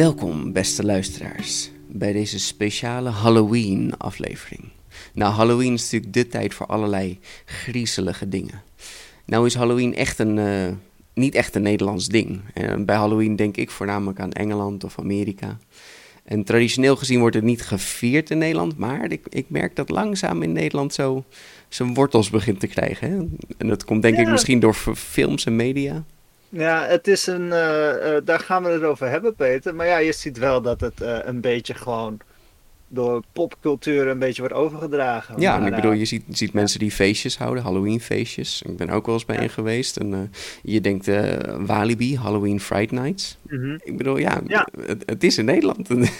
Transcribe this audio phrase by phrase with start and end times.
[0.00, 4.64] Welkom, beste luisteraars, bij deze speciale Halloween-aflevering.
[5.12, 8.62] Nou, Halloween is natuurlijk de tijd voor allerlei griezelige dingen.
[9.26, 10.72] Nou is Halloween echt een, eh,
[11.14, 12.40] niet echt een Nederlands ding.
[12.54, 15.58] En bij Halloween denk ik voornamelijk aan Engeland of Amerika.
[16.24, 20.42] En traditioneel gezien wordt het niet gevierd in Nederland, maar ik, ik merk dat langzaam
[20.42, 21.24] in Nederland zo
[21.68, 23.10] zijn wortels begint te krijgen.
[23.10, 23.16] Hè?
[23.58, 26.04] En dat komt denk ik misschien door films en media.
[26.50, 27.52] Ja, het is een.
[27.52, 29.74] eh, eh, daar gaan we het over hebben, Peter.
[29.74, 32.20] Maar ja, je ziet wel dat het eh, een beetje gewoon
[32.92, 35.40] door popcultuur een beetje wordt overgedragen.
[35.40, 38.62] Ja, en ik bedoel, je ziet, ziet mensen die feestjes houden, Halloween-feestjes.
[38.62, 39.42] Ik ben ook wel eens bij Ja.
[39.42, 39.96] een geweest.
[39.96, 40.18] En eh,
[40.62, 43.38] je denkt, eh, Walibi, Halloween Fright Nights.
[43.48, 43.78] mhm.
[43.84, 44.68] Ik bedoel, ja, Ja.
[44.86, 45.88] Het, het is in Nederland.
[45.88, 46.10] het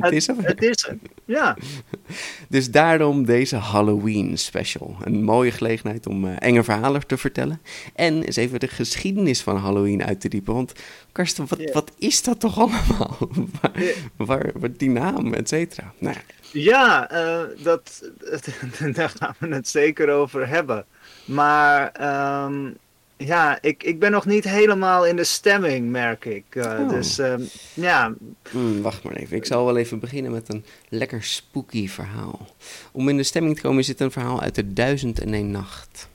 [0.00, 0.34] Het, is er.
[0.38, 0.96] het is er.
[1.24, 1.56] Ja,
[2.48, 4.96] Dus daarom deze Halloween special.
[5.04, 7.60] Een mooie gelegenheid om eh, enge verhalen te vertellen.
[7.94, 10.54] En eens even de geschiedenis van Halloween uit te diepen.
[10.54, 10.72] Want
[11.12, 13.16] Karsten, wat, wat is dat toch allemaal?
[13.60, 13.92] waar, Ja.
[14.16, 15.92] waar, waar die naam, et cetera.
[15.98, 16.16] Nou,
[16.52, 16.60] ja.
[16.62, 18.10] ja eh, dat,
[18.94, 20.84] daar gaan we het zeker over hebben.
[21.24, 22.70] Maar ehm,
[23.16, 26.44] ja, ik, ik ben nog niet helemaal in de stemming, merk ik.
[26.50, 26.88] Eh, Oh.
[26.88, 27.42] Dus ehm,
[27.74, 28.12] ja,
[28.50, 29.36] Hmm, wacht maar even.
[29.36, 32.46] Ik zal wel even beginnen met een lekker spooky verhaal.
[32.92, 35.50] Om in de stemming te komen is dit een verhaal uit de Duizend en een
[35.50, 36.08] Nacht.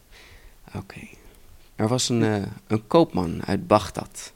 [0.76, 1.00] Oké.
[1.76, 2.36] Er was een, eh,
[2.68, 4.34] een koopman uit Bagdad.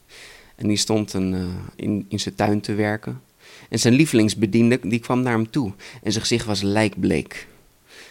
[0.60, 1.44] En die stond een, eh,
[1.76, 3.22] in, in zijn tuin te werken.
[3.68, 5.72] En zijn lievelingsbediende die kwam naar hem toe.
[6.02, 7.48] En zijn gezicht was lijkbleek.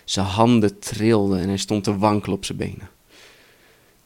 [0.03, 2.89] Zijn handen trilden en hij stond te wankelen op zijn benen.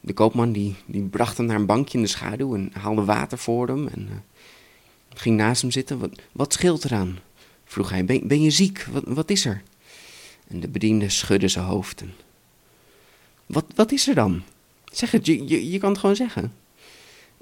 [0.00, 3.38] De koopman die, die bracht hem naar een bankje in de schaduw en haalde water
[3.38, 3.88] voor hem.
[3.88, 4.16] En eh,
[5.14, 5.98] ging naast hem zitten.
[5.98, 7.18] Wat, wat scheelt eraan?
[7.64, 8.04] vroeg hij.
[8.04, 8.86] Ben, ben je ziek?
[8.92, 9.62] Wat, wat is er?
[10.48, 12.00] En de bediende schudde zijn hoofd.
[12.00, 12.12] En,
[13.46, 14.42] wat, wat is er dan?
[14.92, 16.52] Zeg het, je, je, je kan het gewoon zeggen.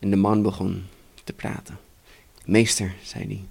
[0.03, 0.85] En de man begon
[1.25, 1.79] te praten.
[2.45, 3.45] Meester, zei hij.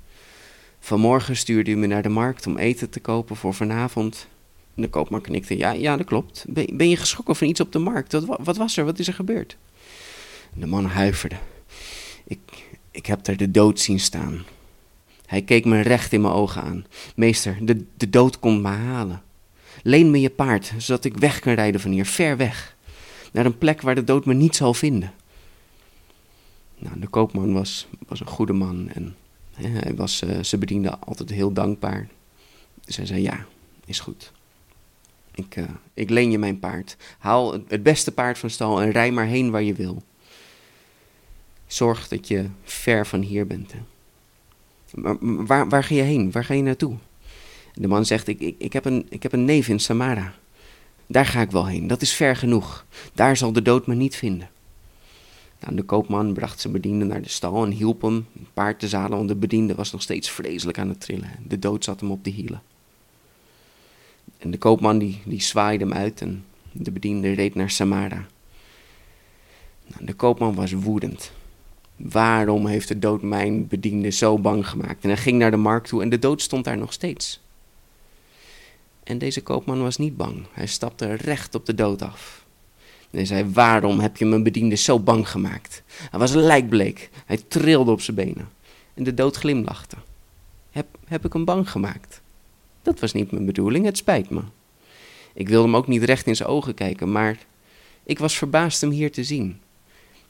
[0.79, 4.27] Vanmorgen stuurde u me naar de markt om eten te kopen voor vanavond.
[4.73, 5.57] De koopman knikte.
[5.57, 6.45] Ja, ja dat klopt.
[6.49, 8.11] Ben, je geschrokken van iets op de markt?
[8.11, 8.85] Wat, wa- wat was er?
[8.85, 9.57] Wat is er gebeurd?
[10.53, 11.35] De man huiverde.
[12.23, 12.39] Ik,
[12.91, 14.43] ik heb daar de dood zien staan.
[15.25, 16.85] Hij keek me recht in mijn ogen aan.
[17.15, 19.21] Meester, de, de dood komt me halen.
[19.83, 22.75] Leen me je paard, zodat ik weg kan rijden van hier, ver weg.
[23.31, 25.13] Naar een plek waar de dood me niet zal vinden.
[26.81, 29.15] Nou, de koopman was, was een goede man en
[29.53, 32.07] hè, hij was eh, zijn bediende altijd heel dankbaar.
[32.85, 33.45] Dus hij zei, ja,
[33.85, 34.31] is goed.
[35.35, 36.97] Ik, eh, ik leen je mijn paard.
[37.17, 40.03] Haal het, beste paard van stal en rij maar heen waar je wil.
[41.67, 43.73] Zorg dat je ver van hier bent.
[44.93, 46.31] Maar waar, waar ga je heen?
[46.31, 46.95] Waar ga je naartoe?
[47.73, 50.33] De man zegt, ik, ik, ik, heb een, ik heb een neef in Samara.
[51.07, 52.85] Daar ga ik wel heen, dat is ver genoeg.
[53.13, 54.49] Daar zal de dood me niet vinden.
[55.61, 58.87] Nou, de koopman bracht zijn bediende naar de stal en hielp hem een paard te
[58.87, 61.29] zadelen, want de bediende was nog steeds vreselijk aan het trillen.
[61.47, 62.61] De dood zat hem op de hielen.
[64.37, 68.25] En de koopman die, die zwaaide hem uit en de bediende reed naar Samara.
[69.87, 71.31] Nou, de koopman was woedend.
[71.95, 75.03] Waarom heeft de dood mijn bediende zo bang gemaakt?
[75.03, 77.41] En hij ging naar de markt toe en de dood stond daar nog steeds.
[79.03, 80.45] En deze koopman was niet bang.
[80.51, 82.40] Hij stapte recht op de dood af.
[83.11, 85.83] En hij zei: Waarom heb je mijn bediende zo bang gemaakt?
[86.09, 87.09] Hij was lijkbleek.
[87.25, 88.49] Hij trilde op zijn benen.
[88.93, 89.95] En de dood glimlachte.
[90.71, 92.21] Heb, heb ik hem bang gemaakt?
[92.81, 94.41] Dat was niet mijn bedoeling, het spijt me.
[95.33, 97.37] Ik wilde hem ook niet recht in zijn ogen kijken, maar
[98.03, 99.59] ik was verbaasd hem hier te zien.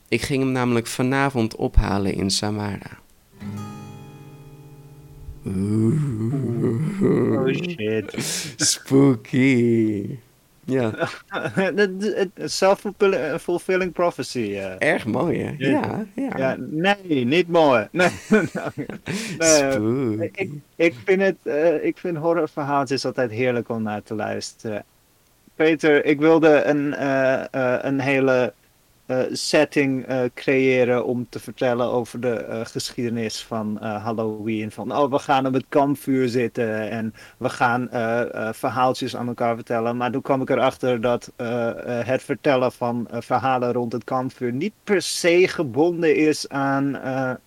[0.07, 2.99] Ik ging hem namelijk vanavond ophalen in Samara.
[7.05, 8.13] oh shit.
[8.55, 10.17] Spooky.
[10.71, 10.91] Ja,
[12.45, 14.55] Self-fulfilling prophecy.
[14.57, 14.75] eh.
[14.93, 15.53] erg mooi hè?
[15.57, 16.37] Ja, ja.
[16.37, 17.87] Ja, nee, niet mooi.
[17.91, 18.09] Nee,
[19.37, 20.29] nee, Spooky.
[20.33, 24.83] ik, ik vind het, eh, ik vind horrorverhaaltjes altijd heerlijk om naar te luisteren.
[25.55, 28.60] Peter, ik wilde een, eh, eh, een hele eh,
[29.31, 34.71] setting eh, creëren om te vertellen over de eh, geschiedenis van eh, Halloween.
[34.71, 39.27] Van oh, we gaan op het kampvuur zitten en we gaan eh, eh, verhaaltjes aan
[39.27, 39.97] elkaar vertellen.
[39.97, 44.03] Maar toen kwam ik erachter dat eh, eh, het vertellen van eh, verhalen rond het
[44.03, 47.37] kampvuur niet per se gebonden is aan, eh, eh,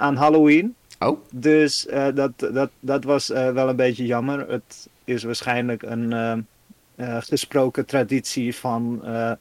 [0.00, 0.74] aan Halloween.
[0.98, 4.50] Oh, Dus eh, dat, dat, dat was eh, wel een beetje jammer.
[4.50, 6.32] Het is waarschijnlijk een eh,
[6.94, 9.36] eh, gesproken traditie van eh, eh,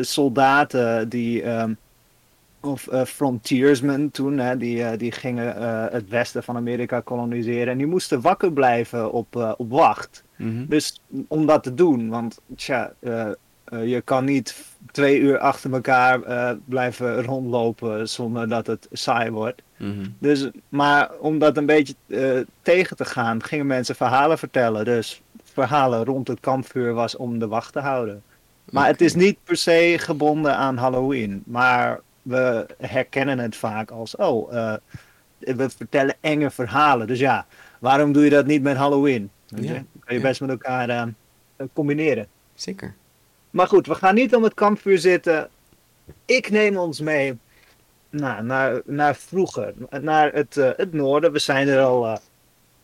[0.00, 1.72] soldaten die, ehm,
[2.62, 7.68] of eh, frontiersmen toen, hè, die, eh, die gingen eh, het westen van Amerika koloniseren.
[7.68, 10.24] En die moesten wakker blijven op, eh, op wacht.
[10.36, 10.64] mhm.
[10.68, 13.26] Dus om dat te doen, want tja, eh,
[13.64, 19.30] eh, je kan niet twee uur achter elkaar eh, blijven rondlopen zonder dat het saai
[19.30, 19.62] wordt.
[19.76, 20.06] Mhm.
[20.18, 24.84] Dus, maar om dat een beetje eh, tegen te gaan, gingen mensen verhalen vertellen.
[24.84, 28.22] Dus verhalen rond het kampvuur was om de wacht te houden.
[28.70, 31.42] Maar het is niet per se gebonden aan Halloween.
[31.46, 34.74] Maar we herkennen het vaak als, oh, eh,
[35.38, 37.06] we vertellen enge verhalen.
[37.06, 37.46] Dus ja,
[37.78, 39.30] waarom doe je dat niet met Halloween?
[39.46, 39.62] Je?
[39.62, 40.20] Ja, kan je ja.
[40.20, 41.06] best met elkaar eh,
[41.72, 42.26] combineren.
[42.54, 42.94] Zeker.
[43.50, 45.48] Maar goed, we gaan niet om het kampvuur zitten.
[46.24, 47.38] Ik neem ons mee
[48.10, 51.32] nou, naar, naar vroeger, naar het, eh, het noorden.
[51.32, 52.16] We zijn er al eh,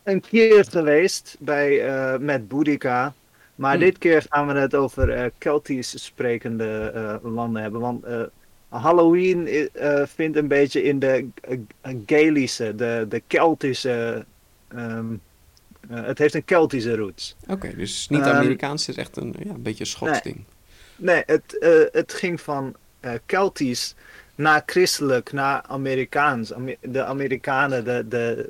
[0.03, 3.15] een keer geweest bij, eh, met Boudica.
[3.57, 3.81] Maar Hmm.
[3.85, 7.81] dit keer gaan we het over eh Keltisch sprekende eh, landen hebben.
[7.81, 8.23] Want eh,
[8.69, 11.59] Halloween eh, vindt een beetje in de uh,
[12.07, 14.27] Gaelische, de, de Keltische.
[14.69, 15.15] ehm,
[15.91, 17.37] eh, het heeft een Keltische roots.
[17.49, 20.35] Oké, dus niet Ehm, Amerikaans, het is echt een, ja, een beetje een Schots nee.
[20.35, 20.45] ding.
[20.97, 23.95] Nee, het, eh, het ging van eh Keltisch
[24.37, 26.53] naar christelijk, naar Amerikaans.
[26.53, 28.49] Ame- de Amerikanen, de, de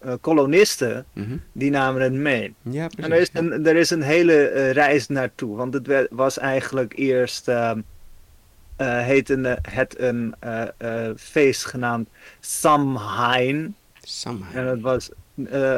[0.00, 1.36] eh, kolonisten, Mhm.
[1.52, 2.54] die namen het mee.
[2.62, 3.04] Ja, precies.
[3.04, 3.40] En er is ja.
[3.40, 5.56] een, er is een hele eh, reis naartoe.
[5.56, 7.72] Want het werd- was eigenlijk eerst, eh,
[8.76, 10.34] heette het een
[11.16, 12.08] feest genaamd
[12.40, 13.74] Samhain.
[14.02, 14.54] Samhain.
[14.56, 15.10] En het was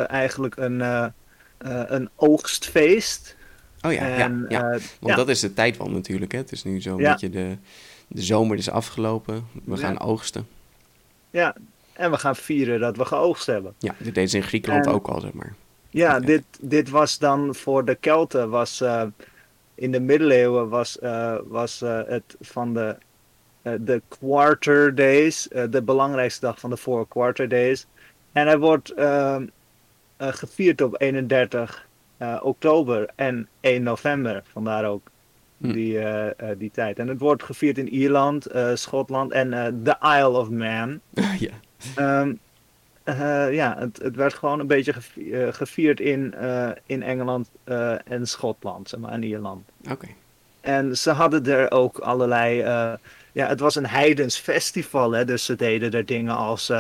[0.07, 0.83] eigenlijk een,
[1.95, 3.37] een oogstfeest.
[3.83, 4.79] Oh ja, en, ja, ja.
[5.01, 6.39] Want dat is de tijdwal natuurlijk, hè.
[6.39, 7.57] Het is nu zo'n beetje de,
[8.09, 9.47] de zomer is afgelopen.
[9.65, 9.77] We Ja.
[9.77, 10.49] gaan oogsten.
[11.31, 11.57] Ja,
[11.93, 13.75] en we gaan vieren dat we geoogst hebben.
[13.79, 15.55] Ja, dit deden ze in Griekenland En- ook al, zeg maar.
[15.91, 19.03] Ja, dit, dit was dan voor de Kelten, was, eh,
[19.75, 22.97] in de middeleeuwen was, eh, was eh, het van de,
[23.63, 27.87] de quarter days, de belangrijkste dag van de four quarter days.
[28.33, 29.43] En hij wordt eh, eh,
[30.17, 31.87] gevierd op 31
[32.17, 35.11] eh, oktober en 1 november, vandaar ook.
[35.73, 36.99] Die, eh, eh, die tijd.
[36.99, 39.51] En het wordt gevierd in Ierland, eh, Schotland en
[39.85, 41.01] the Isle of Man.
[41.39, 41.51] ja.
[41.97, 42.35] Ehm,
[43.03, 46.35] eh, ja, het, het werd gewoon een beetje gevi- gevierd in,
[46.87, 47.51] in Engeland
[48.05, 49.69] en Schotland, zeg maar, en Ierland.
[49.91, 50.07] Oké.
[50.61, 52.57] En ze hadden er ook allerlei.
[53.33, 56.73] ja, het was een heidens festival, hè, dus ze deden er dingen als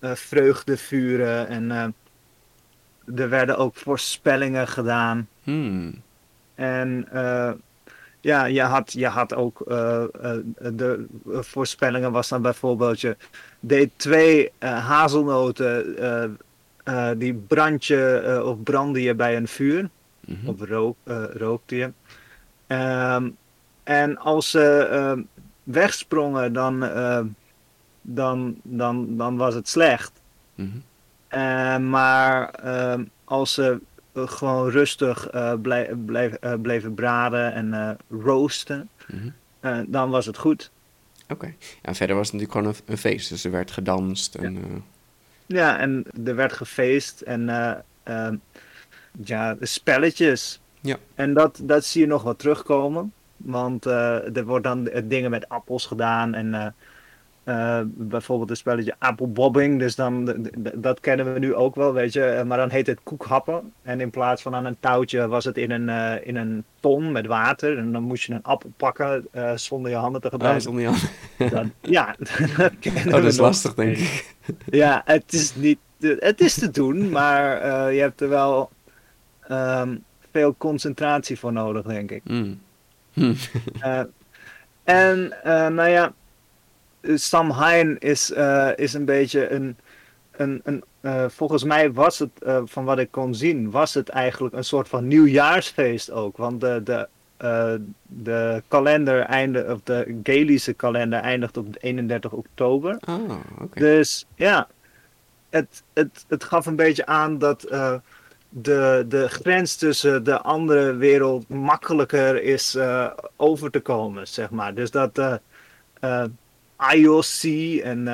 [0.00, 1.94] vreugdevuren en
[3.16, 5.28] er werden ook voorspellingen gedaan.
[5.42, 6.02] Hmm.
[6.58, 7.50] En eh,
[8.20, 10.36] ja, je had, je had ook eh, eh,
[10.72, 13.16] de voorspellingen was dan bijvoorbeeld je
[13.60, 15.96] deed twee eh, hazelnoten,
[17.16, 19.88] die brand je of brandde je bij een vuur
[20.26, 20.48] Mhm.
[20.48, 20.96] of rook,
[21.32, 21.92] rookte je.
[22.66, 23.28] Ehm,
[23.82, 25.22] en als ze ehm,
[25.62, 26.80] wegsprongen, dan,
[28.02, 30.12] dan, dan, dan was het slecht.
[30.54, 31.90] Mhm.
[31.90, 33.80] Maar ehm, als ze
[34.26, 37.90] gewoon rustig eh, blij- blijf- eh, bleven braden en eh,
[38.22, 39.84] roosten, Mhm.
[39.86, 40.70] dan was het goed.
[41.28, 41.54] Oké.
[41.82, 44.56] En verder was het natuurlijk gewoon een, een feest, dus er werd gedanst en...
[44.56, 44.62] eh,
[45.46, 47.72] Ja, en er werd gefeest en eh,
[48.02, 48.36] ehm,
[49.24, 50.60] ja, de spelletjes.
[50.80, 50.96] Ja.
[51.14, 53.12] En dat, dat zie je nog wat terugkomen.
[53.36, 56.74] Want er wordt dan dingen met appels gedaan en
[57.48, 59.78] eh, bijvoorbeeld een spelletje appelbobbing.
[59.78, 62.24] Dus dan, dat kennen we nu ook wel, weet je.
[62.24, 63.72] Eh, Maar dan heet het koekhappen.
[63.82, 67.12] En in plaats van aan een touwtje was het in een, eh, in een ton
[67.12, 67.78] met water.
[67.78, 70.74] En dan moest je een appel pakken eh, zonder je handen te Oh, gebruiken.
[70.74, 70.96] niet aan.
[71.50, 72.14] Dat- ja,
[72.56, 73.46] dat kennen Oh, dat is nog.
[73.46, 74.36] lastig, denk ik.
[74.70, 75.78] Ja, het is niet.
[76.00, 77.62] Het is te doen, maar
[77.92, 78.70] je hebt er wel
[79.48, 79.96] ehm,
[80.32, 82.22] veel concentratie voor nodig, denk ik.
[82.24, 82.60] Hmm.
[84.84, 85.32] En
[85.74, 86.12] nou ja,
[87.16, 89.76] Samhain is, eh, is een beetje een.
[90.30, 94.08] een, een eh, volgens mij was het, eh, van wat ik kon zien, was het
[94.08, 96.36] eigenlijk een soort van nieuwjaarsfeest ook.
[96.36, 97.08] Want de, de,
[98.02, 102.98] de kalender eindigt, of de Gaelische kalender eindigt op 31 oktober.
[103.08, 103.80] Oh, oké.
[103.80, 104.68] Dus ja,
[105.50, 107.60] het, het, het gaf een beetje aan dat,
[108.48, 112.78] de, de grens tussen de andere wereld makkelijker is
[113.36, 114.74] over te komen, zeg maar.
[114.74, 115.34] Dus dat uh,
[116.00, 116.24] uh,
[116.94, 117.42] IOC
[117.82, 118.04] en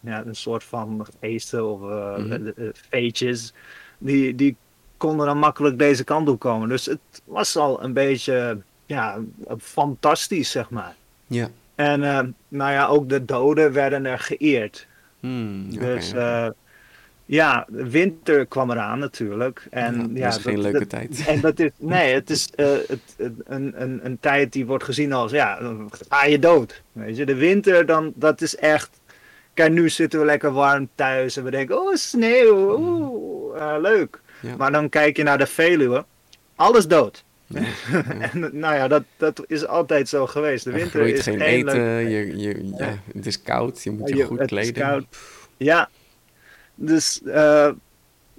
[0.00, 2.52] ja, een soort van geesten of mm
[2.88, 3.52] feetjes,
[3.98, 4.56] die, die
[4.96, 6.68] konden dan makkelijk deze kant op komen.
[6.68, 9.18] Dus het was al een beetje ja,
[9.58, 10.94] fantastisch, zeg maar.
[11.26, 11.50] Ja.
[11.74, 12.00] En
[12.48, 14.86] nou ja, ook de doden werden er geëerd.
[15.20, 16.12] Hmm, dus
[17.32, 19.66] ja, de winter kwam eraan natuurlijk.
[19.70, 21.24] En, ja, dat is geen leuke tijd.
[21.26, 25.12] En dat is, nee, het is uh, het, een, een, een tijd die wordt gezien
[25.12, 25.58] als, ja,
[26.08, 26.82] ga je dood.
[26.92, 28.90] Weet je, de winter, dan, dat is echt...
[29.54, 34.20] Kijk, nu zitten we lekker warm thuis en we denken, oh, sneeuw, oeh, uh, leuk.
[34.40, 34.56] Ja.
[34.56, 36.04] Maar dan kijk je naar de Veluwe,
[36.54, 37.24] alles dood.
[37.46, 37.60] Ja,
[37.92, 38.04] ja.
[38.32, 40.64] en, nou ja, dat, dat is altijd zo geweest.
[40.64, 44.24] De winter er is geen eten, je, je, ja, het is koud, je moet je,
[44.24, 45.06] goed kleden.
[45.56, 45.88] Ja,
[46.74, 47.70] dus uh,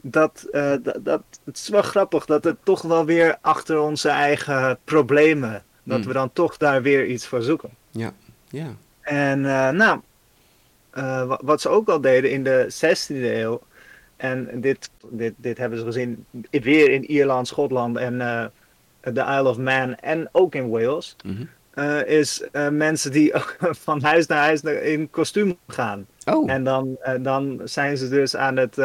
[0.02, 4.10] dat, uh, dat, dat, het is wel grappig dat het toch wel weer achter onze
[4.10, 6.06] eigen problemen, dat mm.
[6.06, 7.70] we dan toch daar weer iets voor zoeken.
[7.90, 8.14] Ja,
[8.50, 8.76] ja.
[9.02, 10.00] En uh, nou,
[11.42, 13.62] wat ze ook al deden in de 16e eeuw,
[14.16, 18.18] en dit, dit, dit hebben ze gezien weer in Ierland, Schotland en
[19.02, 21.16] de Isle of Man en ook in Wales.
[21.24, 21.50] Mm -hmm.
[21.76, 23.34] Uh, is uh, mensen die
[23.88, 26.06] van huis naar huis in kostuum gaan.
[26.26, 26.52] Oh.
[26.52, 28.78] En dan, uh, dan zijn ze dus aan het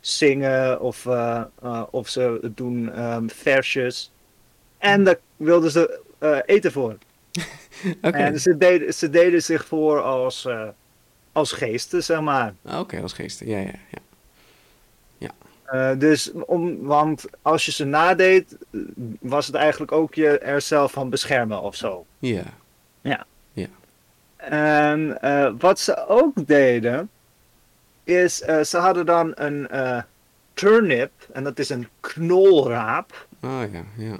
[0.00, 1.08] zingen of,
[1.90, 4.12] of ze doen um, versjes.
[4.78, 6.00] En daar wilden ze
[6.46, 6.98] eten voor.
[8.02, 8.20] okay.
[8.20, 10.48] En ze deden, ze deden zich voor als,
[11.32, 12.54] als geesten, zeg maar.
[12.64, 13.98] Oké, okay, als geesten, ja, ja, ja.
[15.72, 18.56] Uh, dus om, want als je ze nadeed,
[19.20, 22.06] was het eigenlijk ook je er zelf van beschermen of zo.
[22.18, 22.42] Ja.
[23.00, 23.26] Ja.
[23.52, 23.66] ja.
[24.36, 27.10] En uh, wat ze ook deden,
[28.04, 29.68] is uh, ze hadden dan een
[30.54, 33.26] turnip, en dat is een knolraap.
[33.42, 34.16] Oh ja, ja.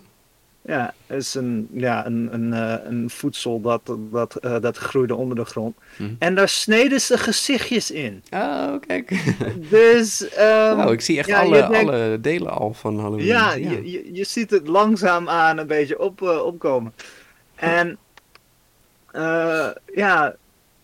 [0.65, 2.53] Ja, is een, ja, een, een,
[2.87, 5.77] een voedsel dat, dat, dat groeide onder de grond.
[5.97, 6.15] Hm.
[6.19, 8.23] En daar sneden ze gezichtjes in.
[8.31, 9.11] Oh, kijk.
[9.71, 10.23] Dus.
[10.39, 13.27] Um, wow, ik zie echt ja, alle, denkt, alle delen al van Halloween.
[13.27, 13.71] Ja, ja.
[13.71, 16.93] Je, je, je, ziet het langzaam aan een beetje op, uh, opkomen.
[17.55, 17.99] En.
[19.13, 20.35] Uh, ja.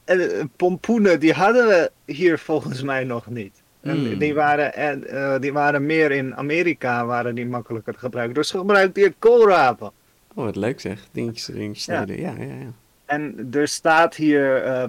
[0.04, 3.62] En, pompoenen, die hadden we hier volgens mij nog niet.
[3.80, 4.18] En Mm.
[4.18, 8.34] die, waren, en, uh, die waren meer in Amerika, waren die makkelijker te gebruiken.
[8.34, 9.90] Dus ze gebruikten hier koolrapen.
[10.34, 11.06] Oh, wat leuk zeg.
[11.12, 12.20] Dingetjes erin snijden.
[12.20, 12.54] Ja, ja, ja.
[12.54, 12.72] ja.
[13.06, 14.84] En er staat hier, uh,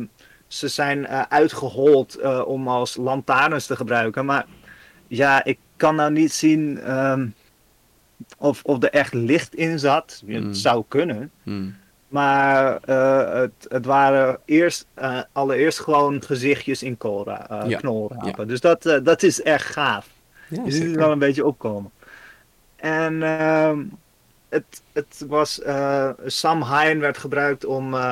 [0.48, 4.26] ze zijn uh, uitgehold om als lantaarns te gebruiken.
[4.26, 4.46] Maar
[5.08, 7.34] ja, ik kan nou niet zien um,
[8.38, 10.24] of, of er echt licht in zat.
[10.26, 10.34] Mm.
[10.48, 11.32] Het zou kunnen.
[11.44, 11.76] Mm.
[12.10, 18.34] Maar uh, het, het waren eerst, uh, allereerst gewoon gezichtjes in koolra, uh, Ja, knolrapen.
[18.38, 18.46] ja.
[18.46, 20.08] Dus dat, uh, dat is echt gaaf.
[20.50, 21.92] Ja, je ziet het wel een beetje opkomen.
[22.76, 23.84] En ehm,
[24.50, 28.12] het, het was, uh, Sam Hein werd gebruikt om uh,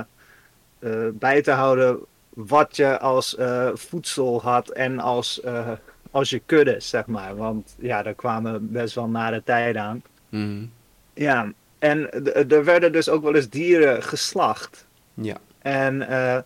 [0.80, 2.00] uh, bij te houden
[2.30, 5.70] wat je als uh, voedsel had en als, uh,
[6.12, 7.36] als je kudde, zeg maar.
[7.36, 10.02] Want ja, daar kwamen best wel nare tijden aan.
[10.30, 10.72] Mm.
[11.14, 14.86] Ja, en er werden dus ook wel eens dieren geslacht.
[15.14, 15.38] Ja.
[15.62, 16.38] En uh,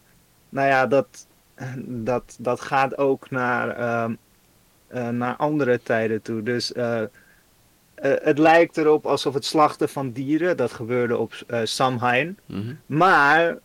[0.50, 1.28] nou ja, dat,
[1.86, 4.10] dat, dat gaat ook naar, uh,
[4.94, 6.44] uh, naar andere tijden toe.
[6.44, 7.02] Dus uh,
[8.02, 11.34] het lijkt erop alsof het slachten van dieren, dat gebeurde op
[11.64, 12.38] Samhain.
[12.46, 12.74] Mhm.
[12.86, 13.58] Maar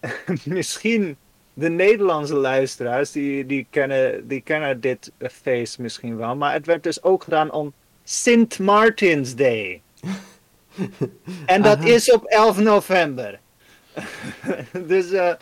[0.44, 1.16] misschien
[1.54, 6.36] de Nederlandse luisteraars, die, die, kennen, die kennen dit feest misschien wel.
[6.36, 7.72] Maar het werd dus ook gedaan om
[8.04, 9.82] Sint Martin's Day.
[11.46, 11.86] en dat Aha.
[11.86, 13.40] is op 11 november.
[14.86, 15.32] dus uh,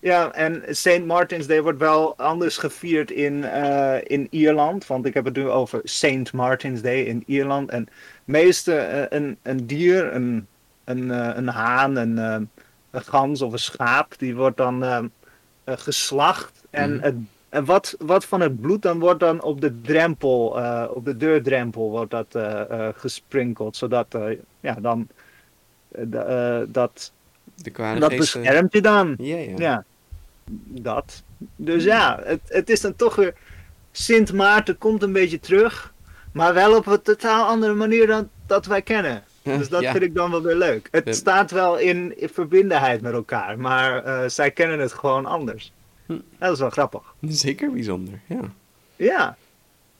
[0.00, 1.04] ja, en St.
[1.04, 4.86] Martin's Day wordt wel anders gevierd in, uh, in Ierland.
[4.86, 6.32] Want ik heb het nu over St.
[6.32, 7.70] Martin's Day in Ierland.
[7.70, 7.88] En
[8.24, 10.46] meeste uh, een, een dier, een,
[10.84, 11.08] een,
[11.38, 12.48] een haan, een, een
[13.04, 15.10] gans of een schaap, die wordt dan
[15.64, 16.64] geslacht.
[16.70, 17.02] En, Mhm.
[17.04, 17.14] het,
[17.52, 20.46] en wat, wat van het bloed dan wordt dan op de drempel,
[20.94, 22.36] op de deurdrempel wordt dat
[22.96, 23.76] gesprinkeld.
[23.76, 24.16] Zodat
[24.60, 25.08] ja, dan
[26.68, 27.12] dat
[27.54, 29.14] De dat beschermt je dan.
[29.18, 29.54] Ja, ja.
[29.56, 29.84] Ja,
[30.64, 31.22] dat.
[31.56, 33.34] Dus ja, het, het is dan toch weer.
[33.92, 35.92] Sint Maarten komt een beetje terug,
[36.32, 39.22] maar wel op een totaal andere manier dan dat wij kennen.
[39.42, 39.90] Dus dat Ja.
[39.90, 40.88] vind ik dan wel weer leuk.
[40.90, 41.12] Het Ja.
[41.12, 45.72] staat wel in, in verbindenheid met elkaar, maar eh, zij kennen het gewoon anders.
[46.14, 46.38] Hm.
[46.38, 47.14] Dat is wel grappig.
[47.20, 48.40] Zeker bijzonder, ja.
[48.96, 49.36] Ja.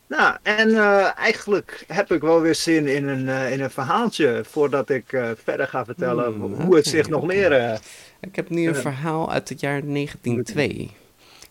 [0.07, 4.45] Nou, en eh, eigenlijk heb ik wel weer zin in een, eh, in een verhaaltje
[4.49, 7.53] voordat ik eh, verder ga vertellen Hmm, hoe het zich nog meer.
[7.53, 7.79] eh,
[8.21, 10.91] Ik heb nu een verhaal uit het jaar 1902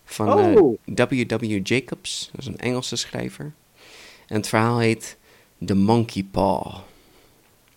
[0.04, 0.78] van Oh.
[0.84, 1.60] W.W.
[1.62, 3.52] Jacobs, dat is een Engelse schrijver.
[4.26, 5.16] En het verhaal heet
[5.64, 6.74] The Monkey Paw.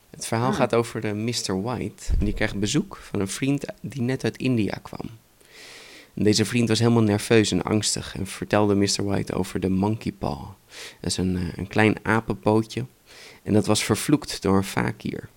[0.10, 1.62] Het verhaal gaat over de Mr.
[1.62, 2.04] White.
[2.20, 5.10] En die krijgt bezoek van een vriend die net uit India kwam.
[6.16, 9.04] Deze vriend was helemaal nerveus en angstig en vertelde Mr.
[9.04, 10.42] White over de Monkey Paw.
[11.02, 12.86] Dat is een, eh, een klein apenpootje
[13.44, 15.30] en dat was vervloekt door een fakir.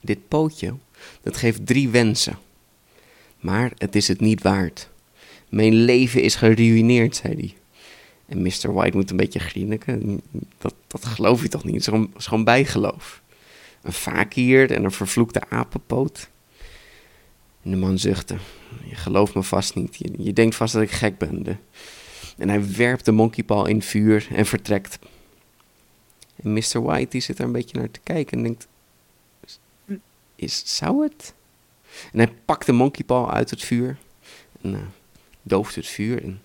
[0.00, 0.74] Dit pootje,
[1.22, 2.38] dat geeft drie wensen.
[3.40, 4.88] Maar het is het niet waard.
[5.48, 7.54] Mijn leven is geruineerd, zei hij.
[8.26, 8.72] En Mr.
[8.72, 10.20] White moet een beetje grinniken.
[10.58, 11.74] Dat, dat geloof je toch niet?
[11.74, 13.22] Het is gewoon, is gewoon bijgeloof.
[13.82, 16.28] Een fakir en een vervloekte apenpoot.
[17.62, 18.36] En de man zuchtte.
[18.84, 19.98] Je gelooft me vast niet.
[20.18, 21.60] Je, denkt vast dat ik gek ben.
[22.36, 24.98] En hij werpt de monkeypaw in vuur en vertrekt.
[26.36, 26.82] En Mr.
[26.82, 28.68] White die zit er een beetje naar te kijken en denkt...
[30.34, 31.34] Is, zou het?
[32.12, 33.98] En hij pakt de monkeypaw uit het vuur.
[34.62, 34.80] En uh,
[35.42, 36.22] dooft het vuur.
[36.22, 36.40] En,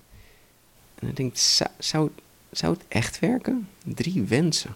[0.95, 3.69] en hij denkt, zou het echt werken?
[3.83, 4.75] Drie wensen.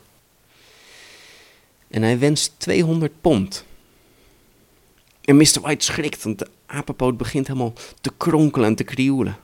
[1.88, 3.65] En hij wenst 200 pond.
[5.28, 5.62] En Mr.
[5.62, 9.38] White schrikt, want de apenpoot begint helemaal te kronkelen en te krioelen.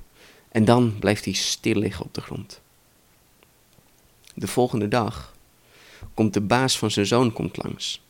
[0.49, 2.61] En dan blijft hij stil liggen op de grond.
[4.33, 5.35] De volgende dag
[6.13, 8.01] komt de baas van zijn zoon komt langs.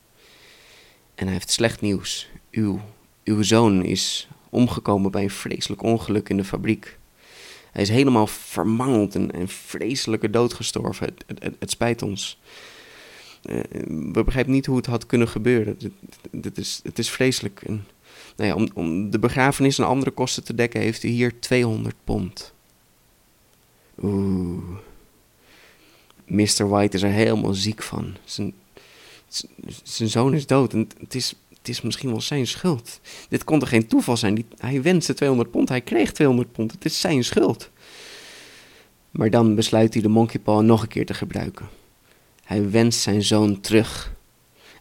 [1.14, 2.28] En hij heeft slecht nieuws.
[2.50, 2.80] Uw,
[3.24, 6.98] uw zoon is omgekomen bij een vreselijk ongeluk in de fabriek.
[7.72, 11.14] Hij is helemaal vermangeld en, en vreselijke dood gestorven.
[11.26, 12.38] Het, het spijt ons.
[13.50, 13.60] Uh,
[14.12, 15.76] we begrijpen niet hoe het had kunnen gebeuren.
[16.42, 17.62] Het, is, het is vreselijk.
[17.66, 17.86] En,
[18.36, 21.94] nou ja, om, om de begrafenis en andere kosten te dekken heeft u hier 200
[22.04, 22.52] pond.
[24.02, 24.62] Oeh.
[26.26, 26.68] Mr.
[26.68, 28.16] White is er helemaal ziek van.
[28.24, 28.54] Zijn,
[29.82, 33.00] zijn zoon is dood en het is, het is misschien wel zijn schuld.
[33.28, 34.46] Dit kon toch geen toeval zijn?
[34.58, 36.72] hij wenste 200 pond, hij kreeg 200 pond.
[36.72, 37.70] Het is zijn schuld.
[39.10, 41.68] Maar dan besluit hij de monkey paw nog een keer te gebruiken.
[42.44, 44.12] Hij wenst zijn zoon terug.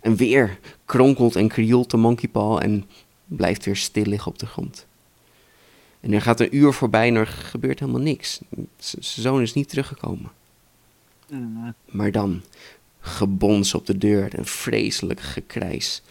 [0.01, 2.86] En weer kronkelt en krioelt de monkey paw en
[3.25, 4.86] blijft weer stil liggen op de grond.
[6.00, 8.39] En er gaat een uur voorbij en er gebeurt helemaal niks.
[8.77, 10.32] Zijn zoon is niet teruggekomen.
[11.86, 12.41] Maar dan,
[13.00, 16.01] gebons op de deur, een vreselijk gekrijs.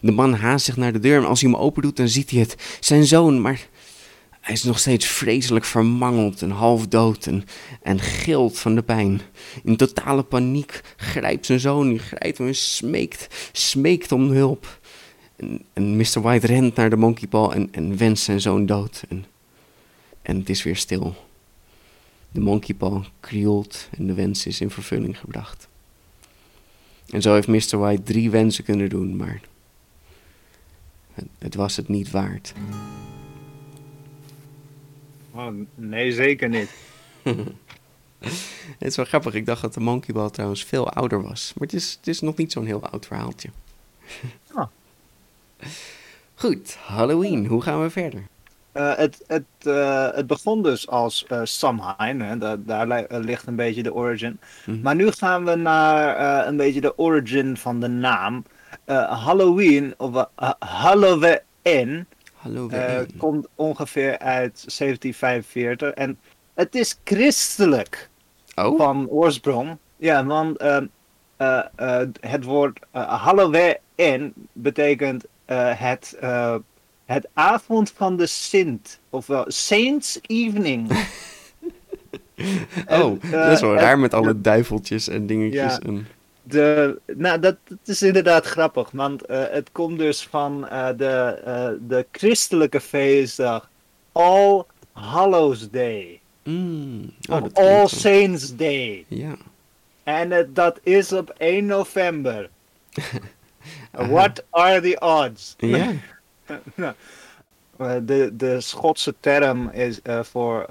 [0.00, 2.30] De man haast zich naar de deur en als hij hem open doet, dan ziet
[2.30, 2.78] hij het.
[2.80, 3.68] Zijn zoon, maar
[4.48, 7.44] hij is nog steeds vreselijk vermangeld en half dood en,
[7.82, 9.20] en gilt van de pijn.
[9.64, 14.80] In totale paniek grijpt zijn zoon, hij grijpt hem en smeekt, smeekt om hulp.
[15.72, 16.20] En, Mr.
[16.20, 19.02] White rent naar de monkeypaw en, en wenst zijn zoon dood.
[19.08, 19.24] En,
[20.22, 21.14] en het is weer stil.
[22.30, 25.68] De monkeypaw krioelt en de wens is in vervulling gebracht.
[27.10, 27.78] En zo heeft Mr.
[27.78, 29.40] White drie wensen kunnen doen, maar
[31.38, 32.52] het was het niet waard.
[35.38, 36.70] Oh, nee, zeker niet.
[38.78, 39.34] het is wel grappig.
[39.34, 41.52] Ik dacht dat de monkeyball trouwens veel ouder was.
[41.54, 43.48] Maar het is, het is nog niet zo'n heel oud verhaaltje.
[44.54, 44.64] oh.
[46.34, 47.46] Goed, Halloween.
[47.46, 48.22] Hoe gaan we verder?
[48.74, 52.38] Uh, het, het, uh, het begon dus als uh, Samhain, hè?
[52.38, 54.30] Da daar ligt een beetje de origin.
[54.30, 54.82] Mm -hmm.
[54.82, 58.44] Maar nu gaan we naar een beetje de origin van de naam.
[59.08, 62.06] Halloween, of Halloween,
[62.38, 63.10] Halloween.
[63.16, 65.90] komt ongeveer uit 1745.
[65.90, 66.18] En
[66.54, 68.10] het is christelijk
[68.54, 68.76] oh?
[68.78, 69.76] van oorsprong.
[69.96, 70.86] Ja, want ehm,
[72.20, 75.24] het woord Halloween betekent
[75.76, 76.16] het
[77.08, 80.90] het avond van de Sint, ofwel Saints Evening.
[82.86, 85.72] oh, en, dat is wel raar met alle duiveltjes en dingetjes.
[85.72, 86.06] Ja, en...
[86.48, 91.78] de, nou, dat, dat, is inderdaad grappig, want uh, het komt dus van uh, de,
[91.88, 93.70] de christelijke feestdag
[94.12, 96.20] All Hallows Day.
[96.42, 97.12] Mm.
[97.30, 99.04] Oh, of All Saints Day.
[99.08, 99.36] Ja.
[100.02, 102.50] En dat is op 1 november.
[103.90, 105.54] What are the odds?
[105.58, 105.92] Ja.
[106.74, 110.66] nou, de, de Schotse term is voor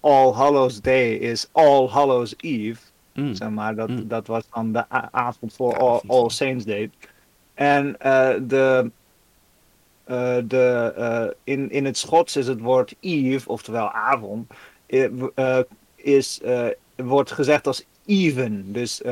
[0.00, 2.89] All Hallows Day is All Hallows Eve.
[3.14, 3.34] Mm.
[3.34, 4.08] Zeg maar, dat, mm.
[4.08, 6.90] dat was dan de avond voor All, All, Saints Day.
[7.54, 8.90] En uh, de,
[10.46, 14.50] de, in, in het Schots is het woord Eve, oftewel avond,
[15.96, 16.40] is,
[16.96, 18.72] wordt gezegd als even.
[18.72, 19.02] Dus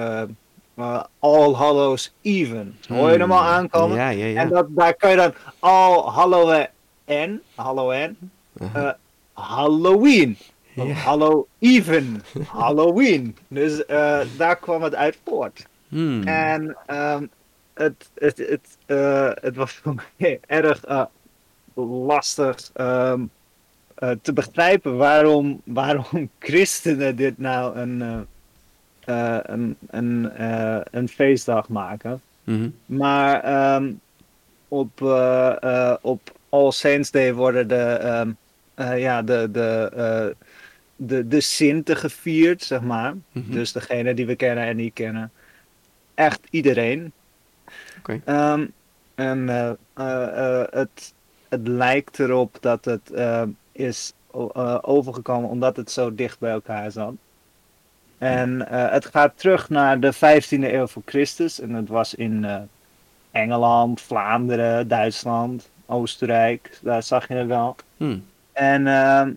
[1.18, 2.76] All Hallows Even.
[2.88, 3.96] Hoor je hem al aankomen?
[3.96, 4.40] Ja, ja, ja.
[4.40, 8.16] En dat, daar kan je dan All Halloween, Halloween,
[8.60, 8.84] uh -huh.
[8.84, 8.90] uh,
[9.32, 10.38] Halloween,
[10.86, 10.94] ja.
[10.94, 13.36] Hallow Even, Halloween.
[13.48, 15.66] Dus uh, daar kwam het uit voort.
[15.88, 16.22] Hmm.
[16.22, 17.30] En um,
[17.74, 21.04] het, het, het, uh, het was voor mij erg uh,
[22.06, 23.30] lastig um,
[24.22, 28.26] te begrijpen waarom, waarom christenen dit nou een
[29.08, 32.20] eh, een, een, eh, een feestdag maken.
[32.44, 32.68] Mhm.
[32.86, 33.92] Maar ehm,
[34.68, 38.30] op, eh, eh, op All Saints Day worden de, ehm,
[38.74, 40.47] eh, ja, de, de, eh,
[40.98, 43.14] de, de Sinten gevierd, zeg maar.
[43.32, 43.52] Mhm.
[43.52, 45.32] Dus degene die we kennen en niet kennen.
[46.14, 47.12] Echt iedereen.
[47.98, 48.20] Oké.
[48.24, 48.66] Ehm,
[49.14, 51.14] en eh, eh, eh, het,
[51.48, 53.10] het lijkt erop dat het
[53.72, 54.12] is
[54.82, 57.14] overgekomen omdat het zo dicht bij elkaar zat.
[58.18, 61.60] En het gaat terug naar de 15e eeuw voor Christus.
[61.60, 62.68] En het was in
[63.30, 66.78] Engeland, Vlaanderen, Duitsland, Oostenrijk.
[66.82, 67.76] Daar zag je het wel.
[67.96, 68.18] Hm.
[68.58, 69.34] En ehm, eh,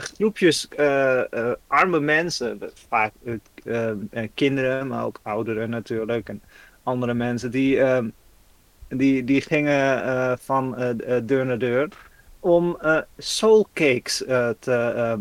[0.00, 3.12] groepjes eh, eh, arme mensen, vaak
[3.64, 6.42] eh, eh, kinderen, maar ook ouderen natuurlijk, en
[6.82, 8.08] andere mensen, die, ehm,
[8.88, 11.88] die, die gingen eh, van eh, eh, deur naar deur
[12.40, 15.20] om eh soul cakes eh, te, ehm,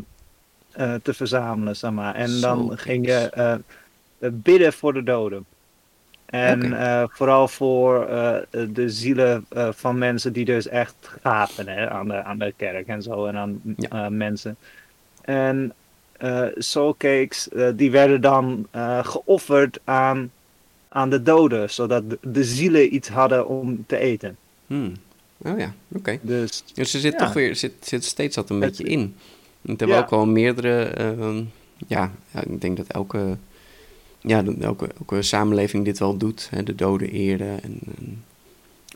[0.71, 2.15] eh, te verzamelen, zeg maar.
[2.15, 3.55] En dan Soul ging je eh,
[4.31, 5.45] bidden voor de doden.
[6.39, 8.35] En eh, vooral voor eh,
[8.69, 12.87] de zielen eh, van mensen die dus echt gaven hè, aan, de, aan de kerk
[12.87, 14.09] en zo en aan Ja.
[14.09, 14.55] mensen.
[15.21, 15.73] En
[16.57, 18.67] soulcakes, die werden dan
[19.01, 20.31] geofferd aan,
[20.89, 24.37] aan de doden, zodat de, de zielen iets hadden om te eten.
[24.67, 24.89] Hm.
[25.41, 26.19] Oh ja, oké.
[26.21, 27.17] Dus Dus er zit Ja.
[27.17, 29.15] toch weer zit, zit steeds dat een Het- beetje in.
[29.67, 30.03] Het hebben Ja.
[30.03, 30.83] ook wel meerdere.
[30.83, 31.43] ehm,
[31.87, 32.11] ja,
[32.47, 33.37] ik denk dat elke,
[34.25, 36.47] ja, elke, elke samenleving dit wel doet.
[36.49, 38.23] Hè, de doden eren en, en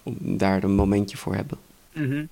[0.03, 1.57] om daar een momentje voor hebben.
[1.93, 2.25] Mhm.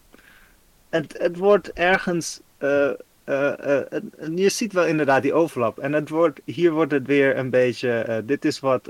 [0.90, 2.40] het, het wordt ergens.
[2.58, 2.90] eh,
[3.24, 4.02] eh, eh,
[4.36, 5.78] je ziet wel inderdaad die overlap.
[5.78, 8.24] En het wordt, hier wordt het weer een beetje.
[8.26, 8.90] dit is wat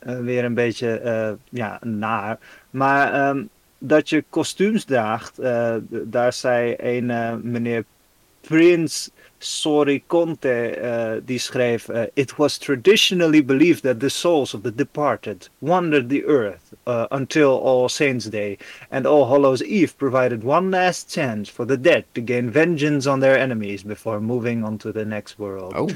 [0.00, 2.38] weer een beetje ja, naar.
[2.70, 3.44] Maar ehm,
[3.78, 5.36] dat je kostuums draagt,
[6.04, 7.84] daar zei een meneer
[9.38, 14.70] Prince Soriconte, uh, die schreef: uh, It was traditionally believed that the souls of the
[14.70, 18.58] departed wandered the earth uh, until All Saints' Day,
[18.90, 23.20] and All Hallows Eve provided one last chance for the dead to gain vengeance on
[23.20, 25.74] their enemies before moving on to the next world.
[25.76, 25.90] Oh,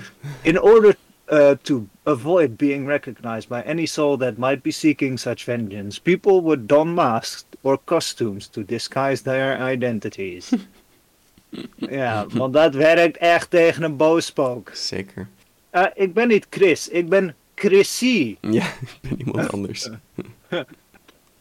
[0.44, 0.94] In order
[1.30, 6.40] uh, to avoid being recognized by any soul that might be seeking such vengeance, people
[6.42, 10.52] would don masks or costumes to disguise their identities.
[11.74, 14.70] ja, want dat werkt echt tegen een boos spook.
[14.74, 15.28] zeker.
[15.70, 18.36] Eh, ik ben niet Chris, ik ben Chrissy.
[18.40, 19.88] Ja, ik ben iemand anders.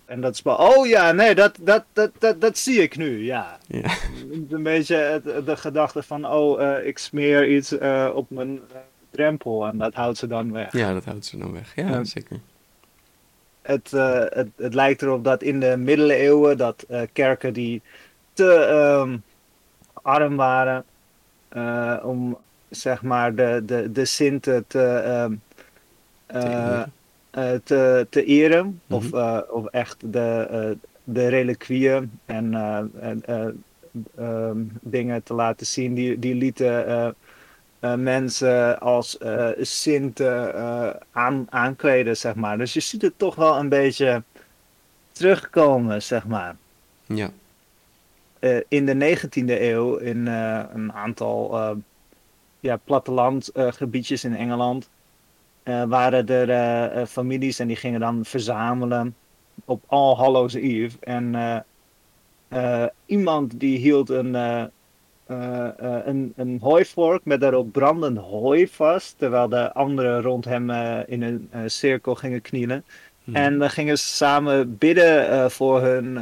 [0.06, 3.58] En dat is oh ja, nee, dat, dat, dat, dat, dat zie ik nu, ja.
[3.68, 3.92] Ja,
[4.50, 8.60] Een beetje het- de gedachte van, oh, eh, ik smeer iets eh, op mijn
[9.12, 10.72] drempel en dat houdt ze dan weg.
[10.72, 11.76] ja, dat houdt ze dan weg.
[11.76, 12.04] Ja, Ja.
[12.04, 12.40] zeker.
[13.62, 17.82] Het, het, het lijkt erop dat in de middeleeuwen dat kerken die
[18.34, 19.18] te ehm,
[20.10, 20.84] arm waren
[21.50, 22.38] eh, om
[22.70, 24.80] zeg maar de, de, de Sinten te,
[26.28, 26.92] eren.
[27.32, 28.82] eh, te, te eren.
[28.86, 28.96] Mhm.
[28.96, 29.14] Of,
[29.50, 32.54] of echt de, de reliquieën en
[33.00, 33.24] en,
[34.18, 35.94] ehm, dingen te laten zien.
[35.94, 37.16] Die, die lieten
[37.98, 39.18] mensen als
[39.60, 40.54] Sinten
[41.12, 42.58] aan, aankleden, zeg maar.
[42.58, 44.24] Dus je ziet het toch wel een beetje
[45.12, 46.56] terugkomen, zeg maar.
[47.06, 47.30] Ja,
[48.40, 51.72] Eh, in de 19e eeuw in eh, een aantal eh,
[52.60, 54.90] ja, plattelandgebiedjes in Engeland
[55.88, 59.16] waren er families en die gingen dan verzamelen
[59.66, 60.98] op All Hallows Eve.
[61.00, 61.66] En
[63.06, 64.34] iemand die hield een,
[65.26, 70.70] een, een hooivork met daarop brandend hooi vast, terwijl de anderen rond hem
[71.06, 72.84] in een cirkel gingen knielen.
[73.24, 73.36] Hm.
[73.36, 76.18] En dan gingen ze samen bidden voor, hun,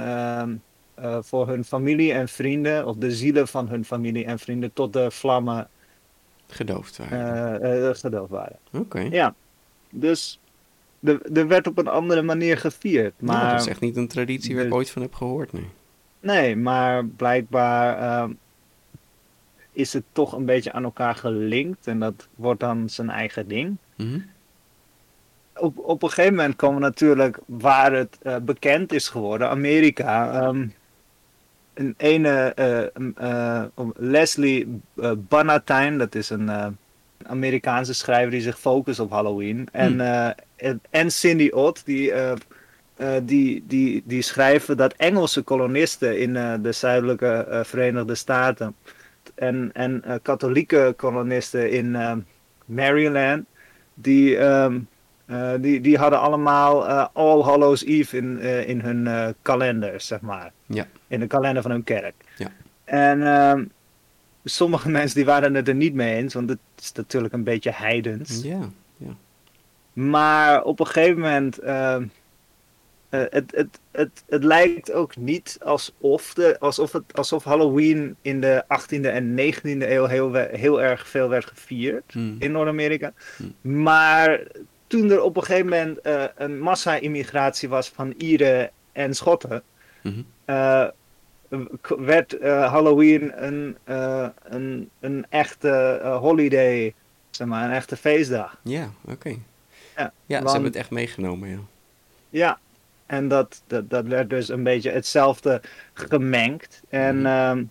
[0.98, 4.94] eh, voor hun familie en vrienden, of de zielen van hun familie en vrienden, tot
[4.94, 5.68] de vlammen
[6.48, 7.62] gedoofd waren.
[7.62, 8.58] eh, eh, gedoofd waren.
[8.74, 9.00] Oké.
[9.00, 9.36] Ja,
[9.90, 10.40] dus
[11.04, 13.14] er er werd op een andere manier gevierd.
[13.22, 15.68] Maar Maar, dat is echt niet een traditie waar ik ooit van heb gehoord, nee.
[16.20, 18.32] Nee, maar blijkbaar ehm,
[19.72, 23.78] is het toch een beetje aan elkaar gelinkt en dat wordt dan zijn eigen ding.
[23.96, 24.20] Mhm.
[25.56, 30.32] op, op een gegeven moment komen natuurlijk waar het bekend is geworden, Amerika.
[30.42, 30.68] ehm,
[31.78, 32.84] een ene eh,
[33.16, 33.64] eh,
[33.96, 36.68] Leslie uh, Bannatyne, dat is een eh,
[37.26, 39.68] Amerikaanse schrijver die zich focust op Halloween.
[39.72, 42.32] En, eh, en, en Cindy Ott, die, eh,
[42.96, 48.76] eh, die, die, die schrijven dat Engelse kolonisten in eh, de zuidelijke eh, Verenigde Staten
[49.36, 52.14] en, en eh, katholieke kolonisten in eh,
[52.66, 53.46] Maryland,
[53.94, 54.80] die, ehm,
[55.26, 60.02] eh, die, die hadden allemaal eh, All Hallows Eve in, eh, in hun eh, kalender,
[60.02, 60.52] zeg maar.
[60.66, 60.86] Ja.
[61.08, 62.14] In de kalender van hun kerk.
[62.38, 62.52] Ja.
[62.84, 63.66] En ehm,
[64.44, 67.72] sommige mensen die waren het er niet mee eens, want het is natuurlijk een beetje
[67.74, 68.42] heidens.
[68.44, 69.16] Ja, ja.
[69.94, 71.98] Maar op een gegeven moment, uh,
[73.10, 78.64] het, het, het, het lijkt ook niet alsof, de, alsof, het, alsof Halloween in de
[78.64, 82.36] 18e en 19e eeuw heel, heel erg veel werd gevierd Hmm.
[82.40, 83.14] in Noord-Amerika.
[83.38, 83.84] Hmm.
[83.84, 84.42] Maar
[84.88, 89.64] toen er op een gegeven moment uh, een massa-immigratie was van Ieren en Schotten,
[90.02, 90.22] Mhm.
[90.46, 90.88] uh,
[91.98, 96.94] werd uh, Halloween een, uh, een, een echte holiday,
[97.30, 98.60] zeg maar, een echte feestdag.
[98.62, 99.12] Ja, oké.
[99.12, 99.40] Okay.
[99.96, 101.60] Ja, ja want, ze hebben het echt meegenomen, ja.
[102.30, 102.60] Ja,
[103.06, 105.62] en dat, dat, dat werd dus een beetje hetzelfde
[105.94, 106.82] gemengd.
[106.90, 107.70] En mm.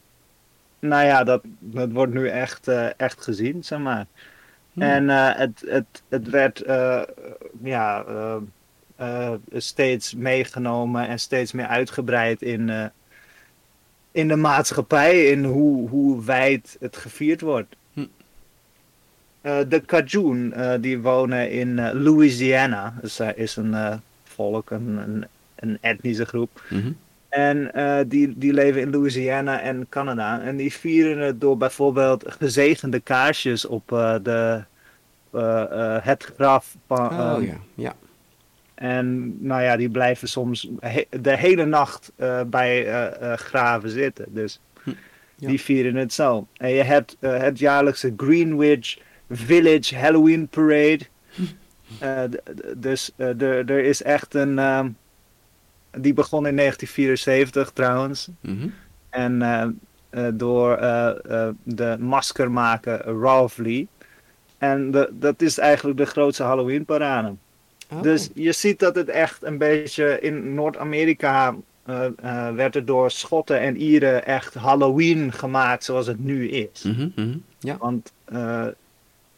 [0.79, 4.07] nou ja, dat, dat wordt nu echt, echt gezien, zeg maar.
[4.73, 4.83] Mm.
[4.83, 6.63] En het, het, het werd
[7.63, 8.05] ja,
[9.01, 12.85] uh, steeds meegenomen en steeds meer uitgebreid in, uh,
[14.17, 17.77] in de maatschappij, in hoe, hoe wijd het gevierd wordt.
[17.93, 18.01] Hm.
[18.01, 25.27] Uh, de Cajun, die wonen in Louisiana, dus daar is een volk, een, een,
[25.57, 26.63] een, etnische groep.
[26.69, 26.97] Mm -hmm.
[27.29, 27.71] En
[28.09, 30.41] die, die leven in Louisiana en Canada.
[30.41, 33.89] En die vieren het door bijvoorbeeld gezegende kaarsjes op
[34.23, 34.63] de,
[36.03, 37.57] het graf van, oh, ja.
[37.75, 37.95] ja.
[38.77, 43.91] En nou ja, die blijven soms he de hele nacht uh, bij uh, uh, graven
[43.91, 44.27] zitten.
[44.29, 44.91] Dus hm.
[45.35, 45.49] ja.
[45.49, 46.47] die vieren het zo.
[46.57, 48.99] En je hebt het jaarlijkse Greenwich
[49.31, 51.05] Village Halloween Parade.
[52.77, 54.59] dus er is echt een.
[54.59, 54.97] um,
[55.99, 58.29] die begon in 1974 trouwens.
[58.41, 58.73] Mm -hmm.
[59.11, 59.79] En
[60.35, 60.77] door
[61.63, 63.89] de maskermaker Ralph Lee.
[64.59, 67.35] En de, dat is eigenlijk de grootste Halloween parade.
[67.91, 68.03] Oh.
[68.03, 71.55] Dus je ziet dat het echt een beetje in Noord-Amerika
[71.87, 76.83] uh, uh, werd er door Schotten en Ieren echt Halloween gemaakt zoals het nu is.
[76.83, 77.43] Mm -hmm, mm -hmm.
[77.59, 77.77] Ja.
[77.77, 78.67] Want uh,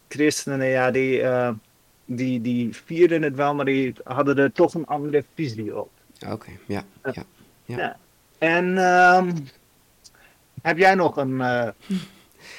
[0.09, 1.23] christenen, ja, die,
[2.05, 5.91] die, die vierden het wel, maar die hadden er toch een andere visie op.
[6.23, 6.59] Oké, okay.
[6.67, 7.13] ja, ja,
[7.65, 7.97] ja, ja.
[8.39, 9.35] En um,
[10.63, 11.43] heb jij nog een...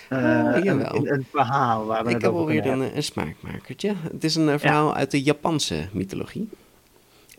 [0.09, 3.95] Uh, oh, een, een, verhaal waar we Ik het heb alweer een, een smaakmakertje.
[4.11, 6.49] Het is een verhaal uit de Japanse mythologie.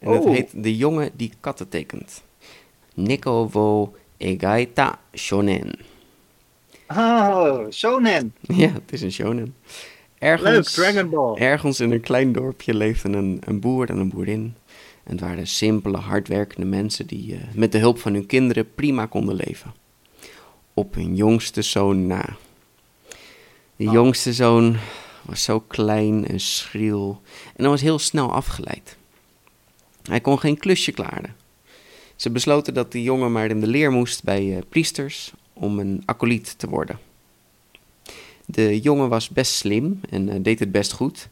[0.01, 0.15] En oh.
[0.15, 2.23] het heet De jongen die katten tekent.
[2.95, 5.73] Neko wo egaita shonen.
[6.89, 8.35] Oh, shonen.
[8.41, 9.55] Ja, het is een shonen.
[10.19, 11.35] Ergens, Leuk, Dragon Ball.
[11.35, 14.55] Ergens in een klein dorpje leefden een, een boer en een boerin.
[15.05, 19.07] En het waren simpele, hardwerkende mensen die uh, met de hulp van hun kinderen prima
[19.07, 19.73] konden leven.
[20.81, 22.37] Op hun jongste zoon na.
[23.77, 23.93] De oh.
[23.93, 24.77] jongste zoon
[25.23, 28.97] was zo klein en schriel en hij was heel snel afgeleid.
[30.03, 31.37] Hij kon geen klusje klaren.
[32.17, 36.03] Ze besloten dat de jongen maar in de leer moest bij uh, priesters om een
[36.05, 36.99] acolyt te worden.
[38.47, 41.29] De jongen was best slim en uh, deed het best goed,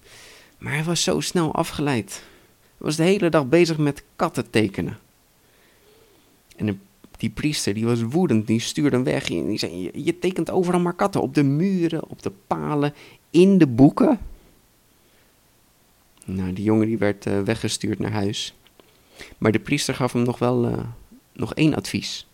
[0.58, 2.22] maar hij was zo snel afgeleid.
[2.60, 4.98] Hij was de hele dag bezig met katten tekenen.
[6.56, 6.76] En de
[7.18, 9.30] die priester die was woedend, die stuurde hem weg.
[9.30, 11.20] En die zei, je, je tekent overal maar katten.
[11.20, 12.94] Op de muren, op de palen,
[13.30, 14.18] in de boeken.
[16.24, 18.54] Nou, die jongen die werd uh, weggestuurd naar huis.
[19.38, 20.78] Maar de priester gaf hem nog wel uh,
[21.32, 22.26] nog één advies.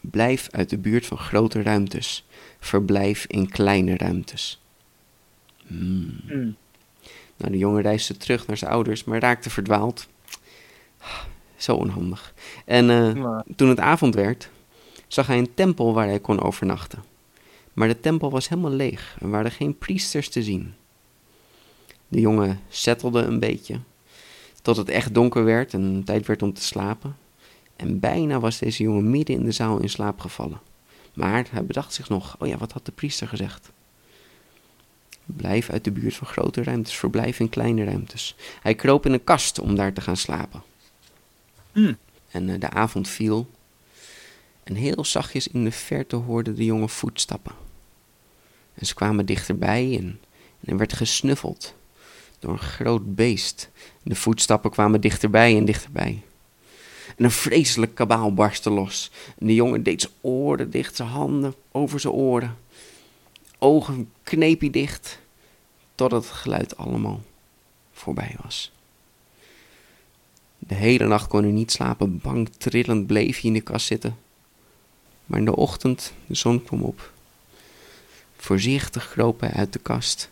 [0.00, 2.24] Blijf uit de buurt van grote ruimtes.
[2.60, 4.60] Verblijf in kleine ruimtes.
[5.66, 6.20] Hmm.
[6.26, 6.56] Mm.
[7.36, 10.08] Nou, de jongen reisde terug naar zijn ouders, maar raakte verdwaald.
[11.62, 12.34] Zo onhandig.
[12.64, 14.48] En uh, Maar- toen het avond werd,
[15.06, 17.02] zag hij een tempel waar hij kon overnachten.
[17.72, 20.74] Maar de tempel was helemaal leeg en waren geen priesters te zien.
[22.08, 23.78] De jongen settelde een beetje,
[24.62, 27.16] tot het echt donker werd en tijd werd om te slapen.
[27.76, 30.60] En bijna was deze jongen midden in de zaal in slaap gevallen.
[31.14, 33.70] Maar hij bedacht zich nog, oh ja, wat had de priester gezegd?
[35.24, 38.36] Blijf uit de buurt van grote ruimtes, verblijf in kleine ruimtes.
[38.60, 40.62] Hij kroop in een kast om daar te gaan slapen.
[41.72, 41.96] Hmm.
[42.30, 43.50] En eh, de avond viel.
[44.62, 47.52] En heel zachtjes in de verte hoorde de jongen voetstappen.
[48.74, 50.20] En ze kwamen dichterbij en,
[50.60, 51.74] en er werd gesnuffeld
[52.38, 53.70] door een groot beest.
[54.02, 56.22] De voetstappen kwamen dichterbij en dichterbij.
[57.16, 59.10] En een vreselijk kabaal barstte los.
[59.38, 62.56] En de jongen deed zijn oren dicht, zijn handen over zijn oren.
[63.58, 65.18] Ogen kneep hij dicht,
[65.94, 67.22] totdat het geluid allemaal
[67.92, 68.72] voorbij was.
[70.66, 74.16] De hele nacht kon hij niet slapen, bang trillend bleef hij in de kast zitten.
[75.26, 77.12] Maar in de ochtend, de zon kwam op.
[78.36, 80.30] Voorzichtig kroop hij uit de kast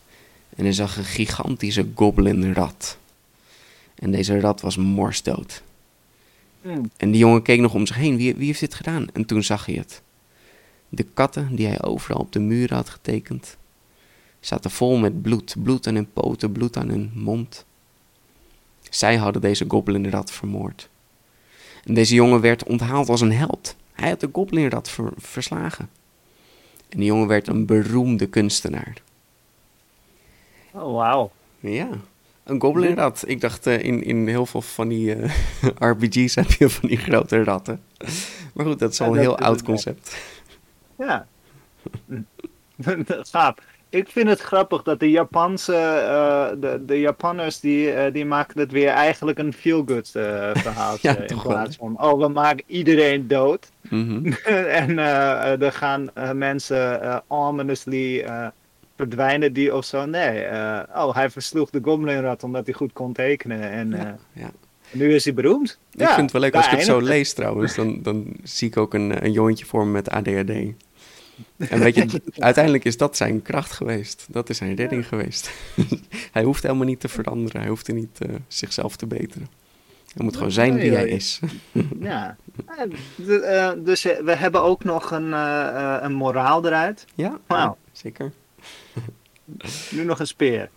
[0.57, 2.99] en hij zag een gigantische goblin-rat.
[3.95, 5.63] En deze rat was morsdood.
[6.63, 6.91] Hmm.
[6.97, 8.17] En die jongen keek nog om zich heen.
[8.17, 9.07] Wie, wie heeft dit gedaan?
[9.13, 10.03] En toen zag hij het.
[10.89, 13.57] De katten die hij overal op de muren had getekend,
[14.41, 17.65] zaten vol met bloed, bloed aan hun poten, bloed aan hun mond.
[18.91, 20.89] Zij hadden deze goblinrat vermoord.
[21.85, 23.77] En deze jongen werd onthaald als een held.
[23.93, 25.89] Hij had de goblinrat verslagen.
[26.89, 29.03] En die jongen werd een beroemde kunstenaar.
[30.73, 31.31] Oh, wauw.
[31.61, 31.89] Ja,
[32.45, 33.25] een goblinrat.
[33.27, 35.31] Ik dacht, uh, in, in heel veel van die uh,
[35.79, 37.83] RPG's heb je van die grote ratten.
[38.53, 40.17] Maar goed, dat is al een heel oud concept.
[40.99, 41.27] Ja.
[43.07, 43.55] Gaaf.
[43.91, 48.61] Ik vind het grappig dat de Japanse, uh, de, de Japanners die, uh, die maken
[48.61, 51.09] het weer eigenlijk een feel-good uh, verhaaltje.
[51.19, 53.71] ja, in plaats van, oh we maken iedereen dood.
[53.89, 54.33] Mm -hmm.
[54.81, 54.99] en
[55.61, 58.25] er gaan mensen ominously
[58.97, 60.07] verdwijnen die of zo.
[60.07, 60.45] Nee,
[60.95, 63.71] oh hij versloeg de Goblinrat omdat hij goed kon tekenen.
[63.71, 64.51] En ja, ja.
[64.91, 65.79] nu is hij beroemd.
[65.93, 67.75] Ik vind het wel leuk als ik het zo lees trouwens.
[67.75, 70.53] Dan, dan zie ik ook een, een jongetje voor me met ADHD.
[71.57, 74.27] En weet je, uiteindelijk is dat zijn kracht geweest.
[74.31, 75.51] Dat is zijn redding geweest.
[76.33, 77.61] hij hoeft helemaal niet te veranderen.
[77.61, 79.49] Hij hoeft er niet uh, zichzelf te beteren.
[80.15, 81.41] Hij moet gewoon zijn wie hij is.
[82.01, 82.37] ja.
[83.17, 87.05] Uh, dus we hebben ook nog een, uh, een moraal eruit.
[87.15, 87.75] Ja, wow.
[87.93, 88.33] zeker.
[89.91, 90.71] nu nog een speer.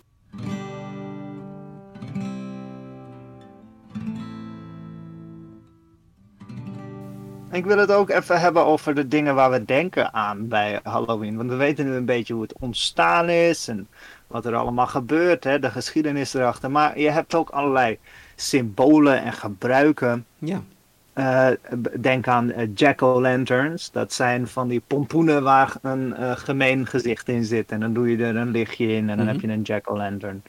[7.54, 11.36] Ik wil het ook even hebben over de dingen waar we denken aan bij Halloween.
[11.36, 13.88] Want we weten nu een beetje hoe het ontstaan is en
[14.26, 16.70] wat er allemaal gebeurt, hè, de geschiedenis erachter.
[16.70, 17.98] Maar je hebt ook allerlei
[18.34, 20.26] symbolen en gebruiken.
[20.38, 20.62] Ja.
[21.14, 21.48] Uh,
[22.00, 23.90] denk aan uh, jack-o'-lanterns.
[23.90, 27.70] Dat zijn van die pompoenen waar een uh, gemeen gezicht in zit.
[27.70, 30.42] En dan doe je er een lichtje in en dan heb je een jack-o'-lantern.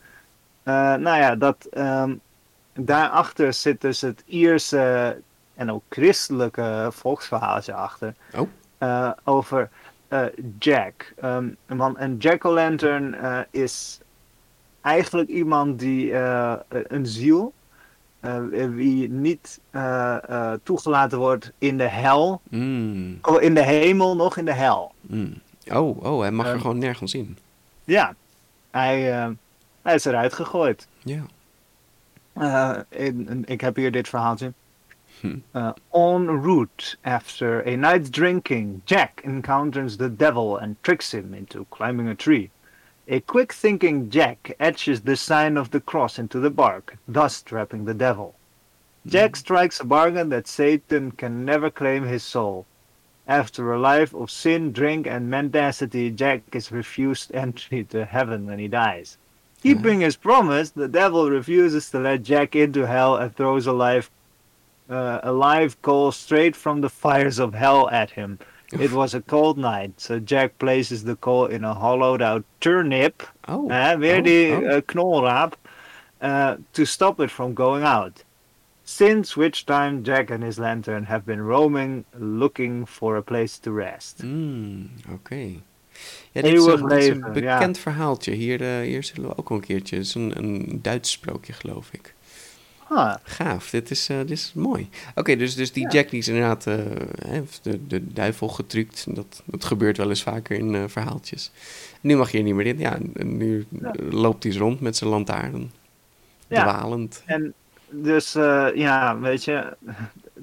[0.64, 2.20] nou ja, dat, um,
[2.74, 5.18] daarachter zit dus het Ierse
[5.56, 8.14] en ook christelijke volksverhaaltje achter.
[8.36, 8.50] Oh.
[8.80, 9.70] Uh, over
[10.10, 10.26] uh,
[10.60, 11.14] Jack.
[11.24, 14.00] Um, want een jack-o'-lantern uh, is
[14.82, 16.14] eigenlijk iemand die
[16.70, 17.54] een ziel,
[18.50, 19.60] wie niet
[20.64, 23.18] toegelaten wordt in de hel, mm.
[23.22, 24.94] of in de hemel, nog in de hel.
[25.02, 25.42] Mm.
[25.72, 27.38] Oh, oh, hij mag er gewoon nergens in.
[27.84, 28.16] Ja,
[28.72, 29.02] hij,
[29.82, 30.88] hij is eruit gegooid.
[31.04, 31.26] Ja.
[33.46, 34.54] Ik heb hier dit verhaaltje.
[35.26, 35.58] Mm-hmm.
[35.58, 41.66] Uh, en route after a night's drinking, Jack encounters the devil and tricks him into
[41.72, 42.52] climbing a tree.
[43.08, 47.86] A quick thinking Jack etches the sign of the cross into the bark, thus trapping
[47.86, 48.36] the devil.
[49.02, 49.10] Mm-hmm.
[49.10, 52.66] Jack strikes a bargain that Satan can never claim his soul.
[53.28, 58.60] After a life of sin, drink, and mendacity, Jack is refused entry to heaven when
[58.60, 59.18] he dies.
[59.18, 59.62] Mm-hmm.
[59.68, 64.12] Keeping his promise, the devil refuses to let Jack into hell and throws a life
[64.90, 68.40] uh, a live coal straight from the fires of hell at him.
[68.72, 73.24] It was a cold night, so Jack places the coal in a hollowed out turnip,
[73.48, 73.70] oh.
[73.70, 74.22] uh, weer oh.
[74.22, 74.78] die oh.
[74.78, 75.54] uh, knolraap,
[76.22, 78.24] uh, to stop it from going out.
[78.84, 83.72] Since which time Jack and his lantern have been roaming, looking for a place to
[83.72, 84.24] rest.
[84.24, 85.14] Mm, Oké.
[85.14, 85.64] Okay.
[86.32, 87.82] Ja, dit is, een, dit is een bekend ja.
[87.82, 88.32] verhaaltje.
[88.32, 89.96] Hier, uh, hier zullen we ook al een keertje.
[89.96, 92.15] Het is een, een Duits sprookje, geloof ik.
[92.88, 93.16] Ah.
[93.24, 94.90] Gaaf, dit is, uh, dit is mooi.
[95.10, 95.90] Oké, okay, dus, dus die ja.
[95.90, 96.76] Jack die is inderdaad uh,
[97.62, 99.06] de, de duivel getrukt.
[99.16, 101.52] Dat, dat gebeurt wel eens vaker in uh, verhaaltjes.
[102.02, 102.80] Nu mag je er niet meer in.
[102.80, 103.94] Ja, nu ja.
[104.10, 105.72] loopt hij rond met zijn lantaarn.
[106.48, 106.62] Ja.
[106.62, 107.24] Dwalend.
[107.26, 107.54] En
[107.90, 108.34] dus
[108.74, 109.78] ja, weet je,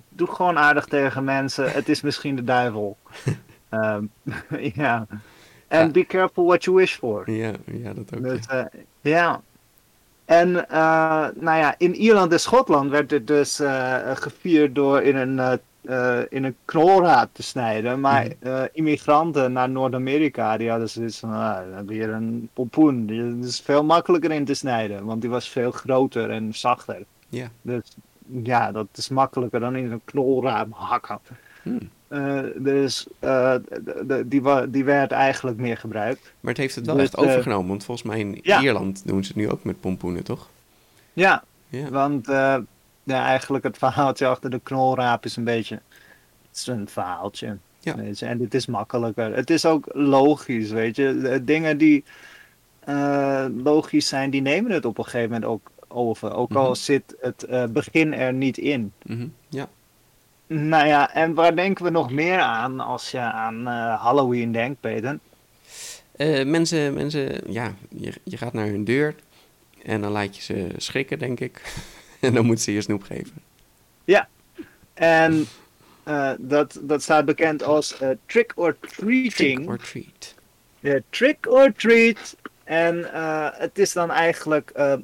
[0.08, 1.72] doe gewoon aardig tegen mensen.
[1.72, 2.96] Het is misschien de duivel.
[3.70, 4.10] um,
[4.74, 5.06] ja.
[5.68, 7.30] En be careful what you wish for.
[7.30, 8.22] Ja, ja dat ook.
[8.22, 8.46] Dus,
[9.00, 9.42] ja.
[10.32, 15.16] En uh, nou ja, in Ierland en Schotland werd het dus uh, gevierd door in
[15.16, 18.00] een, uh, in een knolraad te snijden.
[18.00, 18.68] Maar mm.
[18.72, 23.06] immigranten naar Noord-Amerika, die hadden zoiets van, ah, weer een pompoen.
[23.06, 27.04] Die is veel makkelijker in te snijden, want die was veel groter en zachter.
[27.28, 27.48] Ja.
[27.62, 27.96] Dus
[28.42, 31.20] ja, dat is makkelijker dan in een knolraad hakken.
[31.62, 31.90] Mm.
[32.12, 36.32] Uh, dus de, die, die werd eigenlijk meer gebruikt.
[36.40, 38.60] Maar het heeft het wel dus, echt overgenomen, want volgens mij in ja.
[38.60, 40.48] Ierland doen ze het nu ook met pompoenen, toch?
[41.12, 41.88] Ja, ja.
[41.88, 42.26] want
[43.04, 45.80] ja, eigenlijk het verhaaltje achter de knolraap is een beetje...
[46.48, 47.56] Het is een verhaaltje.
[47.80, 47.96] Ja.
[47.96, 48.26] Weet je?
[48.26, 49.34] En het is makkelijker.
[49.34, 51.18] Het is ook logisch, weet je.
[51.18, 52.04] De dingen die
[53.62, 56.34] logisch zijn, die nemen het op een gegeven moment ook over.
[56.34, 56.74] Ook al mm -hmm.
[56.74, 58.92] zit het begin er niet in.
[59.02, 59.32] Mm -hmm.
[59.48, 59.68] Ja.
[60.52, 64.80] Nou ja, en waar denken we nog meer aan als je aan uh, Halloween denkt,
[64.80, 65.18] Peter?
[66.16, 69.14] Uh, mensen, mensen, ja, je, je gaat naar hun deur
[69.82, 71.62] en dan laat je ze schrikken, denk ik.
[72.20, 73.42] en dan moet ze je snoep geven.
[74.04, 74.28] Ja,
[74.94, 75.46] en
[76.02, 79.56] eh, dat, dat staat bekend als eh, trick or treating.
[79.56, 80.34] Trick or treat.
[80.80, 82.36] Ja, trick or treat.
[82.64, 84.94] En eh, het is dan eigenlijk, eh,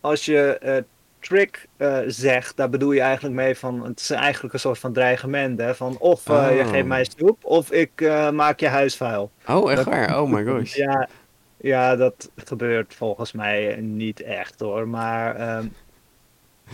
[0.00, 0.82] als je eh,
[1.28, 4.92] trick eh, zegt, daar bedoel je eigenlijk mee van, het is eigenlijk een soort van
[4.92, 5.74] dreigement, hè?
[5.74, 6.70] Van of eh, je Oh.
[6.70, 9.30] geeft mij snoep, of ik eh, maak je huis vuil.
[9.48, 10.20] Oh, echt Dat- waar?
[10.20, 10.74] Oh my gosh.
[10.76, 11.08] Ja,
[11.56, 15.66] ja, dat gebeurt volgens mij niet echt hoor, maar ehm,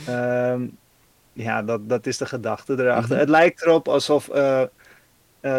[0.07, 0.67] ehm,
[1.33, 3.11] ja, dat, dat is de gedachte erachter.
[3.11, 3.19] Mhm.
[3.21, 4.31] Het lijkt erop alsof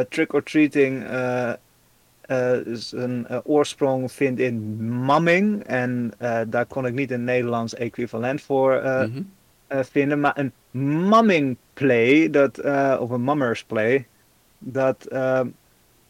[0.09, 1.05] trick-or-treating
[2.73, 8.41] zijn eh, oorsprong vindt in mamming en eh, daar kon ik niet een Nederlands equivalent
[8.41, 9.21] voor eh, Mhm.
[9.67, 10.51] eh, vinden, maar een
[11.09, 14.07] mumming play, dat, eh, of een mummers play,
[14.59, 15.07] dat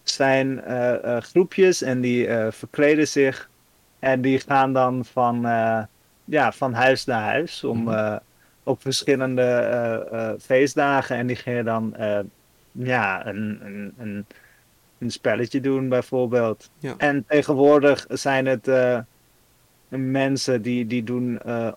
[0.04, 3.50] zijn eh, eh, groepjes en die eh, verkleden zich
[4.00, 5.84] en die gaan dan van, eh,
[6.26, 7.90] ja, van huis naar huis om, Mhm.
[7.94, 8.16] eh,
[8.64, 12.20] op verschillende eh, eh, feestdagen en die gingen dan eh,
[12.72, 14.26] ja, een, een, een,
[15.04, 16.70] een spelletje doen bijvoorbeeld.
[16.80, 16.94] Ja.
[16.98, 19.00] En tegenwoordig zijn het eh,
[19.90, 21.72] mensen die, die doen eh,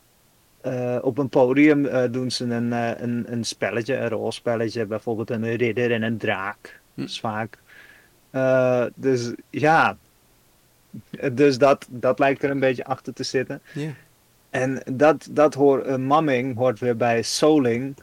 [0.60, 2.72] eh, op een podium doen ze een,
[3.02, 6.80] een, een spelletje, een rolspelletje, bijvoorbeeld een ridder en een draak.
[6.94, 7.00] Hm.
[7.00, 7.58] Dat is vaak.
[8.94, 9.96] Dus ja,
[11.32, 13.60] dus dat, dat lijkt er een beetje achter te zitten.
[14.50, 17.96] En dat, dat hoort, mamming hoort weer bij souling.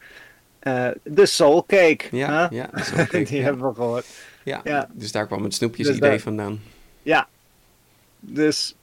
[1.03, 2.05] De soul cake.
[2.11, 2.69] Ja, ja,
[3.11, 3.43] Die ja.
[3.43, 4.05] hebben we gehoord.
[4.44, 4.62] Ja.
[4.64, 4.89] Ja.
[4.94, 6.62] dus daar kwam het snoepjes Dus idee vandaan.
[7.02, 7.28] Ja,
[8.20, 8.76] dus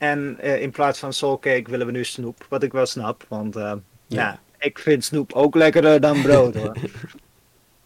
[0.00, 3.24] en eh, in plaats van soul cake willen we nu snoep, wat ik wel snap,
[3.28, 3.80] want eh, ja.
[4.06, 4.40] Ja.
[4.58, 6.76] ik vind snoep ook lekkerder dan brood hoor.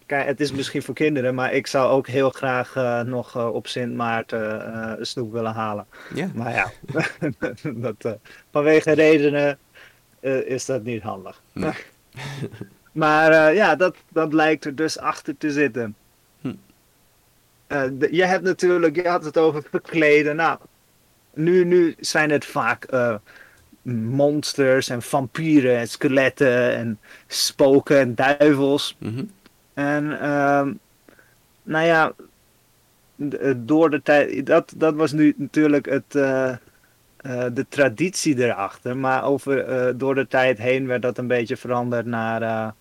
[0.06, 3.66] Kijk, het is misschien voor kinderen, maar ik zou ook heel graag eh, nog op
[3.66, 5.86] Sint Maarten snoep willen halen.
[6.14, 6.30] Ja.
[6.34, 6.70] Maar ja,
[7.96, 8.18] dat,
[8.50, 9.58] vanwege redenen
[10.46, 11.42] is dat niet handig.
[11.52, 11.72] Nee.
[12.92, 15.96] maar ja, dat, dat lijkt er dus achter te zitten.
[17.68, 17.74] Hm.
[17.74, 20.36] Eh, de- je hebt natuurlijk, je had het over verkleden.
[20.36, 20.58] Nou,
[21.34, 23.14] nu, nu zijn het vaak eh,
[23.82, 28.96] monsters en vampieren en skeletten en spoken en duivels.
[28.98, 29.24] Mhm.
[29.74, 30.72] En ehm,
[31.62, 32.12] nou ja,
[33.40, 36.12] eh, door de tijd, dat, dat was nu natuurlijk het,
[37.54, 38.96] de traditie erachter.
[38.96, 42.74] Maar over, door de tijd heen werd dat een beetje veranderd naar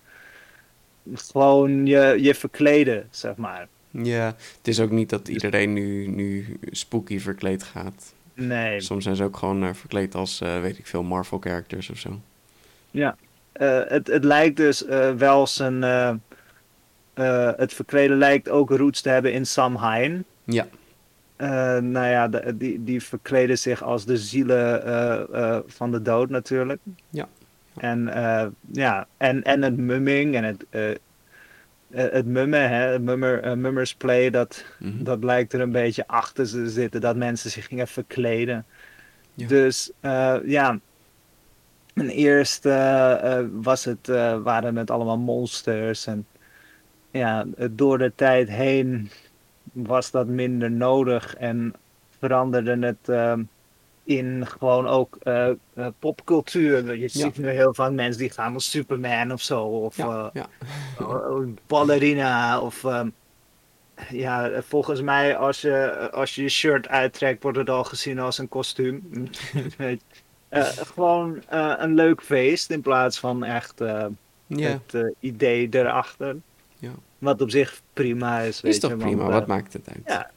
[1.14, 3.68] gewoon je, je verkleden, zeg maar.
[4.02, 8.12] Ja, het is ook niet dat iedereen nu, nu spooky verkleed gaat.
[8.34, 11.90] Nee, Soms zijn ze ook gewoon eh, verkleed als, eh, weet ik veel, Marvel characters
[11.90, 12.20] of zo.
[12.90, 13.16] ja.
[13.52, 14.84] Eh, het, het lijkt dus
[15.16, 15.82] wel zijn.
[15.82, 20.24] eh, het verkleden lijkt ook roots te hebben in Samhain.
[20.44, 20.66] Ja,
[21.80, 24.82] nou ja, de- die, die verkleden zich als de zielen
[25.66, 26.80] van de dood natuurlijk.
[27.10, 27.28] Ja.
[27.76, 30.64] En, eh, ja, en, en het mumming en het,
[31.94, 35.04] het mummen, hè, mummer, eh, mummers play, dat, mhm.
[35.04, 37.00] dat lijkt er een beetje achter te zitten.
[37.00, 38.66] Dat mensen zich gingen verkleden.
[39.34, 39.46] Ja.
[39.46, 40.78] Dus eh, ja,
[41.94, 46.06] en eerst eh, eh, was het, eh, waren het allemaal monsters.
[46.06, 46.26] En
[47.10, 49.10] ja, door de tijd heen
[49.72, 51.74] was dat minder nodig en
[52.18, 53.42] veranderde het ehm,
[54.04, 56.96] in gewoon ook eh, eh, popcultuur.
[56.96, 60.26] Je ziet nu heel vaak mensen die gaan als Superman of zo, of eh,
[61.66, 63.08] ballerina of ehm,
[64.10, 68.38] ja, volgens mij als je, als je je shirt uittrekt wordt het al gezien als
[68.38, 69.02] een kostuum.
[70.94, 73.78] Gewoon een leuk feest in plaats van echt
[74.48, 76.36] het idee erachter.
[76.78, 76.90] Ja.
[77.18, 78.60] Wat op zich prima is.
[78.60, 80.02] Weet is toch je, prima, want, wat maakt het uit?
[80.06, 80.30] ja.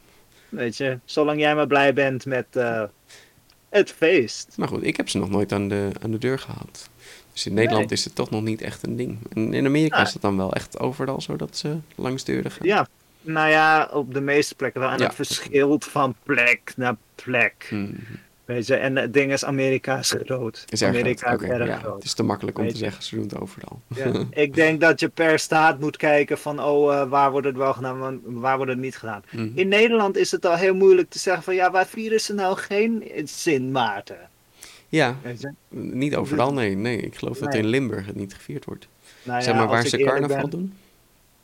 [0.48, 2.46] Weet je, zolang jij maar blij bent met
[3.68, 4.54] het feest.
[4.56, 6.88] Maar goed, ik heb ze nog nooit aan de, aan de deur gehad.
[7.32, 7.98] Dus in Nederland Nee.
[7.98, 9.18] is het toch nog niet echt een ding.
[9.32, 10.06] En in Amerika Ah.
[10.06, 12.66] is het dan wel echt overal zo dat ze langs deuren gaan.
[12.66, 12.88] Ja,
[13.20, 14.90] nou ja, op de meeste plekken wel.
[14.90, 15.04] En Ja.
[15.06, 17.68] het verschilt van plek naar plek.
[17.70, 17.92] Mhm.
[18.48, 20.64] Weet je, en het ding is, Amerika is groot.
[20.68, 21.40] Is erg Amerika groot.
[21.42, 21.94] is Oké, erg ja, groot.
[21.94, 22.84] Het is te makkelijk om Weet te je.
[22.84, 23.80] zeggen, ze doen het overal.
[23.94, 24.24] Ja.
[24.42, 27.72] Ik denk dat je per staat moet kijken van, oh, eh, waar wordt het wel
[27.72, 29.22] gedaan, wa- waar wordt het niet gedaan.
[29.30, 29.48] Mhm.
[29.54, 32.56] In Nederland is het al heel moeilijk te zeggen van, ja, waar vieren ze nou
[32.56, 34.18] geen Sint Maarten?
[34.88, 35.16] Ja,
[35.68, 36.74] niet overal, nee.
[36.76, 36.96] nee.
[37.00, 38.88] Ik geloof dat in Limburg het niet gevierd wordt.
[39.22, 40.74] Nou zeg ja, maar waar ze carnaval ben- doen.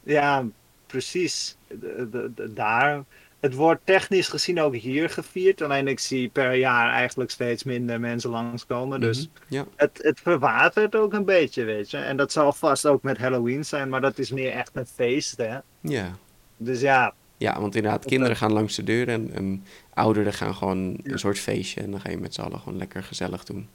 [0.03, 0.45] Ja,
[0.87, 1.57] precies.
[1.69, 3.03] De- de- de- daar.
[3.45, 8.01] Het wordt technisch gezien ook hier gevierd, alleen ik zie per jaar eigenlijk steeds minder
[8.01, 9.01] mensen langskomen.
[9.01, 9.55] Dus Mhm.
[9.55, 11.97] Ja, het, het verwatert ook een beetje, weet je.
[11.97, 15.37] En dat zal vast ook met Halloween zijn, maar dat is meer echt een feest,
[15.37, 15.59] hè.
[15.81, 16.17] ja.
[16.57, 19.65] Dus ja, Ja, want inderdaad, kinderen gaan langs de deur en, en
[19.95, 21.13] ouderen gaan gewoon Ja.
[21.13, 21.81] een soort feestje.
[21.81, 23.69] En dan ga je met z'n allen gewoon lekker gezellig doen.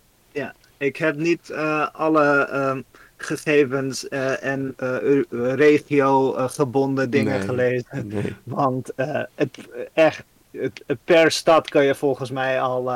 [0.77, 2.81] ik heb niet eh, alle ehm,
[3.23, 4.97] gegevens eh, en uh,
[5.53, 8.07] regio-gebonden dingen Nee, gelezen.
[8.07, 8.35] Nee.
[8.43, 8.91] Want
[9.35, 9.57] het,
[9.93, 12.91] echt, het, per stad kan je volgens mij al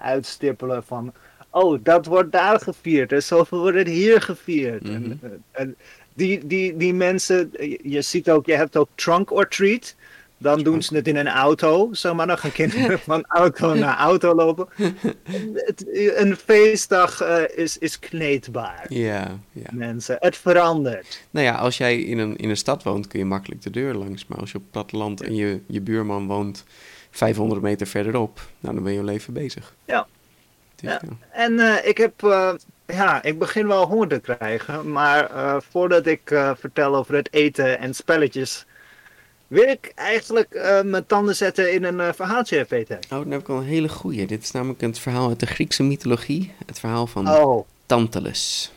[0.00, 1.12] uitstippelen van...
[1.50, 4.82] Oh, dat wordt daar gevierd en zoveel wordt het hier gevierd.
[4.82, 4.94] Mhm.
[4.94, 5.76] en, eh, en
[6.14, 7.50] die, die, die mensen,
[7.82, 9.94] je ziet ook, je hebt ook trunk or treat.
[10.42, 11.88] Dan doen ze het in een auto.
[11.92, 14.68] Zomaar dan gaan kinderen van auto naar auto lopen.
[15.54, 15.84] Het,
[16.16, 19.68] een feestdag eh, is, is kneedbaar, Ja, ja.
[19.72, 20.16] mensen.
[20.20, 21.22] Het verandert.
[21.30, 23.94] Nou ja, als jij in een, in een stad woont, kun je makkelijk de deur
[23.94, 24.26] langs.
[24.26, 26.64] Maar als je op het platteland en je, je buurman woont
[27.10, 29.74] 500 meter verderop, nou, dan ben je leven bezig.
[29.84, 30.06] Ja.
[30.76, 30.96] Dus.
[31.30, 32.52] En eh, ik heb, eh,
[32.86, 34.92] ja, ik begin wel honger te krijgen.
[34.92, 35.30] Maar
[35.70, 36.20] voordat ik
[36.58, 38.66] vertel over het eten en spelletjes,
[39.50, 42.96] wil ik eigenlijk eh, mijn tanden zetten in een eh, verhaaltje, Peter.
[42.96, 44.26] Oh, dan heb ik al een hele goeie.
[44.26, 46.52] Dit is namelijk het verhaal uit de Griekse mythologie.
[46.66, 48.72] Het verhaal van Oh, Tantalus.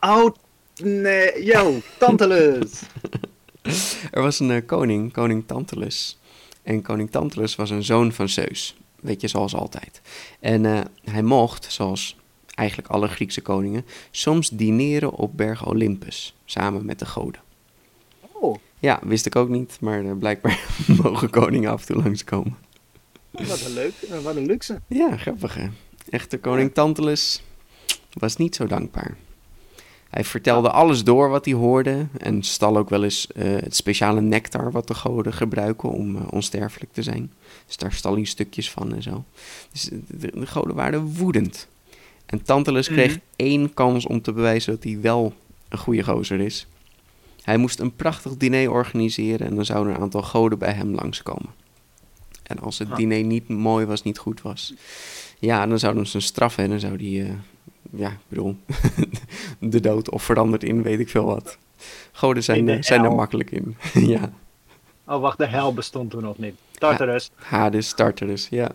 [0.00, 0.34] oh,
[0.82, 2.80] nee, yo, Tantalus.
[4.10, 6.18] Er was een eh, koning, koning Tantalus.
[6.62, 8.76] En koning Tantalus was een zoon van Zeus.
[9.00, 10.00] Weet je, zoals altijd.
[10.40, 10.64] En
[11.04, 12.16] hij mocht, zoals
[12.54, 16.34] eigenlijk alle Griekse koningen, soms dineren op berg Olympus.
[16.44, 17.43] Samen met de goden.
[18.84, 20.66] Ja, wist ik ook niet, maar eh, blijkbaar
[21.02, 22.56] mogen koningen af en toe langskomen.
[23.30, 24.80] wat een leuk, eh, wat een luxe.
[24.88, 25.66] Ja, grappig hè.
[26.08, 27.42] Echte koning Tantalus
[28.12, 29.16] was niet zo dankbaar.
[30.10, 34.20] Hij vertelde alles door wat hij hoorde en stal ook wel eens eh, het speciale
[34.20, 37.32] nectar wat de goden gebruiken om onsterfelijk te zijn.
[37.66, 39.24] Dus daar stal hij stukjes van en zo.
[39.72, 41.68] Dus de, de- de goden waren woedend.
[42.26, 43.18] En Tantalus kreeg Mhm.
[43.36, 45.32] één kans om te bewijzen dat hij wel
[45.68, 46.66] een goede gozer is.
[47.44, 51.50] Hij moest een prachtig diner organiseren en dan zouden een aantal goden bij hem langskomen.
[52.42, 52.96] En als het Ah.
[52.96, 54.74] diner niet mooi was, niet goed was,
[55.38, 57.30] ja, dan zouden ze hem straffen en dan zou die, eh,
[57.90, 58.56] ja, ik bedoel,
[59.60, 61.58] de dood of veranderd in, weet ik veel wat.
[62.12, 63.76] Goden zijn, zijn er makkelijk in.
[64.14, 64.32] ja,
[65.06, 66.54] Oh, wacht, de hel bestond toen nog niet.
[66.78, 67.30] Tartarus.
[67.34, 68.70] Hades, Tartarus, ja.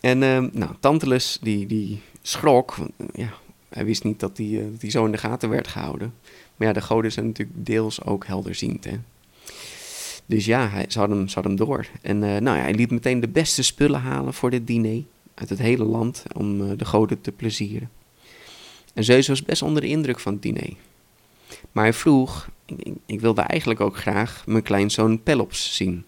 [0.00, 2.76] En ehm, nou, Tantalus, die, die schrok,
[3.12, 3.28] ja,
[3.68, 6.14] hij wist niet dat hij dat die zo in de gaten werd gehouden.
[6.56, 8.98] Maar ja, de goden zijn natuurlijk deels ook helderziend, hè.
[10.26, 11.86] Dus ja, hij, ze, hem, ze hem door.
[12.02, 15.02] En eh, nou ja, hij liet meteen de beste spullen halen voor dit diner.
[15.34, 17.90] Uit het hele land, om eh, de goden te plezieren.
[18.94, 20.72] En Zeus was best onder de indruk van het diner.
[21.72, 22.48] Maar hij vroeg,
[23.06, 26.04] ik, wilde eigenlijk ook graag mijn kleinzoon Pelops zien.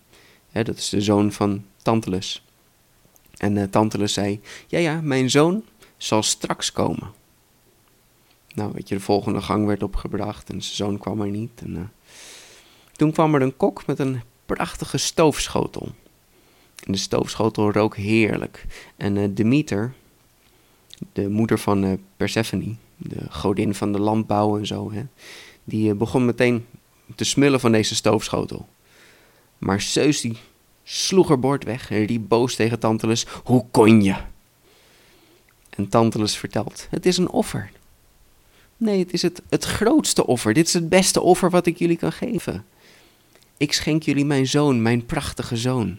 [0.52, 2.44] Dat is de zoon van Tantalus.
[3.36, 5.64] En eh, Tantalus zei, ja ja, mijn zoon
[5.96, 7.12] zal straks komen.
[8.58, 11.50] Nou, weet je, de volgende gang werd opgebracht en zijn zoon kwam er niet.
[11.62, 11.82] En, eh,
[12.92, 15.88] toen kwam er een kok met een prachtige stoofschotel.
[16.84, 18.66] En de stoofschotel rook heerlijk.
[18.96, 19.94] En eh, Demeter,
[21.12, 25.02] de moeder van eh, Persephone, de godin van de landbouw en zo, hè,
[25.64, 26.66] die begon meteen
[27.14, 28.68] te smullen van deze stoofschotel.
[29.58, 30.36] Maar Zeus die
[30.84, 34.16] sloeg haar bord weg en riep boos tegen Tantalus, hoe kon je?
[35.70, 37.70] En Tantalus vertelt, het is een offer.
[38.78, 40.54] Nee, het is het, het grootste offer.
[40.54, 42.64] Dit is het beste offer wat ik jullie kan geven.
[43.56, 45.98] Ik schenk jullie mijn zoon, mijn prachtige zoon.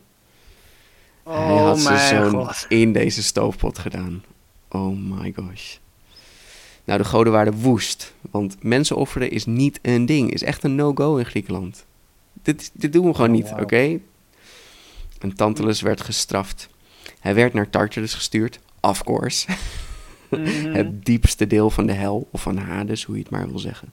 [1.23, 2.65] Hij Oh had zijn zoon god.
[2.69, 4.23] in deze stoofpot gedaan.
[4.69, 5.75] Oh my gosh.
[6.83, 8.13] Nou, de goden waren woest.
[8.31, 10.33] Want mensen offeren is niet een ding.
[10.33, 11.85] Is echt een no-go in Griekenland.
[12.43, 13.99] Dit, dit doen we gewoon Oh, niet, oké?
[15.19, 16.69] En Tantalus werd gestraft.
[17.19, 18.59] Hij werd naar Tartarus gestuurd.
[18.79, 19.47] Of course.
[20.29, 20.73] Mhm.
[20.73, 23.91] Het diepste deel van de hel, of van Hades, hoe je het maar wil zeggen.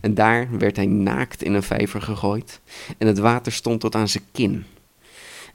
[0.00, 2.60] En daar werd hij naakt in een vijver gegooid.
[2.98, 4.64] En het water stond tot aan zijn kin.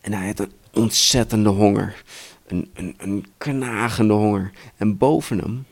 [0.02, 2.04] En hij had een ontzettende honger.
[2.48, 4.52] Een, een, een knagende honger.
[4.78, 5.66] En boven hem,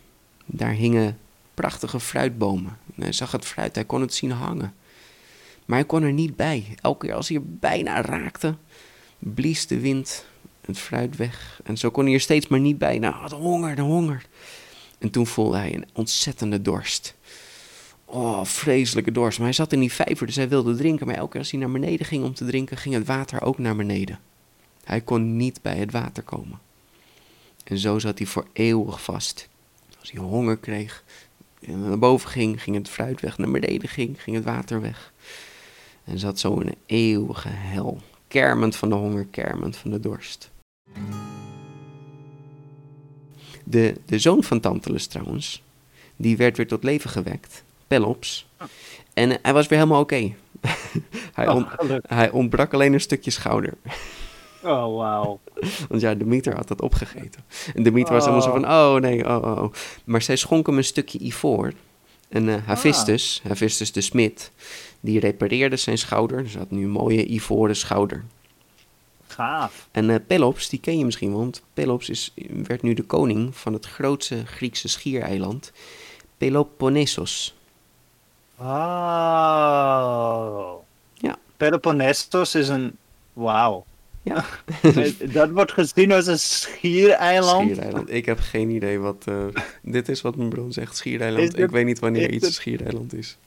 [0.45, 1.17] daar hingen
[1.53, 2.77] prachtige fruitbomen.
[2.95, 4.73] En hij zag het fruit, hij kon het zien hangen.
[5.65, 6.65] Maar hij kon er niet bij.
[6.81, 8.55] Elke keer als hij er bijna raakte,
[9.19, 10.25] blies de wind
[10.65, 11.59] het fruit weg.
[11.63, 12.99] En zo kon hij er steeds maar niet bij.
[12.99, 14.25] Nou, de honger, de honger.
[14.99, 17.15] En toen voelde hij een ontzettende dorst.
[18.05, 19.37] Oh, vreselijke dorst.
[19.37, 21.07] Maar hij zat in die vijver, dus hij wilde drinken.
[21.07, 23.57] Maar elke keer als hij naar beneden ging om te drinken, ging het water ook
[23.57, 24.19] naar beneden.
[24.83, 26.59] Hij kon niet bij het water komen.
[27.63, 29.49] En zo zat hij voor eeuwig vast.
[29.99, 31.03] Als hij honger kreeg,
[31.61, 33.37] en naar boven ging, ging het fruit weg.
[33.37, 35.13] Naar beneden ging, ging het water weg.
[36.03, 38.01] En zat zo in een eeuwige hel.
[38.27, 40.51] Kermend van de honger, kermend van de dorst.
[43.63, 45.61] De, de zoon van Tantalus trouwens,
[46.15, 47.63] die werd weer tot leven gewekt.
[47.87, 48.47] Pelops.
[49.13, 50.15] En eh, hij was weer helemaal oké.
[51.33, 52.09] hij, Oh, on- gelukkig.
[52.11, 53.73] hij ontbrak alleen een stukje schouder.
[54.63, 55.39] Oh, wauw.
[55.89, 57.43] Want ja, Demeter had dat opgegeten.
[57.75, 59.73] En Demeter was helemaal zo van, oh nee, oh, oh, oh.
[60.03, 61.73] Maar zij schonk hem een stukje ivoor.
[62.29, 64.51] En uh, Hephaestus, Hephaestus de smid,
[64.99, 66.43] die repareerde zijn schouder.
[66.43, 68.23] Dus hij had nu een mooie ivoren schouder.
[69.27, 69.87] Gaaf.
[69.91, 72.33] En uh, Pelops, die ken je misschien, want Pelops is,
[72.67, 75.71] werd nu de koning van het grootste Griekse schiereiland,
[76.37, 77.55] Peloponnesos.
[78.57, 78.65] Oh.
[81.13, 81.37] Ja.
[81.57, 82.97] Peloponnesos is een...
[83.33, 83.85] Wauw.
[84.21, 84.45] Ja.
[85.33, 87.71] dat wordt gezien als een schiereiland.
[87.71, 88.13] Schiereiland.
[88.13, 89.25] Ik heb geen idee wat...
[89.29, 89.45] Uh,
[89.81, 91.59] dit is wat mijn bron zegt, schiereiland.
[91.59, 93.37] Ik weet niet wanneer iets een schiereiland is.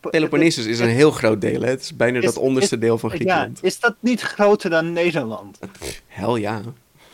[0.00, 1.68] Pe- Peloponnesos is een heel groot deel, hè?
[1.68, 3.58] Het is bijna Is- dat onderste is- deel van Ja, Griekenland.
[3.62, 5.58] is dat niet groter dan Nederland?
[6.06, 6.60] Hel ja.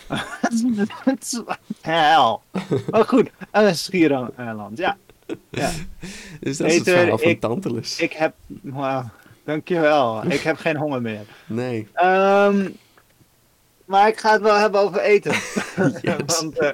[1.80, 2.42] Hel.
[2.90, 4.96] Maar goed, een schiereiland, ja.
[5.50, 5.70] ja.
[6.40, 7.98] Dus dat is het Peter, verhaal van ik- Tantalus.
[8.00, 8.34] Ik heb...
[8.62, 9.04] Wauw,
[9.44, 10.24] dankjewel.
[10.26, 11.24] Ik heb geen honger meer.
[11.46, 11.88] Nee.
[11.92, 12.68] Ehm,
[13.84, 15.32] maar ik ga het wel hebben over eten.
[16.02, 16.14] Yes.
[16.40, 16.70] want, eh,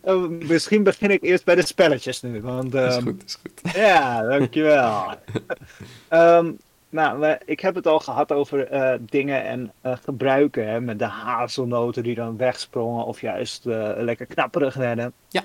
[0.00, 2.40] eh, misschien begin ik eerst bij de spelletjes nu.
[2.40, 3.74] Want, Is ehm, goed, is goed.
[3.76, 5.06] Ja, dankjewel.
[6.08, 6.50] Ehm
[6.88, 10.68] nou, ik heb het al gehad over eh, dingen en eh, gebruiken.
[10.68, 13.64] Hè, met de hazelnoten die dan wegsprongen of juist
[13.96, 15.12] lekker knapperig werden.
[15.28, 15.42] Ja.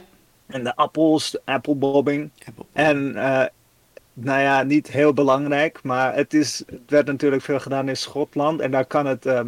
[0.48, 2.30] En de appels, de appelbobbing.
[2.46, 2.66] Apple.
[2.74, 3.14] En
[4.14, 8.62] nou ja, niet heel belangrijk, maar het, is, het werd natuurlijk veel gedaan in Schotland.
[8.62, 9.48] En daar kan het, ehm,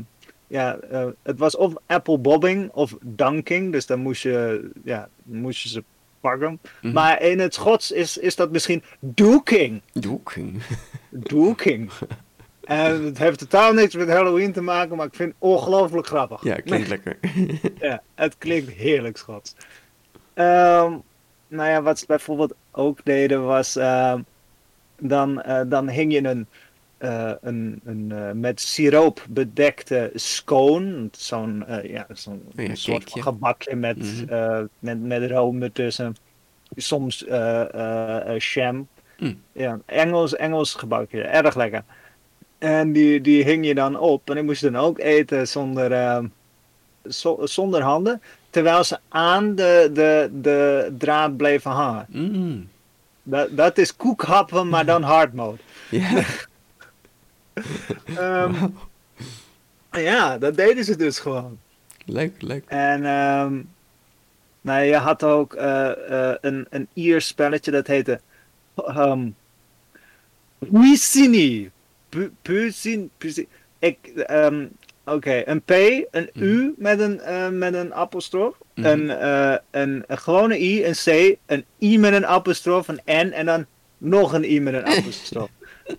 [0.51, 3.71] ja, eh, het was of appelbobbing of dunking.
[3.71, 5.83] Dus dan moest je, ja, moest je ze
[6.19, 6.59] pakken.
[6.81, 6.93] Mhm.
[6.93, 9.81] Maar in het Schots is, is dat misschien doeking.
[9.93, 10.61] Doeking.
[11.09, 11.91] Doeking.
[12.63, 16.43] En het heeft totaal niks met Halloween te maken, maar ik vind het ongelooflijk grappig.
[16.43, 17.17] Ja, klinkt lekker.
[17.79, 19.55] Ja, het klinkt heerlijk Schots.
[20.33, 20.93] Ehm,
[21.47, 24.21] nou ja, wat ze bijvoorbeeld ook deden was, ehm,
[24.99, 26.47] dan, eh, dan hing je een,
[27.01, 33.09] eh, een, een eh, met siroop bedekte scone, zo'n eh, ja, zo'n Oh ja, soort
[33.09, 34.65] van gebakje met, Mhm.
[34.79, 36.15] met, met room ertussen.
[36.75, 37.25] Soms
[38.37, 38.87] jam.
[39.19, 39.41] Mm.
[39.51, 41.83] Ja, Engels, Engels gebakje, erg lekker.
[42.57, 46.25] En die, die hing je dan op en die moest dan ook eten zonder, ehm,
[47.09, 52.05] zo- zonder handen, terwijl ze aan de, de, de draad bleven hangen.
[52.09, 52.69] Mm.
[53.23, 55.57] Dat, dat is koekhappen, maar dan hard mode.
[55.89, 56.09] Ja.
[58.15, 58.53] Ehm,
[59.91, 61.59] ja, dat deden ze dus gewoon.
[62.05, 62.63] Leuk, leuk.
[62.67, 63.61] En ehm,
[64.61, 68.19] nou, je had ook eh, eh, een, een Iers spelletje dat heette
[68.87, 69.35] um,
[70.59, 71.71] Puicini.
[72.09, 73.47] Pu- Puicin- Puicin-
[73.79, 74.65] Ik, ehm,
[75.05, 75.69] Oké, een P,
[76.11, 78.85] een U met een, eh, met een apostrof, Mhm.
[78.87, 79.09] een,
[79.71, 83.65] een, een gewone I, een C, een I met een apostrof, een N en dan
[83.97, 85.49] nog een I met een apostrof.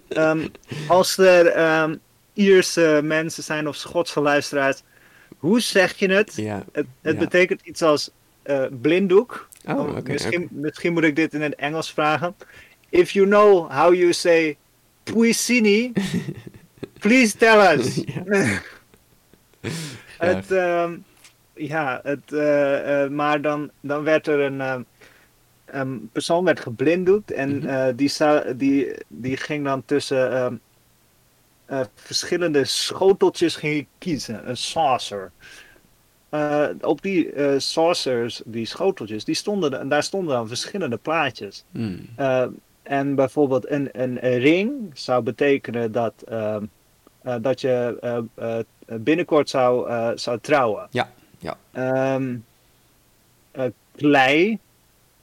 [0.08, 0.48] Ehm,
[0.88, 1.96] als er ehm,
[2.32, 4.82] Ierse mensen zijn of Schotse luisteraars,
[5.38, 6.32] hoe zeg je het?
[6.36, 6.64] Ja.
[6.72, 7.18] Het, het Ja.
[7.18, 8.10] betekent iets als
[8.42, 9.48] eh, blinddoek.
[9.66, 12.34] Oh, Oh, misschien, misschien moet ik dit in het Engels vragen.
[12.88, 14.56] If you know how you say
[15.02, 15.92] Puicini,
[17.00, 18.00] please tell us.
[20.18, 20.96] het, ehm,
[21.54, 24.86] ja, het, eh, eh, maar dan, dan werd er een,
[25.72, 27.66] ehm, een persoon werd geblinddoekt en Mhm.
[27.68, 28.10] eh, die,
[28.56, 30.54] die, die ging dan tussen ehm,
[31.64, 34.48] eh, verschillende schoteltjes ging kiezen.
[34.48, 35.30] Een saucer.
[36.28, 41.64] Eh, op die saucers, die schoteltjes, die stonden, en daar stonden dan verschillende plaatjes.
[41.70, 42.00] Mm.
[42.16, 42.46] Eh,
[42.82, 46.64] en bijvoorbeeld een, een, ring zou betekenen dat, ehm,
[47.40, 47.98] dat je
[48.86, 50.86] binnenkort zou, zou trouwen.
[50.90, 51.56] Ja, ja.
[51.72, 52.36] Ehm,
[53.50, 53.64] eh,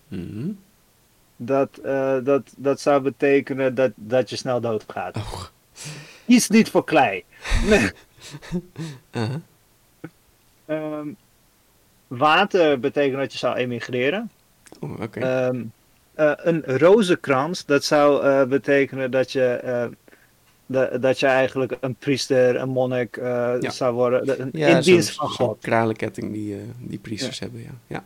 [0.10, 0.51] Mhm.
[1.36, 5.16] dat, eh, dat, dat zou betekenen dat, dat je snel doodgaat.
[5.18, 5.43] Oh.
[6.26, 7.24] Kies niet voor klei.
[7.68, 7.89] Nee.
[9.12, 9.36] Uh-huh.
[10.66, 11.07] Ehm,
[12.07, 14.32] water betekent dat je zou emigreren.
[14.80, 15.20] Oh, oké.
[15.20, 15.64] Ehm,
[16.14, 19.89] eh, een rozenkrans, dat zou eh, betekenen dat je,
[20.66, 23.70] da- dat je eigenlijk een priester, een monnik Ja.
[23.70, 24.26] zou worden.
[24.26, 25.62] de- ja, in zo'n- dienst van zo'n God.
[25.62, 27.72] kralenketting die, die priesters hebben, ja.
[27.88, 28.03] Ja,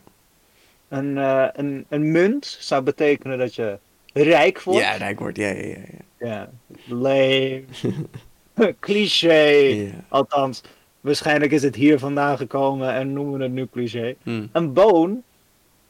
[0.93, 3.77] Een, eh, een, een munt zou betekenen dat je
[4.13, 4.79] rijk wordt.
[4.81, 5.37] ja rijk wordt.
[5.37, 5.75] Ja, ja, ja.
[5.75, 6.01] ja.
[6.27, 6.49] Ja.
[6.87, 7.63] Lame.
[8.79, 9.43] cliché.
[9.43, 9.91] Ja.
[10.07, 10.61] Althans,
[11.01, 14.15] waarschijnlijk is het hier vandaan gekomen en noemen we het nu cliché.
[14.23, 14.49] Mm.
[14.51, 15.23] Een boon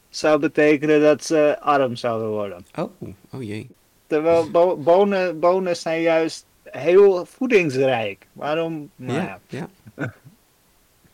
[0.10, 2.66] zou betekenen dat ze arm zouden worden.
[2.80, 2.91] Oh,
[3.32, 3.70] oh jee.
[4.08, 8.28] Terwijl bo- bonen, bonen zijn juist heel voedingsrijk.
[8.34, 8.89] Waarom?
[8.95, 9.70] Nou Ja, ja.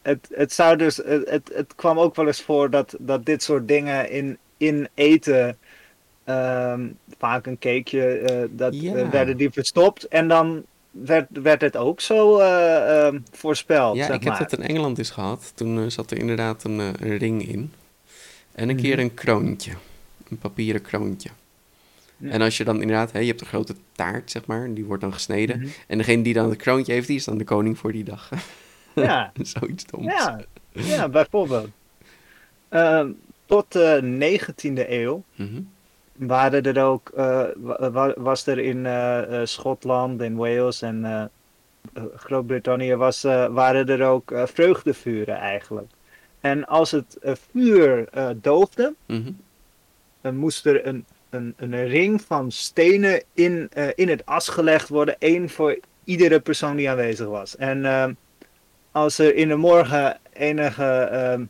[0.02, 3.44] het, het, zou dus, het, het, het kwam ook wel eens voor dat, dat dit
[3.44, 5.58] soort dingen in, in eten,
[6.24, 6.88] ehm,
[7.18, 8.96] vaak een cakeje, eh, dat Ja.
[8.96, 13.96] eh, werden die verstopt en dan werd, werd het ook zo eh, ehm, voorspeld.
[13.96, 15.52] Ja, zeg ik heb dat in Engeland eens gehad.
[15.56, 17.74] Toen zat er inderdaad een, een ring in.
[18.52, 18.84] En een Mhm.
[18.84, 19.72] keer een kroontje.
[20.30, 21.30] Een papieren kroontje.
[22.18, 22.30] Ja.
[22.30, 25.02] En als je dan inderdaad, hè, je hebt een grote taart, zeg maar, die wordt
[25.02, 25.60] dan gesneden.
[25.60, 25.68] Mhm.
[25.88, 28.30] En degene die dan het kroontje heeft, die is dan de koning voor die dag.
[28.96, 30.06] Ja, Zoiets doms.
[30.06, 30.40] ja,
[30.72, 31.70] ja bijvoorbeeld.
[32.70, 33.12] Ehm,
[33.46, 35.62] tot de 19e eeuw Mhm.
[36.14, 41.06] waren er ook, eh, wa- wa- was er in eh, eh, Schotland, in Wales en
[41.06, 41.22] eh,
[41.94, 45.88] eh, Groot-Brittannië was, eh, waren er ook eh, vreugdevuren eigenlijk.
[46.40, 49.32] En als het eh, vuur eh, doofde, Mhm.
[50.22, 54.90] dan moest er een, een, een ring van stenen in, eh, in het as gelegd
[54.90, 55.16] worden.
[55.20, 57.56] één voor iedere persoon die aanwezig was.
[57.58, 58.14] En ehm,
[59.02, 61.44] als er in de morgen enige, ehm,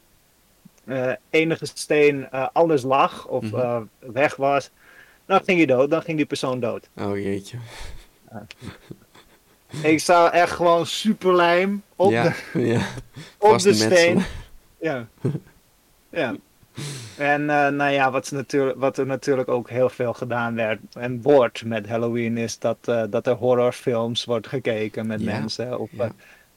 [0.85, 3.55] eh, enige steen eh, anders lag of Mhm.
[3.55, 4.69] eh, weg was,
[5.25, 5.89] dan ging hij dood.
[5.89, 6.89] Dan ging die persoon dood.
[6.97, 7.57] Oh jeetje.
[9.81, 12.81] Ik zou echt gewoon super lijm op ja, de, ja.
[13.37, 13.75] op de metselen.
[13.97, 14.23] steen.
[14.81, 15.07] Ja.
[16.09, 16.35] ja.
[17.17, 21.65] En nou ja, wat, natuurlijk, wat er natuurlijk ook heel veel gedaan werd en wordt
[21.65, 22.77] met Halloween is dat,
[23.09, 25.79] dat er horrorfilms wordt gekeken met Ja, mensen.
[25.79, 25.89] Of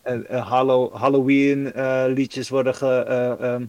[0.03, 3.65] eh, eh, Hallo- Halloween eh, liedjes worden ge, eh, ehm,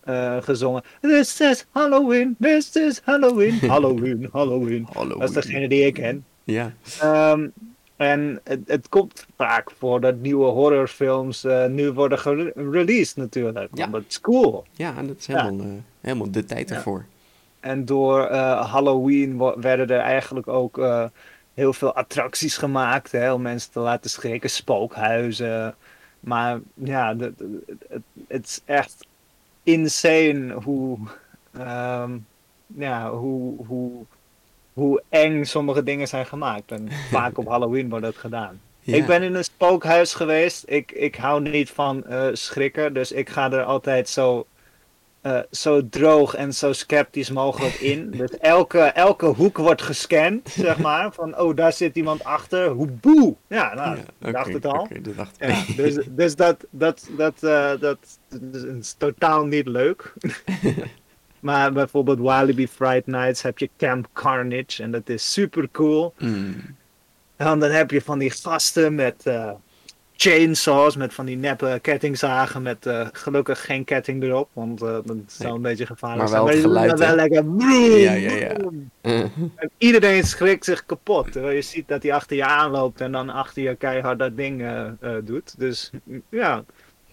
[0.00, 0.82] eh, gezongen.
[1.00, 4.86] This is Halloween, this is Halloween, Halloween, Halloween.
[4.92, 5.18] Hallo.
[5.18, 6.24] Dat is degene die ik ken.
[6.44, 7.46] Ja, Ehm,
[7.96, 13.68] en het, het komt vaak voor dat nieuwe horrorfilms nu worden gereleased natuurlijk.
[13.74, 13.90] Ja.
[13.90, 14.64] Want het is cool.
[14.72, 15.42] ja, en dat is Ja.
[15.44, 15.66] helemaal,
[16.00, 16.74] helemaal de tijd Ja.
[16.74, 17.04] ervoor.
[17.60, 18.20] En door
[18.56, 20.86] Halloween werden er eigenlijk ook
[21.54, 24.50] heel veel attracties gemaakt hè, om mensen te laten schrikken.
[24.50, 25.74] Spookhuizen.
[26.20, 27.42] Maar ja, het,
[28.28, 29.06] het is echt
[29.62, 30.98] insane hoe,
[31.52, 32.16] ehm,
[32.66, 34.04] ja, hoe, hoe,
[34.72, 36.70] hoe eng sommige dingen zijn gemaakt.
[36.72, 38.60] En vaak op Halloween wordt dat gedaan.
[38.80, 38.96] Ja.
[38.96, 40.64] Ik ben in een spookhuis geweest.
[40.66, 44.46] Ik, ik hou niet van eh, schrikken, dus ik ga er altijd zo,
[45.24, 48.10] eh, zo droog en zo sceptisch mogelijk in.
[48.16, 51.12] Dus elke, elke hoek wordt gescand, zeg maar.
[51.12, 52.68] Van, oh, daar zit iemand achter.
[52.68, 53.34] Hoe boe!
[53.46, 54.88] Ja, nou, Ja, dacht het al.
[55.02, 55.36] dat dacht.
[55.38, 57.98] Ja, dus dus dat, dat, dat, eh, dat,
[58.28, 60.12] dat is totaal niet leuk.
[61.40, 66.14] maar bijvoorbeeld Walibi Fright Nights heb je Camp Carnage en dat is super cool.
[66.18, 66.76] Mm.
[67.36, 69.50] En dan heb je van die gasten met eh,
[70.16, 75.16] chainsaws, met van die neppe kettingzagen met eh, gelukkig geen ketting erop, want eh, dat
[75.26, 75.52] zou Nee.
[75.52, 76.44] een beetje gevaarlijk Maar zijn.
[76.44, 78.56] wel geluid, dan wel lekker broem, Ja, ja, ja.
[79.56, 81.32] En iedereen schrikt zich kapot.
[81.32, 84.62] Terwijl je ziet dat hij achter je aanloopt en dan achter je keihard dat ding
[84.62, 84.86] eh,
[85.24, 85.54] doet.
[85.58, 85.90] Dus
[86.28, 86.64] ja,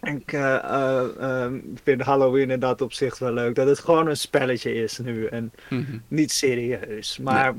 [0.01, 1.51] ik eh, eh, eh,
[1.83, 3.55] vind Halloween in dat opzicht wel leuk.
[3.55, 5.97] Dat het gewoon een spelletje is nu en mhm.
[6.07, 7.17] niet serieus.
[7.17, 7.53] Maar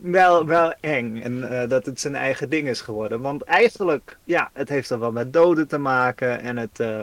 [0.00, 3.20] wel, wel eng en eh, dat het zijn eigen ding is geworden.
[3.20, 6.80] Want eigenlijk, ja, het heeft dan wel met doden te maken en het...
[6.80, 7.00] eh,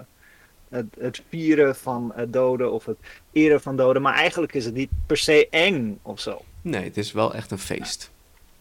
[0.69, 2.97] het, het vieren van eh, doden of het
[3.31, 4.01] eren van doden.
[4.01, 6.41] Maar eigenlijk is het niet per se eng of zo.
[6.61, 8.11] Nee, het is wel echt een feest.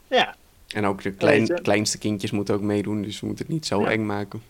[0.06, 0.34] Ja,
[0.68, 3.80] En ook de klein, kleinste kindjes moeten ook meedoen, dus we moeten het niet zo
[3.80, 3.90] Ja.
[3.90, 4.42] eng maken.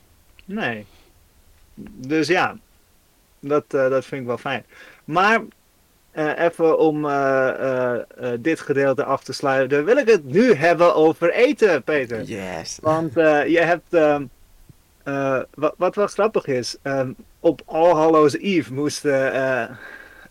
[0.44, 0.86] nee.
[1.84, 2.56] Dus ja,
[3.40, 4.64] dat, dat vind ik wel fijn.
[5.04, 5.40] Maar
[6.18, 10.94] even om eh, eh, eh, dit gedeelte af te sluiten, wil ik het nu hebben
[10.94, 12.22] over eten, Peter.
[12.22, 12.78] Yes.
[12.82, 14.24] Want eh, je hebt, ehm,
[15.04, 17.10] eh, wat, wat wel grappig is, ehm,
[17.40, 19.62] op All Hallows Eve moesten eh,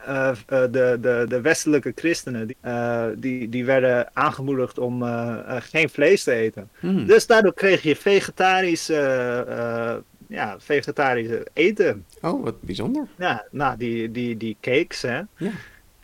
[0.07, 5.37] eh, eh, de, de, de westelijke christenen, die, eh, die, die werden aangemoedigd om eh,
[5.47, 6.69] eh, geen vlees te eten.
[6.79, 7.05] Mm.
[7.05, 12.05] Dus daardoor kreeg je vegetarisch, eh, eh, ja, vegetarisch eten.
[12.21, 13.07] Oh, wat bijzonder.
[13.17, 15.21] Ja, nou, die, die, die cakes, hè.
[15.37, 15.51] Ja.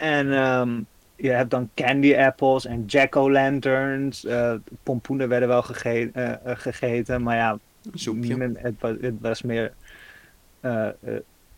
[0.04, 0.80] En ehm,
[1.16, 4.26] je hebt dan candy apples en jack-o'-lanterns.
[4.26, 7.58] eh pompoenen werden wel gege- eh, eh, gegeten, maar ja,
[8.38, 9.74] men- het, het was meer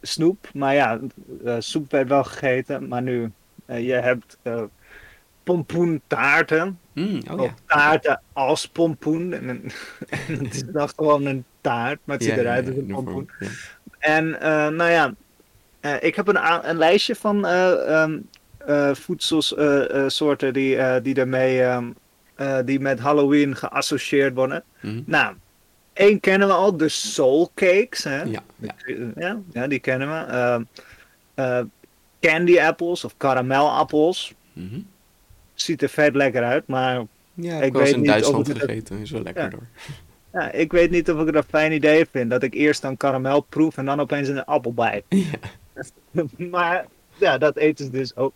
[0.01, 0.49] snoep.
[0.53, 0.99] Maar ja,
[1.59, 2.87] soep werd wel gegeten.
[2.87, 3.31] Maar nu,
[3.67, 4.37] je hebt
[5.43, 6.79] pompoentaarten.
[6.93, 7.53] Mm, oh Of ja.
[7.65, 9.33] taarten als pompoen.
[9.33, 9.47] En,
[10.27, 12.87] en het is dan gewoon een taart, maar het ziet Ja, eruit ja, als een
[12.87, 13.29] pompoen.
[13.99, 14.29] En
[14.75, 15.13] nou ja,
[15.99, 18.17] ik heb een, een lijstje van eh ehm, eh,
[18.93, 21.85] voedselsoorten die, eh, die, ermee, ehm,
[22.35, 24.63] eh, die met Halloween geassocieerd worden.
[24.81, 25.01] Mhm.
[25.05, 25.35] Nou,
[25.93, 28.03] één kennen we al, de soul cakes.
[28.03, 28.23] Hè?
[28.23, 28.39] Ja,
[29.15, 29.39] ja.
[29.51, 30.31] Ja, die kennen we.
[30.31, 30.63] Ehm,
[31.33, 31.59] eh,
[32.19, 34.33] candy apples of karamelappels.
[34.53, 34.79] Mhm.
[35.53, 37.03] Ziet er vet lekker uit, maar
[37.33, 38.97] Ja, Ik ik was weet in niet of Duitsland gegeten.
[38.97, 39.49] Is wel lekker Ja.
[39.49, 39.63] door.
[40.33, 42.29] ja, ik weet niet of ik het een fijn idee vind.
[42.29, 45.03] Dat ik eerst dan karamel proef en dan opeens een appel bijt.
[45.73, 45.83] Ja.
[46.51, 46.85] maar
[47.17, 48.33] ja, dat eten ze dus ook.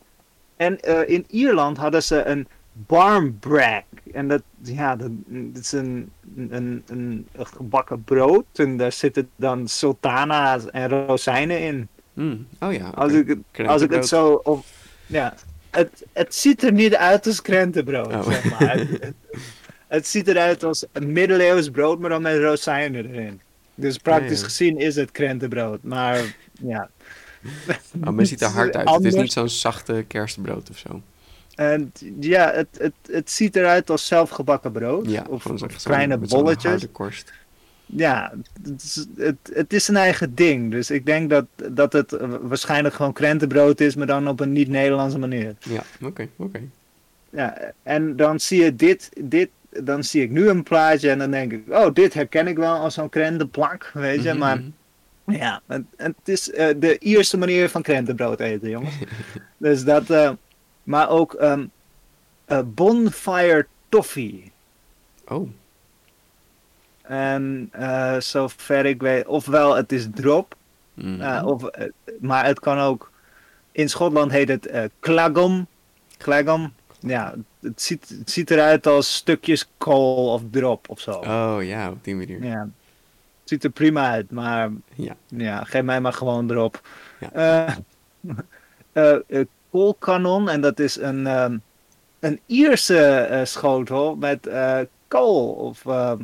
[0.60, 3.84] En eh, in Ierland hadden ze een barmbrack.
[4.14, 8.46] En dat, ja, dat, dat is een, een, een, een gebakken brood.
[8.54, 11.88] En daar zitten dan sultana's en rozijnen in.
[12.14, 14.08] Mm, Oh ja, Als ik, het- als ik het Krentenbrood.
[14.08, 14.50] zo...
[14.52, 14.66] Of,
[15.06, 15.34] ja,
[15.70, 18.24] het, het ziet er niet uit als krentenbrood, Oh.
[18.32, 18.78] zeg maar.
[18.78, 19.14] het,
[19.88, 23.42] het ziet eruit als een middeleeuws brood, maar dan met rozijnen erin.
[23.76, 24.44] Dus praktisch Ja, ja.
[24.44, 26.90] gezien is het krentenbrood, maar ja.
[28.00, 28.90] Maar het ziet er hard uit.
[28.90, 31.02] Het is niet zo'n zachte kerstbrood of zo.
[31.56, 35.10] En ja, het, het, het ziet eruit als zelfgebakken brood.
[35.10, 35.46] Ja, of
[35.84, 36.86] kleine bolletjes.
[36.92, 37.34] korst.
[37.86, 38.34] Ja,
[38.64, 40.72] het is, het, het is een eigen ding.
[40.72, 45.20] Dus ik denk dat, dat het waarschijnlijk gewoon krentenbrood is, maar dan op een niet-Nederlandse
[45.20, 45.56] manier.
[45.60, 46.62] Ja, oké, oké.
[47.30, 51.32] Ja, en dan zie je dit, dit, dan zie ik nu een plaatje en dan
[51.32, 54.30] denk ik, oh, dit herken ik wel als zo'n krentenplak, weet je.
[54.30, 54.62] Mhm, Maar
[55.32, 58.96] ja, het, het is eh, de Ierse manier van krentenbrood eten, jongens.
[59.58, 60.32] dus dat, eh,
[60.84, 61.66] maar ook ehm,
[62.46, 64.52] eh, bonfire toffee.
[65.28, 65.50] Oh,
[67.02, 67.72] En
[68.20, 70.56] zover ik weet, ofwel het is drop,
[70.96, 71.70] eh, of,
[72.20, 73.12] maar het kan ook,
[73.72, 75.68] in Schotland heet het klagom.
[76.18, 76.74] Klagom.
[77.00, 81.12] Ja, het ziet, het ziet eruit als stukjes kool of drop of zo.
[81.12, 82.44] oh ja, op die manier.
[82.44, 82.70] Ja.
[83.50, 85.16] Het ziet er prima uit, maar Ja.
[85.28, 86.82] ja, geef mij maar gewoon erop.
[87.20, 87.32] Ja.
[87.32, 87.76] Eh,
[88.94, 91.58] eh, eh, koolkanon, en dat is een, ehm,
[92.20, 94.50] een Ierse schotel met
[95.08, 96.22] kool of ehm,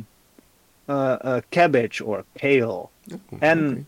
[0.86, 2.66] eh, eh, cabbage of kale.
[2.66, 2.88] Oh,
[3.38, 3.86] En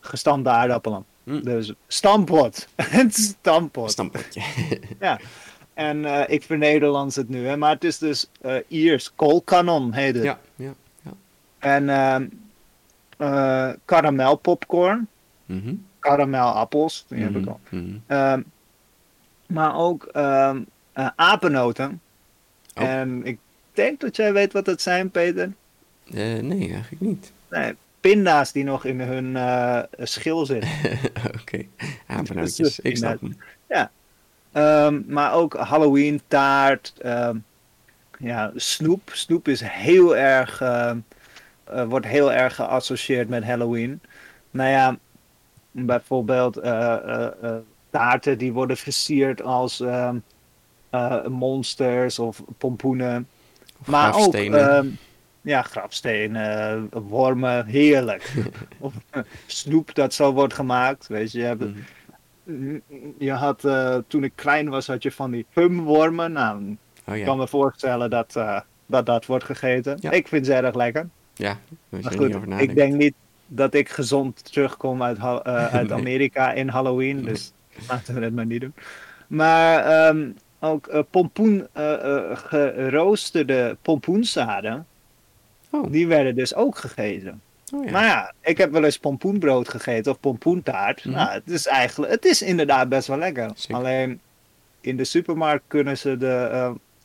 [0.00, 1.04] gestampte aardappelen.
[1.24, 1.40] Hm.
[1.40, 2.68] Dus stampot.
[2.92, 3.90] een stampot.
[3.90, 4.42] Stampotje.
[5.74, 9.14] En eh, ik vernederlands het nu, hè, maar het is dus eh Iers.
[9.14, 10.24] Koolkanon heet het.
[10.24, 10.74] ja, ja.
[11.60, 12.26] En ehm
[13.16, 15.08] eh karamelpopcorn.
[15.46, 15.74] Mhm.
[15.98, 17.60] Karamelappels, die heb ik Mhm, al.
[17.70, 17.96] mhm.
[18.06, 18.42] Ehm,
[19.46, 20.60] maar ook ehm
[20.92, 22.00] eh, apennoten.
[22.74, 22.82] Oh.
[22.84, 23.38] En ik
[23.72, 25.52] denk dat jij weet wat het zijn, Peter.
[26.12, 27.32] Eh, nee, eigenlijk niet.
[27.50, 29.36] Nee, pinda's die nog in hun
[29.98, 30.70] schil zitten.
[31.40, 31.62] Oké,
[32.06, 32.80] apennootjes.
[32.90, 33.36] Ik snap hem.
[34.52, 36.94] Ehm, maar ook Halloween taart.
[38.18, 39.10] ja, snoep.
[39.12, 40.62] Snoep is heel erg,
[41.70, 44.00] eh, wordt heel erg geassocieerd met Halloween.
[44.50, 44.98] Nou ja,
[45.70, 47.56] bijvoorbeeld eh, eh,
[47.90, 50.16] taarten die worden versierd als ehm,
[50.90, 53.28] eh, monsters of pompoenen.
[53.80, 54.86] Of Maar ook ehm,
[55.40, 58.32] ja, grafstenen, wormen, heerlijk.
[58.78, 58.94] of
[59.46, 61.06] snoep dat zo wordt gemaakt.
[61.06, 61.64] Weet je, je hebt
[62.44, 62.78] Mhm.
[63.18, 63.68] je had,
[64.06, 66.32] toen ik klein was, had je van die humwormen.
[66.32, 68.32] Nou, Oh ik kan me voorstellen dat,
[68.86, 69.96] dat dat wordt gegeten.
[70.00, 70.10] Ja.
[70.10, 71.08] Ik vind ze erg lekker.
[71.40, 73.14] Ja, Maar goed, ik denk niet
[73.46, 75.42] dat ik gezond terugkom uit, eh,
[75.74, 75.98] uit Nee.
[75.98, 77.22] Amerika in Halloween.
[77.24, 77.52] Dus
[77.88, 78.74] laten we het maar niet doen.
[79.26, 80.30] Maar ehm,
[80.60, 84.86] ook eh, pompoen, eh, eh, geroosterde pompoenzaden,
[85.72, 87.40] Oh, die werden dus ook gegeten.
[87.74, 87.90] oh ja.
[87.90, 91.04] Maar ja, ik heb wel eens pompoenbrood gegeten of pompoentaart.
[91.04, 91.14] Mhm.
[91.14, 93.50] Nou, het is eigenlijk, het is inderdaad best wel lekker.
[93.54, 93.76] Zeker.
[93.76, 94.20] Alleen
[94.80, 96.48] in de supermarkt kunnen ze de,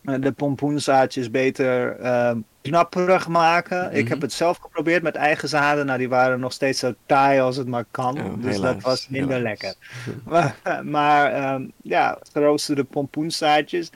[0.03, 2.31] eh, de pompoenzaadjes beter eh,
[2.69, 3.93] knapperig maken.
[3.93, 4.11] Ik Mhm.
[4.11, 5.85] heb het zelf geprobeerd met eigen zaden.
[5.85, 8.17] Nou, die waren nog steeds zo taai als het maar kan.
[8.19, 9.43] Oh, dus helaas, dat was minder helaas.
[9.61, 9.75] lekker.
[10.31, 10.55] Maar,
[10.85, 13.89] maar ehm, ja, geroosterde pompoenzaadjes.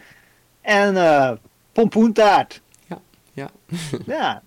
[0.62, 1.32] En eh,
[1.72, 2.62] pompoentaart.
[2.88, 3.00] Ja,
[3.34, 3.50] ja.
[4.06, 4.42] ja.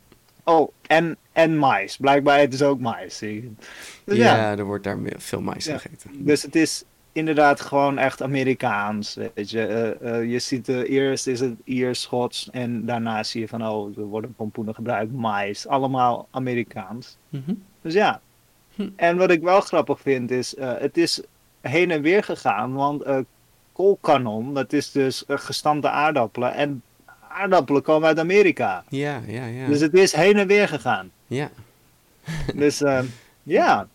[0.44, 1.96] Oh, en, en mais.
[1.96, 3.18] Blijkbaar het is ook mais.
[3.18, 3.50] zie je.
[4.04, 4.36] Dus ja.
[4.36, 5.78] ja, er wordt daar veel mais Ja.
[5.78, 6.10] gegeten.
[6.24, 9.14] Dus het is inderdaad gewoon echt Amerikaans.
[9.34, 13.40] Weet je, Eh, eh, je ziet eh, eerst is het Iers, Schots en daarna zie
[13.40, 15.66] je van oh, er worden pompoenen gebruikt, mais.
[15.66, 17.16] Allemaal Amerikaans.
[17.28, 17.54] Mhm.
[17.80, 18.20] Dus ja.
[18.74, 18.88] Hm.
[18.96, 21.22] En wat ik wel grappig vind is, het is
[21.60, 23.04] heen en weer gegaan, want
[23.72, 26.54] koolkanon, dat is dus gestampte aardappelen.
[26.54, 26.82] En
[27.28, 28.84] aardappelen komen uit Amerika.
[28.88, 29.66] Ja, ja, ja.
[29.66, 31.10] Dus het is heen en weer gegaan.
[31.26, 31.50] ja.
[32.54, 32.82] Dus
[33.42, 33.88] ja,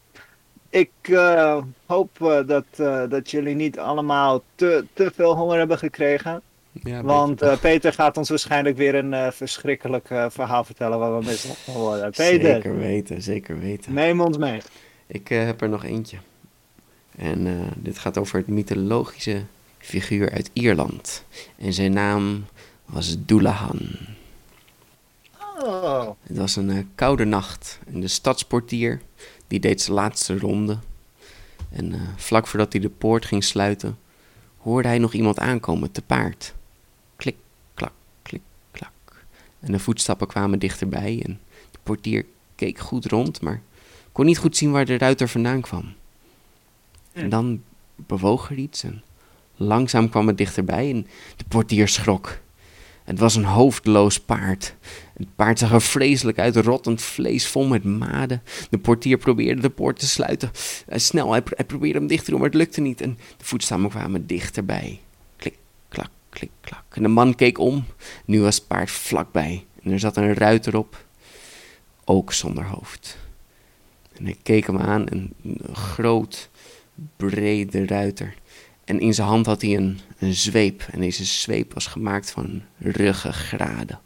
[0.78, 5.78] ik eh, hoop eh, dat, eh, dat jullie niet allemaal te, te veel honger hebben
[5.78, 6.41] gekregen.
[6.71, 11.73] ja, Want Peter gaat ons waarschijnlijk weer een verschrikkelijk verhaal vertellen waar we mee gaan
[11.75, 12.11] worden.
[12.11, 13.93] Peter, Zeker weten, zeker weten.
[13.93, 14.61] neem ons mee.
[15.07, 16.17] Ik heb er nog eentje.
[17.17, 19.43] En dit gaat over het mythologische
[19.78, 21.23] figuur uit Ierland.
[21.57, 22.45] En zijn naam
[22.86, 23.80] was Doulahan.
[25.63, 29.01] Oh, Het was een koude nacht en de stadsportier
[29.48, 30.78] die deed zijn laatste ronde.
[31.70, 33.98] En eh, vlak voordat hij de poort ging sluiten,
[34.58, 36.54] hoorde hij nog iemand aankomen te paard.
[37.16, 37.36] Klik,
[37.74, 38.41] klak, klik,
[38.72, 39.26] klak.
[39.60, 41.39] En de voetstappen kwamen dichterbij en
[41.72, 42.26] de portier
[42.56, 43.62] keek goed rond, maar
[44.12, 45.93] kon niet goed zien waar de ruiter vandaan kwam.
[47.14, 47.64] En dan
[47.95, 49.04] bewoog er iets en
[49.56, 52.39] langzaam kwam het dichterbij en de portier schrok.
[53.08, 54.76] Het was een hoofdloos paard.
[55.18, 58.41] Het paard zag er vreselijk uit, rottend vlees vol met maden.
[58.70, 60.51] De portier probeerde de poort te sluiten.
[60.89, 63.01] Uh, snel, hij, probeerde hem dicht te doen, maar het lukte niet.
[63.01, 64.99] En de voetstappen kwamen dichterbij.
[65.36, 65.58] Klik,
[65.89, 66.84] klak, klik, klak.
[66.89, 67.86] En de man keek om.
[68.26, 69.66] Nu was het paard vlakbij.
[69.84, 71.05] En er zat een ruiter op,
[72.03, 73.18] ook zonder hoofd.
[74.18, 75.34] En hij keek hem aan, een
[75.74, 76.49] groot,
[77.16, 78.36] brede ruiter.
[78.86, 80.86] En in zijn hand had hij een, een zweep.
[80.91, 83.99] En deze zweep was gemaakt van ruggengraden.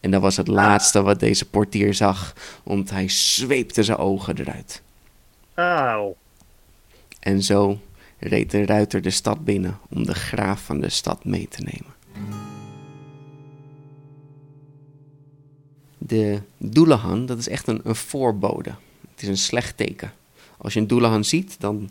[0.00, 4.82] En dat was het laatste wat deze portier zag, want hij zweepte zijn ogen eruit.
[5.54, 6.16] Auw.
[7.20, 7.78] En zo
[8.18, 11.94] reed de ruiter de stad binnen om de graaf van de stad mee te nemen.
[15.98, 18.74] De doelehan, dat is echt een, een voorbode.
[19.10, 20.12] Het is een slecht teken.
[20.56, 21.90] Als je een doelehan ziet, dan,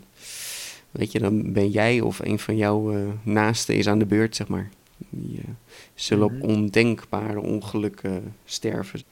[0.94, 4.36] weet je, dan ben jij of een van jouw uh, naasten is aan de beurt,
[4.36, 4.70] zeg maar.
[5.10, 5.44] Die uh,
[5.94, 9.02] zullen op ondenkbare ongelukken sterven.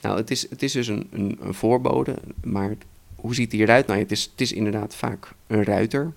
[0.00, 2.76] Nou, het is, het is dus een, een, een voorbode, maar
[3.14, 3.86] hoe ziet hij eruit?
[3.86, 6.12] Nou, het is, het is inderdaad vaak een ruiter.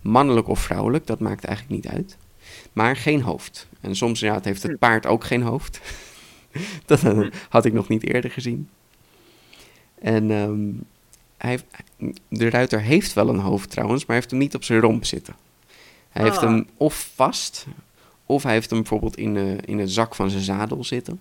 [0.00, 2.16] Mannelijk of vrouwelijk, dat maakt eigenlijk niet uit.
[2.72, 3.68] Maar geen hoofd.
[3.80, 5.80] En soms inderdaad heeft het paard ook geen hoofd.
[6.86, 7.02] dat
[7.48, 8.68] had ik nog niet eerder gezien.
[9.94, 10.82] En um,
[11.36, 11.58] hij
[12.28, 15.04] de ruiter heeft wel een hoofd trouwens, maar hij heeft hem niet op zijn romp
[15.04, 15.34] zitten.
[16.08, 17.66] Hij heeft hem of vast,
[18.26, 21.20] of hij heeft hem bijvoorbeeld in de, in de zak van zijn zadel zitten.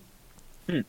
[0.65, 0.81] Hm.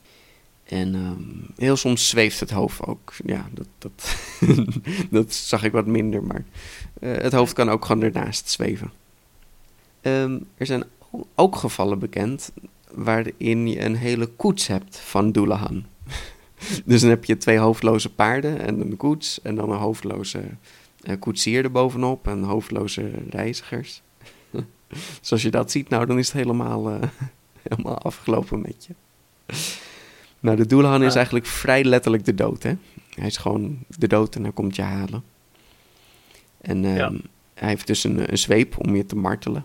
[0.64, 3.14] En um, heel soms zweeft het hoofd ook.
[3.24, 4.16] Ja, dat, dat,
[5.10, 6.44] dat zag ik wat minder, maar
[7.00, 8.92] uh, het hoofd kan ook gewoon ernaast zweven.
[10.02, 10.84] Um, er zijn
[11.34, 12.52] ook gevallen bekend
[12.90, 15.84] waarin je een hele koets hebt van Doulahan.
[16.84, 20.42] dus dan heb je twee hoofdloze paarden en een koets en dan een hoofdloze
[21.02, 24.02] uh, koetsier erbovenop en hoofdloze reizigers.
[25.20, 26.98] dus als je dat ziet, nou dan is het helemaal, uh,
[27.68, 28.94] helemaal afgelopen met je.
[30.40, 32.74] Nou, de Doulahan is eigenlijk vrij letterlijk de dood, hè.
[33.14, 35.22] Hij is gewoon de dood en hij komt je halen.
[36.60, 37.12] En ja.
[37.54, 39.64] hij heeft dus een, een zweep om je te martelen.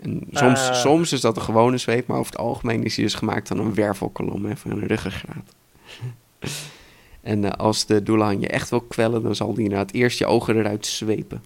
[0.00, 0.74] En soms, uh.
[0.74, 3.58] soms is dat een gewone zweep, maar over het algemeen is hij dus gemaakt van
[3.58, 5.54] een wervelkolom, hè, van een ruggengraat.
[7.20, 10.26] en uh, als de doelahan je echt wil kwellen, dan zal hij inderdaad eerst je
[10.26, 11.42] ogen eruit zwepen.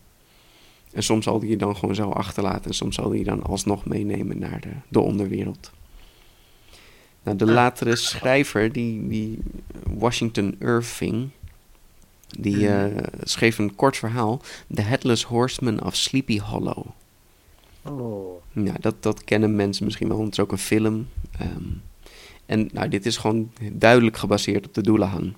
[0.92, 3.42] En soms zal hij je dan gewoon zo achterlaten en soms zal hij je dan
[3.42, 5.70] alsnog meenemen naar de, de onderwereld.
[7.22, 9.38] Nou, de latere schrijver, die, die
[9.86, 11.30] Washington Irving,
[12.38, 12.84] die uh,
[13.22, 14.40] schreef een kort verhaal,
[14.74, 16.86] The Headless Horseman of Sleepy Hollow.
[17.82, 18.42] Oh.
[18.52, 21.08] Ja, dat, dat kennen mensen misschien wel, want het is ook een film.
[21.40, 21.82] Um,
[22.46, 25.34] en nou, dit is gewoon duidelijk gebaseerd op de Doulahan.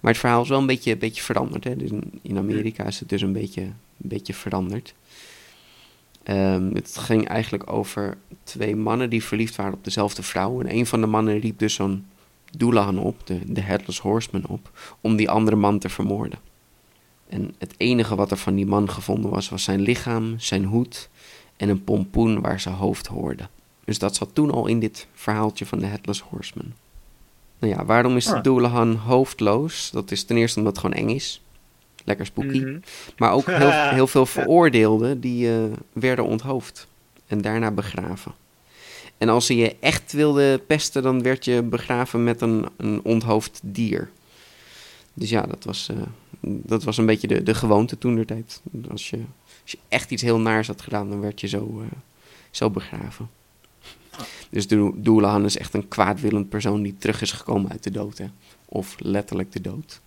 [0.00, 1.64] Maar het verhaal is wel een beetje, een beetje veranderd.
[1.64, 1.76] Hè?
[1.76, 1.90] Dus
[2.22, 4.94] in Amerika is het dus een beetje, een beetje veranderd.
[6.24, 10.60] Um, het ging eigenlijk over twee mannen die verliefd waren op dezelfde vrouw.
[10.60, 12.06] En een van de mannen riep dus zo'n
[12.56, 14.70] Doulahan op, de, de Headless Horseman op,
[15.00, 16.38] om die andere man te vermoorden.
[17.28, 21.08] En het enige wat er van die man gevonden was, was zijn lichaam, zijn hoed
[21.56, 23.48] en een pompoen waar zijn hoofd hoorde.
[23.84, 26.72] Dus dat zat toen al in dit verhaaltje van de Headless Horseman.
[27.58, 28.42] Nou ja, waarom is de ah.
[28.42, 29.90] Doulahan hoofdloos?
[29.90, 31.42] Dat is ten eerste omdat het gewoon eng is.
[32.04, 32.58] Lekker spooky.
[32.58, 32.82] Mm -hmm.
[33.16, 36.86] Maar ook heel, heel veel veroordeelden die uh, werden onthoofd.
[37.26, 38.32] En daarna begraven.
[39.18, 43.60] En als ze je echt wilde pesten, dan werd je begraven met een, een onthoofd
[43.62, 44.10] dier.
[45.14, 45.96] Dus ja, dat was, uh,
[46.40, 48.60] dat was een beetje de, de gewoonte toen der tijd.
[48.90, 49.16] Als je,
[49.62, 51.86] als je echt iets heel naars had gedaan, dan werd je zo, uh,
[52.50, 53.30] zo begraven.
[54.50, 58.18] Dus Doulahan is echt een kwaadwillend persoon die terug is gekomen uit de dood.
[58.18, 58.26] Hè?
[58.64, 60.00] Of letterlijk de dood.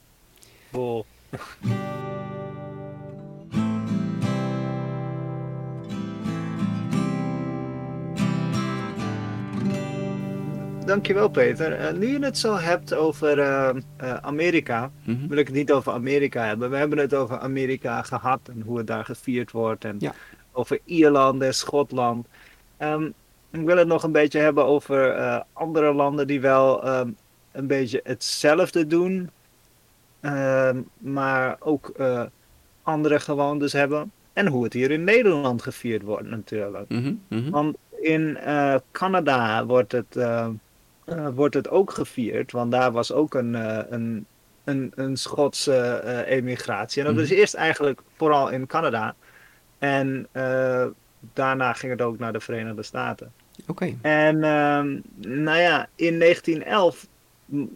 [10.85, 11.79] Dankjewel Peter.
[11.79, 13.69] Uh, nu je het zo hebt over uh,
[14.01, 15.27] uh, Amerika, mm -hmm.
[15.27, 16.69] wil ik het niet over Amerika hebben.
[16.69, 19.85] We hebben het over Amerika gehad en hoe het daar gevierd wordt.
[19.85, 20.13] En ja.
[20.51, 22.27] over Ierland en Schotland.
[22.79, 23.13] Um,
[23.53, 27.17] ik wil het nog een beetje hebben over uh, andere landen die wel um,
[27.51, 29.29] een beetje hetzelfde doen,
[30.21, 32.23] uh, maar ook uh,
[32.83, 34.11] andere gewoontes hebben.
[34.33, 36.89] En hoe het hier in Nederland gevierd wordt natuurlijk.
[36.89, 37.51] Mm -hmm, mm -hmm.
[37.51, 38.37] Want in
[38.91, 40.17] Canada wordt het,
[41.33, 43.53] wordt het ook gevierd, want daar was ook een,
[43.93, 44.25] een,
[44.63, 47.01] een, een Schotse emigratie.
[47.01, 47.23] En dat Mhm.
[47.29, 49.15] was eerst eigenlijk vooral in Canada.
[49.79, 50.27] En
[51.33, 53.31] daarna ging het ook naar de Verenigde Staten.
[53.61, 53.71] Oké.
[53.71, 53.97] Okay.
[54.01, 55.01] En um,
[55.43, 57.07] nou ja, in 1911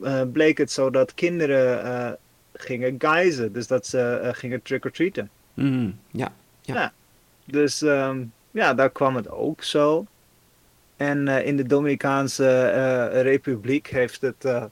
[0.01, 2.11] uh, bleek het zo dat kinderen uh,
[2.53, 3.53] gingen geizen.
[3.53, 5.29] Dus dat ze uh, gingen trick-or-treaten.
[5.53, 6.73] Mm, ja, ja.
[6.73, 6.93] ja.
[7.45, 10.05] Dus um, ja, daar kwam het ook zo.
[10.95, 14.63] En eh, in de Dominicaanse eh, Republiek heeft het eh,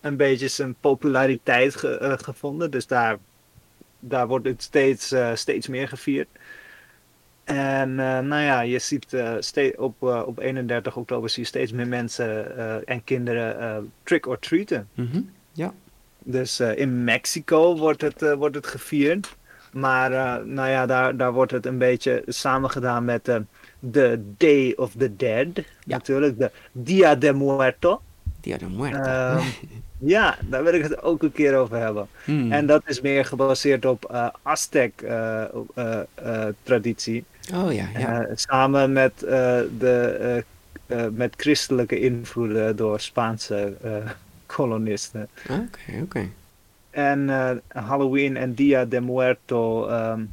[0.00, 2.70] een beetje zijn populariteit ge- eh, gevonden.
[2.70, 3.18] Dus daar,
[3.98, 6.28] daar wordt het steeds, eh, steeds meer gevierd.
[7.48, 9.34] En eh, nou ja, je ziet eh,
[9.76, 14.88] op, eh, op 31 oktober zie je steeds meer mensen en kinderen trick or treaten.
[14.94, 15.20] Mhm.
[15.52, 15.72] Ja.
[16.18, 19.36] Dus in Mexico wordt het, wordt het gevierd.
[19.72, 20.10] Maar
[20.46, 23.30] nou ja, daar, daar wordt het een beetje samengedaan met
[23.78, 25.48] de Day of the Dead.
[25.84, 28.00] Natuurlijk, de Dia de Muerto.
[28.40, 29.40] Dia de Muerte.
[29.98, 32.08] Ja, daar wil ik het ook een keer over hebben.
[32.24, 32.52] Hmm.
[32.52, 37.24] En dat is meer gebaseerd op Aztec eh, op, eh, eh, traditie.
[37.54, 38.28] Oh ja, ja.
[38.34, 40.44] Samen met, de,
[41.12, 43.72] met christelijke invloeden door Spaanse
[44.46, 45.28] kolonisten.
[45.42, 46.28] Oké, oké.
[46.90, 47.28] En
[47.68, 50.24] Halloween en Dia de Muerto ehm,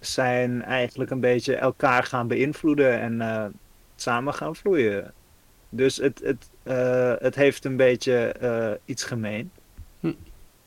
[0.00, 3.54] zijn eigenlijk een beetje elkaar gaan beïnvloeden en
[3.96, 5.12] samen gaan vloeien.
[5.68, 9.50] Dus het, het, eh, het heeft een beetje eh, iets gemeen.
[10.00, 10.12] Hm.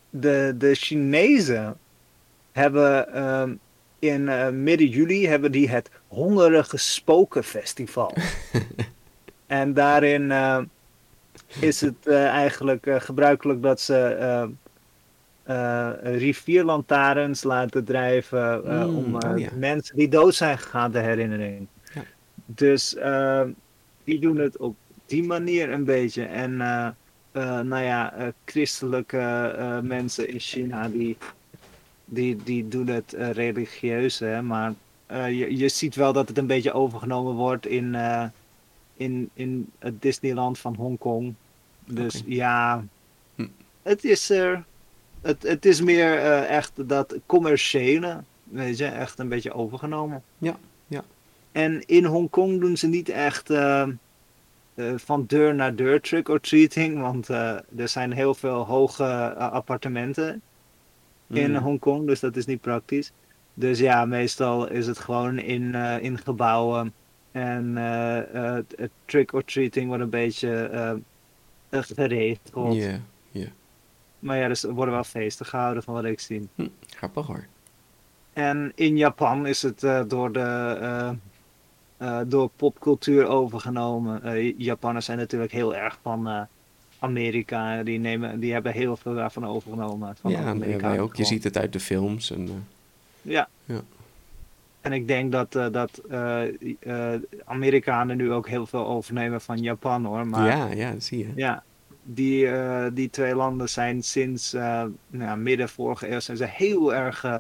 [0.09, 1.77] De, de Chinezen
[2.51, 3.53] hebben ehm,
[3.99, 8.13] in eh, midden juli hebben die het Hongerige Spoken Festival.
[9.47, 10.33] en daarin
[11.59, 14.49] is het eigenlijk gebruikelijk dat ze
[16.03, 19.49] rivierlantaarns laten drijven Mm, om oh ja.
[19.55, 21.67] mensen die dood zijn gegaan de herinnering.
[21.93, 22.03] Ja.
[22.45, 22.95] Dus
[24.03, 24.75] die doen het op
[25.09, 26.23] die manier een beetje.
[26.23, 26.87] En eh,
[27.31, 31.17] eh, nou ja, eh, christelijke mensen in China die,
[32.05, 34.73] die, die doen het religieus, hè, maar
[35.07, 37.95] je, je ziet wel dat het een beetje overgenomen wordt in,
[38.95, 41.33] in, in het Disneyland van Hongkong.
[41.85, 42.83] Dus ja,
[43.35, 43.47] Hm.
[43.81, 44.63] het is er.
[45.21, 50.23] Het, het is meer echt dat commerciële, weet je, echt een beetje overgenomen.
[50.37, 50.57] Ja,
[50.87, 51.03] ja.
[51.51, 53.49] En in Hongkong doen ze niet echt
[54.79, 59.03] eh, van deur naar deur trick or treating, want eh, er zijn heel veel hoge
[59.03, 60.41] eh, appartementen
[61.27, 61.57] in Mm.
[61.57, 63.11] Hongkong, dus dat is niet praktisch.
[63.53, 66.93] Dus ja, meestal is het gewoon in, in gebouwen.
[67.31, 67.73] En
[69.05, 71.01] trick or treating wordt een beetje
[71.69, 72.75] geregeld.
[72.75, 72.99] Ja,
[73.31, 73.47] ja.
[74.19, 76.47] Maar ja, dus er worden wel feesten gehouden van wat ik zie.
[76.55, 77.45] Hm, grappig hoor.
[78.33, 81.17] En in Japan is het door de
[81.99, 84.23] eh, door popcultuur overgenomen.
[84.23, 86.41] Eh, Japanners zijn natuurlijk heel erg van eh,
[86.99, 87.83] Amerika.
[87.83, 90.15] Die, nemen, die hebben heel veel daarvan overgenomen.
[90.15, 91.15] Van ja, Amerika ook.
[91.15, 92.31] Je ziet het uit de films.
[92.31, 92.67] En,
[93.21, 93.49] Ja.
[93.65, 93.81] Ja.
[94.81, 96.01] En ik denk dat, dat
[97.45, 100.27] Amerikanen nu ook heel veel overnemen van Japan hoor.
[100.27, 101.31] Maar ja, ja, dat zie je.
[101.35, 101.63] ja,
[102.03, 102.49] die,
[102.93, 104.51] die twee landen zijn sinds
[105.07, 107.39] nou midden vorige eeuw zijn ze heel erg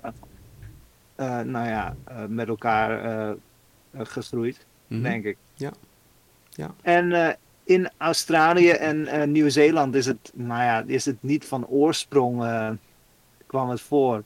[1.43, 1.95] nou ja,
[2.27, 3.35] met elkaar
[3.91, 5.01] eh, gegroeid, Mhm.
[5.01, 5.37] denk ik.
[5.53, 5.71] Ja.
[6.49, 6.73] Ja.
[6.81, 7.33] En eh,
[7.63, 12.37] in Australië en eh, Nieuw-Zeeland is het, nou ja, is het niet van oorsprong
[13.45, 14.23] kwam het voor.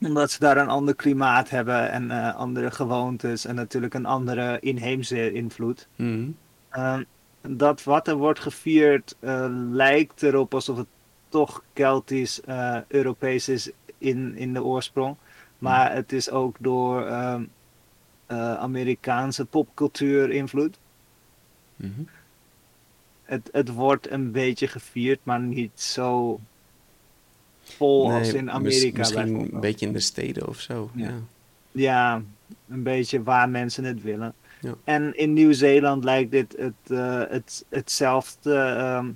[0.00, 5.32] Omdat ze daar een ander klimaat hebben en andere gewoontes en natuurlijk een andere inheemse
[5.32, 5.88] invloed.
[5.96, 6.28] Mhm.
[6.70, 7.02] Ehm,
[7.40, 9.16] dat wat er wordt gevierd
[9.70, 10.86] lijkt erop alsof het
[11.28, 12.40] toch Keltisch,
[12.88, 15.16] Europees is in, in de oorsprong.
[15.58, 17.44] Maar het is ook door ehm,
[18.28, 20.78] eh, Amerikaanse popcultuur invloed.
[21.76, 21.90] Mhm.
[23.22, 26.40] Het, het wordt een beetje gevierd, maar niet zo
[27.62, 30.90] vol als in Amerika Misschien een beetje in de steden of zo.
[30.94, 31.08] Ja.
[31.08, 31.14] Ja.
[31.70, 32.22] Ja,
[32.68, 34.34] een beetje waar mensen het willen.
[34.60, 34.74] Ja.
[34.84, 39.10] En in Nieuw-Zeeland lijkt dit het, eh, het, hetzelfde ehm,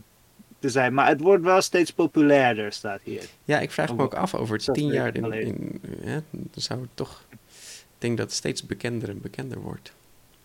[0.58, 0.94] te zijn.
[0.94, 3.24] Maar het wordt wel steeds populairder, staat hier.
[3.44, 5.16] Ja, ik vraag me ook af over tien jaar.
[5.16, 5.80] In,
[6.30, 7.24] dan zou het toch.
[8.02, 9.92] Ik denk dat het steeds bekender en bekender wordt.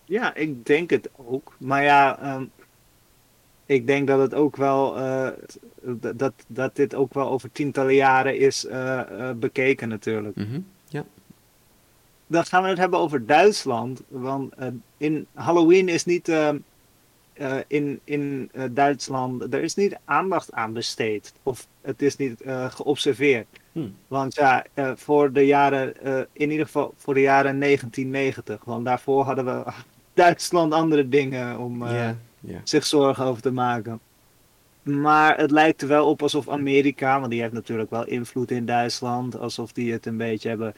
[0.04, 1.56] Ja, ik denk het ook.
[1.58, 2.44] Maar ja, ehm,
[3.66, 5.28] ik denk dat het ook wel eh,
[6.14, 10.36] dat, dat dit ook wel over tientallen jaren is eh, eh, bekeken natuurlijk.
[10.36, 10.60] Mhm.
[10.88, 11.04] Ja.
[12.26, 14.02] Dan gaan we het hebben over Duitsland.
[14.08, 14.54] Want
[14.96, 16.32] in Halloween is niet
[17.38, 21.32] eh, in, in eh, Duitsland, er is niet aandacht aan besteed.
[21.42, 23.46] Of het is niet eh, geobserveerd.
[23.72, 23.88] Hm.
[24.08, 24.64] Want ja,
[24.96, 25.94] voor de jaren,
[26.32, 28.64] in ieder geval voor de jaren 1990.
[28.64, 29.72] Want daarvoor hadden we
[30.14, 31.84] Duitsland andere dingen om
[32.64, 34.00] zich zorgen over te maken.
[34.82, 38.66] Maar het lijkt er wel op alsof Amerika, want die heeft natuurlijk wel invloed in
[38.66, 40.74] Duitsland, alsof die het een beetje hebben.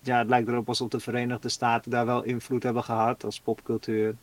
[0.00, 4.14] Ja, het lijkt erop alsof de Verenigde Staten daar wel invloed hebben gehad als popcultuur.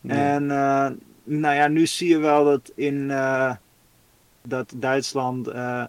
[0.00, 0.14] Ja.
[0.14, 0.90] En eh,
[1.30, 3.54] nou ja, nu zie je wel dat in eh,
[4.42, 5.84] dat Duitsland eh,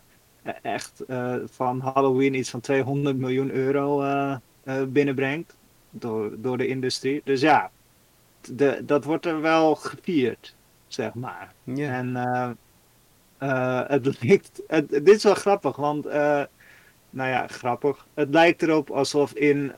[0.61, 4.03] echt eh, van Halloween iets van 200 miljoen euro
[4.87, 5.55] binnenbrengt
[5.89, 7.21] door, door de industrie.
[7.23, 7.71] Dus ja,
[8.41, 10.55] de, dat wordt er wel gevierd,
[10.87, 11.53] zeg maar.
[11.75, 12.15] En
[13.37, 16.05] het lijkt, het, dit is wel grappig, want,
[17.09, 18.05] nou ja, grappig.
[18.13, 19.73] Het lijkt erop alsof in,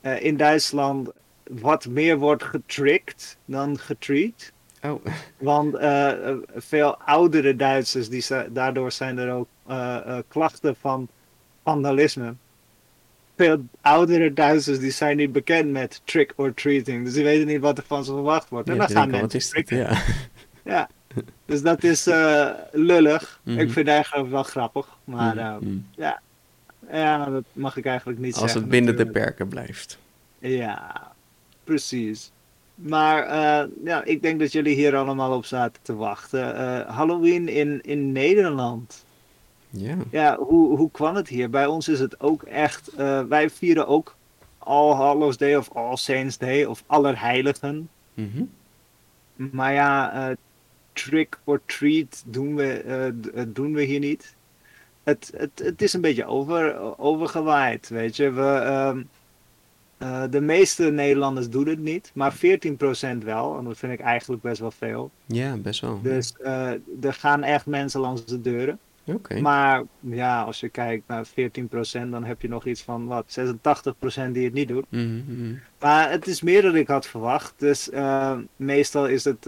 [0.00, 1.12] in Duitsland
[1.50, 4.52] wat meer wordt getricked dan getreat.
[4.82, 5.04] Oh,
[5.38, 6.12] Want eh,
[6.54, 11.08] veel oudere Duitsers, die, daardoor zijn er ook eh, eh, klachten van
[11.64, 12.34] vandalisme.
[13.36, 17.04] Veel oudere Duitsers die zijn niet bekend met trick or treating.
[17.04, 18.68] Dus die weten niet wat er van ze verwacht wordt.
[18.68, 19.76] En ja, dan gaan mensen tricken.
[19.76, 20.02] Ja.
[20.64, 20.88] Ja.
[21.46, 22.04] Dus dat is
[22.72, 23.40] lullig.
[23.42, 23.58] Mhm.
[23.58, 24.88] Ik vind het eigenlijk wel grappig.
[25.04, 25.78] Maar Mhm, mhm.
[26.90, 28.60] ja, dat mag ik eigenlijk niet Als zeggen.
[28.60, 29.98] het binnen de perken blijft.
[30.38, 31.09] Ja,
[31.70, 32.30] precies.
[32.74, 36.54] Maar eh, ja, ik denk dat jullie hier allemaal op zaten te wachten.
[36.56, 39.04] Eh, Halloween in, in Nederland.
[39.70, 39.96] Ja.
[40.10, 41.50] Ja, hoe, hoe kwam het hier?
[41.50, 42.88] Bij ons is het ook echt.
[42.88, 44.14] eh, wij vieren ook
[44.58, 47.88] All Hallows Day of All Saints Day of Allerheiligen.
[48.14, 48.42] Mhm.
[49.34, 50.36] Maar ja, eh,
[50.92, 54.34] trick or treat doen we, d- doen we hier niet.
[55.02, 58.30] Het, het, het is een beetje over, overgewaaid, weet je.
[58.30, 59.02] We, ehm,
[60.00, 62.38] eh, de meeste Nederlanders doen het niet, maar 14%
[63.24, 63.58] wel.
[63.58, 65.10] En dat vind ik eigenlijk best wel veel.
[65.26, 66.00] Ja, best wel.
[66.02, 66.70] Dus eh,
[67.00, 68.78] er gaan echt mensen langs de deuren.
[69.04, 69.40] Oké.
[69.40, 73.38] Maar ja, als je kijkt naar 14%, dan heb je nog iets van wat,
[74.28, 74.84] 86% die het niet doet.
[74.88, 75.54] Mhm, mhm.
[75.80, 77.54] Maar het is meer dan ik had verwacht.
[77.56, 79.44] Dus eh, meestal is het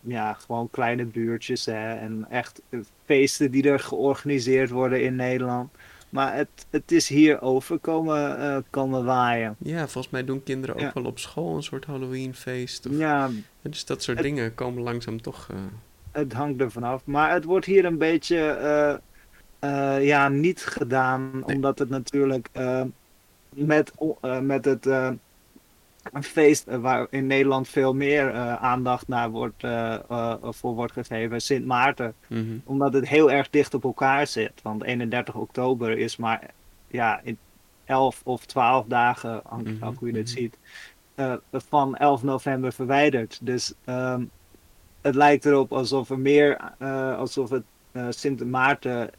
[0.00, 2.62] ja, gewoon kleine buurtjes hè, en echt
[3.04, 5.70] feesten die er georganiseerd worden in Nederland.
[6.14, 9.56] Maar het, het is hier over komen, eh, komen waaien.
[9.58, 10.90] Ja, volgens mij doen kinderen ook Ja.
[10.94, 12.86] wel op school een soort Halloweenfeest.
[12.86, 12.96] Of...
[12.96, 13.30] Ja,
[13.62, 15.46] Dus dat soort Het- dingen komen langzaam toch.
[15.50, 15.56] eh,
[16.12, 17.02] het hangt er vanaf.
[17.04, 18.36] Maar het wordt hier een beetje
[19.60, 21.56] eh, ja, niet gedaan, Nee.
[21.56, 22.48] omdat het natuurlijk
[23.54, 23.92] met,
[24.42, 24.86] met het
[26.12, 30.92] een feest eh, waar in Nederland veel meer eh, aandacht naar wordt, eh, voor wordt
[30.92, 32.14] gegeven, Sint Maarten.
[32.28, 32.58] mhm.
[32.64, 34.52] Omdat het heel erg dicht op elkaar zit.
[34.62, 36.50] Want 31 oktober is maar
[36.86, 37.38] ja, in
[37.84, 40.38] 11 of 12 dagen, hangt Mhm, hoe je dit mhm.
[40.38, 40.58] ziet,
[41.52, 43.38] van 11 november verwijderd.
[43.42, 44.24] Dus ehm,
[45.00, 46.56] het lijkt erop alsof er meer,
[47.16, 47.64] alsof het
[48.08, 49.10] Sint Maarten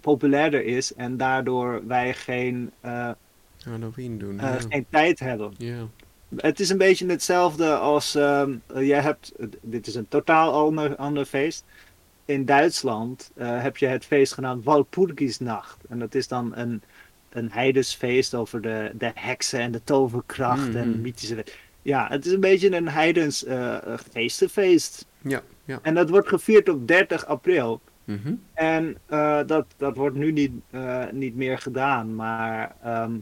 [0.00, 2.72] populairder is en daardoor wij geen,
[3.64, 4.36] Halloween doen.
[4.36, 4.58] ja.
[4.68, 5.54] geen tijd hebben.
[5.56, 5.88] ja.
[6.36, 9.32] Het is een beetje hetzelfde als eh, jij hebt.
[9.60, 11.64] Dit is een totaal ander, ander feest.
[12.24, 15.84] In Duitsland eh, heb je het feest genaamd Walpurgisnacht.
[15.88, 16.82] En dat is dan een,
[17.30, 21.44] een heidensfeest over de, de heksen en de toverkracht en mythische.
[21.82, 23.44] Ja, het is een beetje een heidens
[24.12, 25.06] geestenfeest.
[25.22, 25.78] Ja, ja.
[25.82, 27.80] En dat wordt gevierd op 30 april.
[28.04, 28.34] Mhm.
[28.54, 28.96] En
[29.46, 30.52] dat, dat wordt nu niet,
[31.10, 32.14] niet meer gedaan.
[32.14, 33.12] Maar ehm,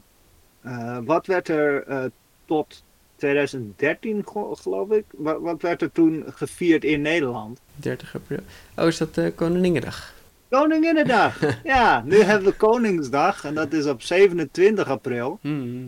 [0.64, 2.10] eh, wat werd er
[2.44, 2.83] tot
[3.24, 5.04] 2013, go- geloof ik?
[5.16, 7.60] Wat, wat werd er toen gevierd in Nederland?
[7.76, 8.38] 30 april.
[8.76, 10.14] Oh, is dat uh, Koninginnedag?
[10.50, 11.40] Koninginnedag!
[11.64, 15.38] ja, nu hebben we Koningsdag en dat is op 27 april.
[15.42, 15.86] Mhm.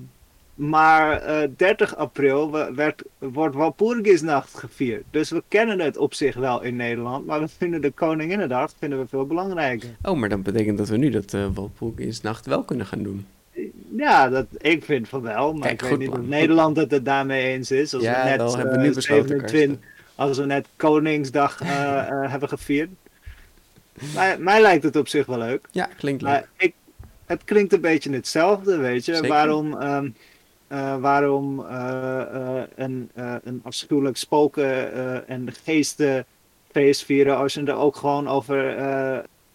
[0.55, 5.05] Maar eh 30 april we- werd, wordt Walpurgisnacht gevierd.
[5.11, 7.27] Dus we kennen het op zich wel in Nederland.
[7.27, 9.89] Maar we vinden de Koninginnedag vinden we veel belangrijker.
[10.03, 13.27] Oh, maar dat betekent dat we nu dat uh, Walpurgisnacht wel kunnen gaan doen.
[13.97, 16.21] Ja, dat, ik vind van wel, maar Kijk, ik weet niet plan.
[16.21, 17.95] of Nederland het er daarmee eens is.
[17.95, 19.79] Als Ja, we net, hebben we eh, nu besloten, 27
[20.17, 22.91] als we net Koningsdag eh, eh, hebben gevierd.
[24.15, 25.69] Mij, mij lijkt het op zich wel leuk.
[25.71, 26.31] Ja, klinkt leuk.
[26.31, 26.75] Maar ik,
[27.27, 29.15] het klinkt een beetje hetzelfde, weet je.
[29.15, 29.29] Zeker.
[29.29, 30.09] Waarom, ehm,
[30.69, 31.59] eh, waarom
[32.75, 33.11] een,
[33.45, 34.95] een afschuwelijk spoken
[35.29, 38.77] en geestenfeest vieren als je er ook gewoon over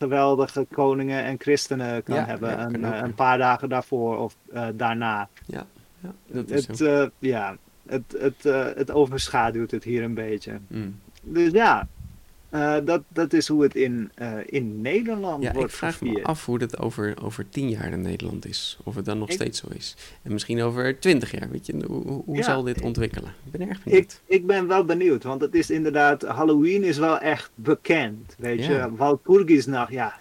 [0.02, 2.50] geweldige koningen en christenen kan Ja, hebben.
[2.50, 3.04] ja, een, kan eh, ja.
[3.04, 5.30] een paar dagen daarvoor of eh, daarna.
[5.46, 5.66] Ja,
[6.28, 7.58] dat is Het, eh, ja,
[7.88, 8.44] het, het,
[8.78, 10.60] het overschaduwt het hier een beetje.
[10.68, 11.00] Mm.
[11.22, 11.88] Dus ja,
[12.52, 16.24] eh, dat, dat is hoe het in, eh, in Nederland Ja, ik wordt vraag me
[16.24, 18.78] af hoe dat over, over tien jaar in Nederland is.
[18.84, 19.96] Of het dan nog Ik- steeds zo is.
[20.22, 21.74] En misschien over twintig jaar, weet je.
[21.88, 22.42] Hoe, hoe- Ja.
[22.44, 23.34] zal dit ontwikkelen?
[23.46, 24.22] Ik ben erg Ik, benieuwd.
[24.26, 28.36] ik ben wel benieuwd, want het is inderdaad, Halloween is wel echt bekend.
[28.38, 28.72] Weet Ja.
[28.86, 30.14] je, Walpurgisnacht, ja.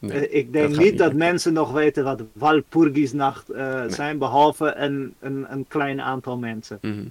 [0.00, 3.90] Nee, eh, ik denk dat niet, dat mensen nog weten wat Walpurgisnacht Nee.
[3.90, 6.78] zijn, behalve een, een, een klein aantal mensen.
[6.82, 7.04] Mhm.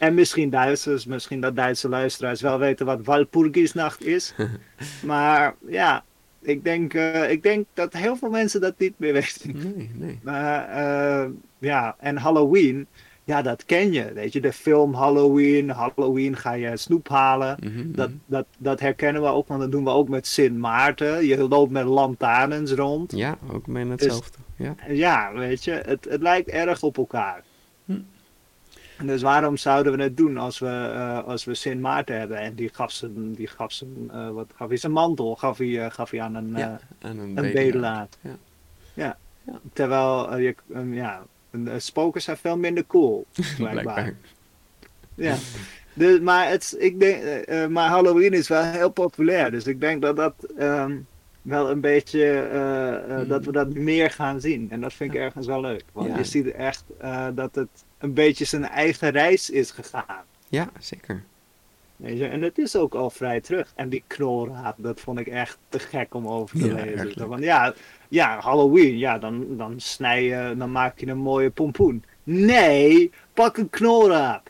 [0.00, 4.34] En misschien Duitsers, misschien dat Duitse luisteraars wel weten wat Walpurgisnacht is.
[5.04, 6.04] maar ja,
[6.42, 9.74] ik denk, eh, ik denk dat heel veel mensen dat niet meer weten.
[9.76, 10.18] Nee, nee.
[10.22, 12.86] Maar eh, ja, en Halloween,
[13.24, 14.12] ja, dat ken je.
[14.12, 15.70] Weet je, de film Halloween.
[15.70, 17.56] Halloween ga je snoep halen.
[17.60, 18.18] Mhm, Dat, mhm.
[18.26, 21.26] dat, dat herkennen we ook, want dat doen we ook met Sint Maarten.
[21.26, 23.12] Je loopt met lantaarns rond.
[23.16, 24.38] Ja, ook bijna hetzelfde.
[24.56, 24.74] Ja.
[24.88, 27.42] Ja, weet je, het, het lijkt erg op elkaar.
[29.04, 32.38] Dus waarom zouden we het doen als we, uh, als we Sint Maarten hebben?
[32.38, 34.76] En die gaf zijn, die gaf zijn uh, wat gaf hij?
[34.76, 38.08] Zijn mantel gaf hij, uh, gaf hij aan een, ja, aan een, een bedelaar.
[38.20, 38.36] Ja.
[38.94, 39.16] Ja.
[39.42, 39.60] ja.
[39.72, 41.22] Terwijl je, um, ja,
[41.76, 44.14] spoken zijn veel minder cool, blijkbaar.
[45.14, 45.36] ja.
[45.94, 49.50] Dus, maar, het, ik denk, maar Halloween is wel heel populair.
[49.50, 51.06] Dus ik denk dat dat um,
[51.42, 52.48] wel een beetje,
[53.08, 53.28] mm.
[53.28, 54.70] dat we dat meer gaan zien.
[54.70, 55.84] En dat vind ik ergens wel leuk.
[55.92, 56.84] Want je ziet echt
[57.34, 60.24] dat het een beetje zijn eigen reis is gegaan.
[60.48, 61.22] Ja, zeker.
[61.96, 63.72] Weet je, en het is ook al vrij terug.
[63.74, 67.26] En die knolraad, dat vond ik echt te gek om over te lezen.
[67.28, 67.74] Van, ja,
[68.08, 72.04] ja, Halloween, ja, dan, dan snij je, dan maak je een mooie pompoen.
[72.22, 74.42] Nee, pak een knolraad.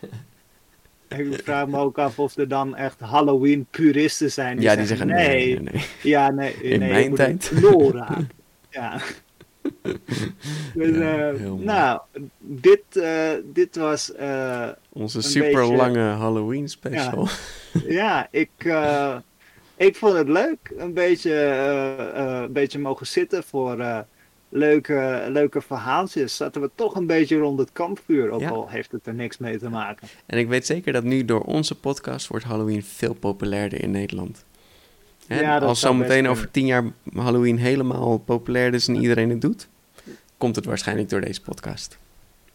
[1.08, 4.56] ik vraag me ook af of er dan echt Halloween-puristen zijn.
[4.56, 7.52] Die ja, die zeggen, nee, nee, nee, Ja, nee, In nee, mijn tijd.
[7.54, 8.24] Knolraad.
[8.70, 9.00] ja.
[10.74, 12.00] dus, uh, nou,
[12.38, 14.12] dit, uh, dit was.
[14.20, 17.28] Uh, Onze super lange Halloween special.
[17.72, 18.50] Ja, ja ik,
[19.76, 20.72] ik vond het leuk.
[20.76, 21.34] Een beetje,
[22.14, 24.04] een beetje mogen zitten voor
[24.48, 26.36] leuke, leuke verhaaltjes.
[26.36, 29.58] Zaten we toch een beetje rond het kampvuur, ook al heeft het er niks mee
[29.58, 30.08] te maken.
[30.26, 34.44] En ik weet zeker dat nu door onze podcast wordt Halloween veel populairder in Nederland.
[35.28, 36.84] Ja, als zometeen over tien jaar
[37.14, 39.68] Halloween helemaal populair is en iedereen het doet,
[40.36, 41.98] komt het waarschijnlijk door deze podcast.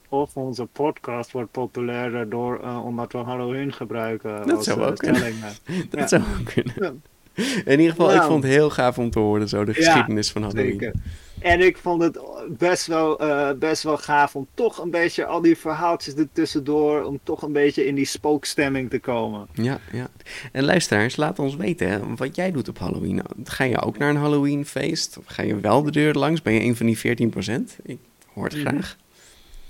[0.09, 4.47] Of onze podcast wordt populairder door, uh, omdat we Halloween gebruiken.
[4.47, 5.33] Dat zou ook kunnen.
[5.89, 7.01] dat zou ook kunnen.
[7.65, 8.29] In ieder geval, ik nou.
[8.29, 10.71] vond het heel gaaf om te horen, zo de geschiedenis van Halloween.
[10.71, 10.93] Zeker.
[11.41, 12.19] En ik vond het
[12.57, 17.19] best wel, uh, best wel gaaf om toch een beetje al die verhaaltjes ertussendoor, om
[17.23, 19.47] toch een beetje in die spookstemming te komen.
[19.53, 20.09] Ja, ja.
[20.51, 23.21] En luisteraars, laat ons weten hè, wat jij doet op Halloween.
[23.43, 25.17] Ga je ook naar een Halloweenfeest?
[25.17, 26.41] Of ga je wel de deur langs?
[26.41, 27.81] Ben je een van die 14%?
[27.83, 27.97] Ik
[28.33, 28.67] hoor het mhm.
[28.67, 28.97] graag.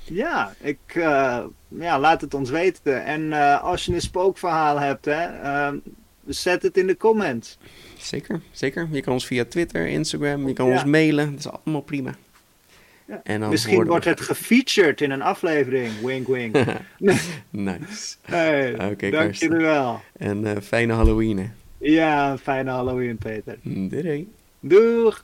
[0.03, 3.05] Ja, ik, uh, ja, laat het ons weten.
[3.05, 5.27] En uh, als je een spookverhaal hebt, hè,
[6.33, 7.57] zet het in de comments.
[7.97, 8.87] Zeker, zeker.
[8.91, 11.31] Je kan ons via Twitter, Instagram, je kan ons mailen.
[11.31, 12.15] Dat is allemaal prima.
[13.07, 13.21] Ja.
[13.23, 15.91] En Misschien wordt het gefeatured in een aflevering.
[16.03, 16.55] Wink, wink.
[17.49, 18.15] nice.
[18.21, 20.01] Hey, okay, dank jullie wel.
[20.17, 21.51] En uh, fijne Halloween.
[21.77, 23.57] Ja, fijne Halloween, Peter.
[23.63, 24.31] Doei.
[24.59, 25.23] Doeg.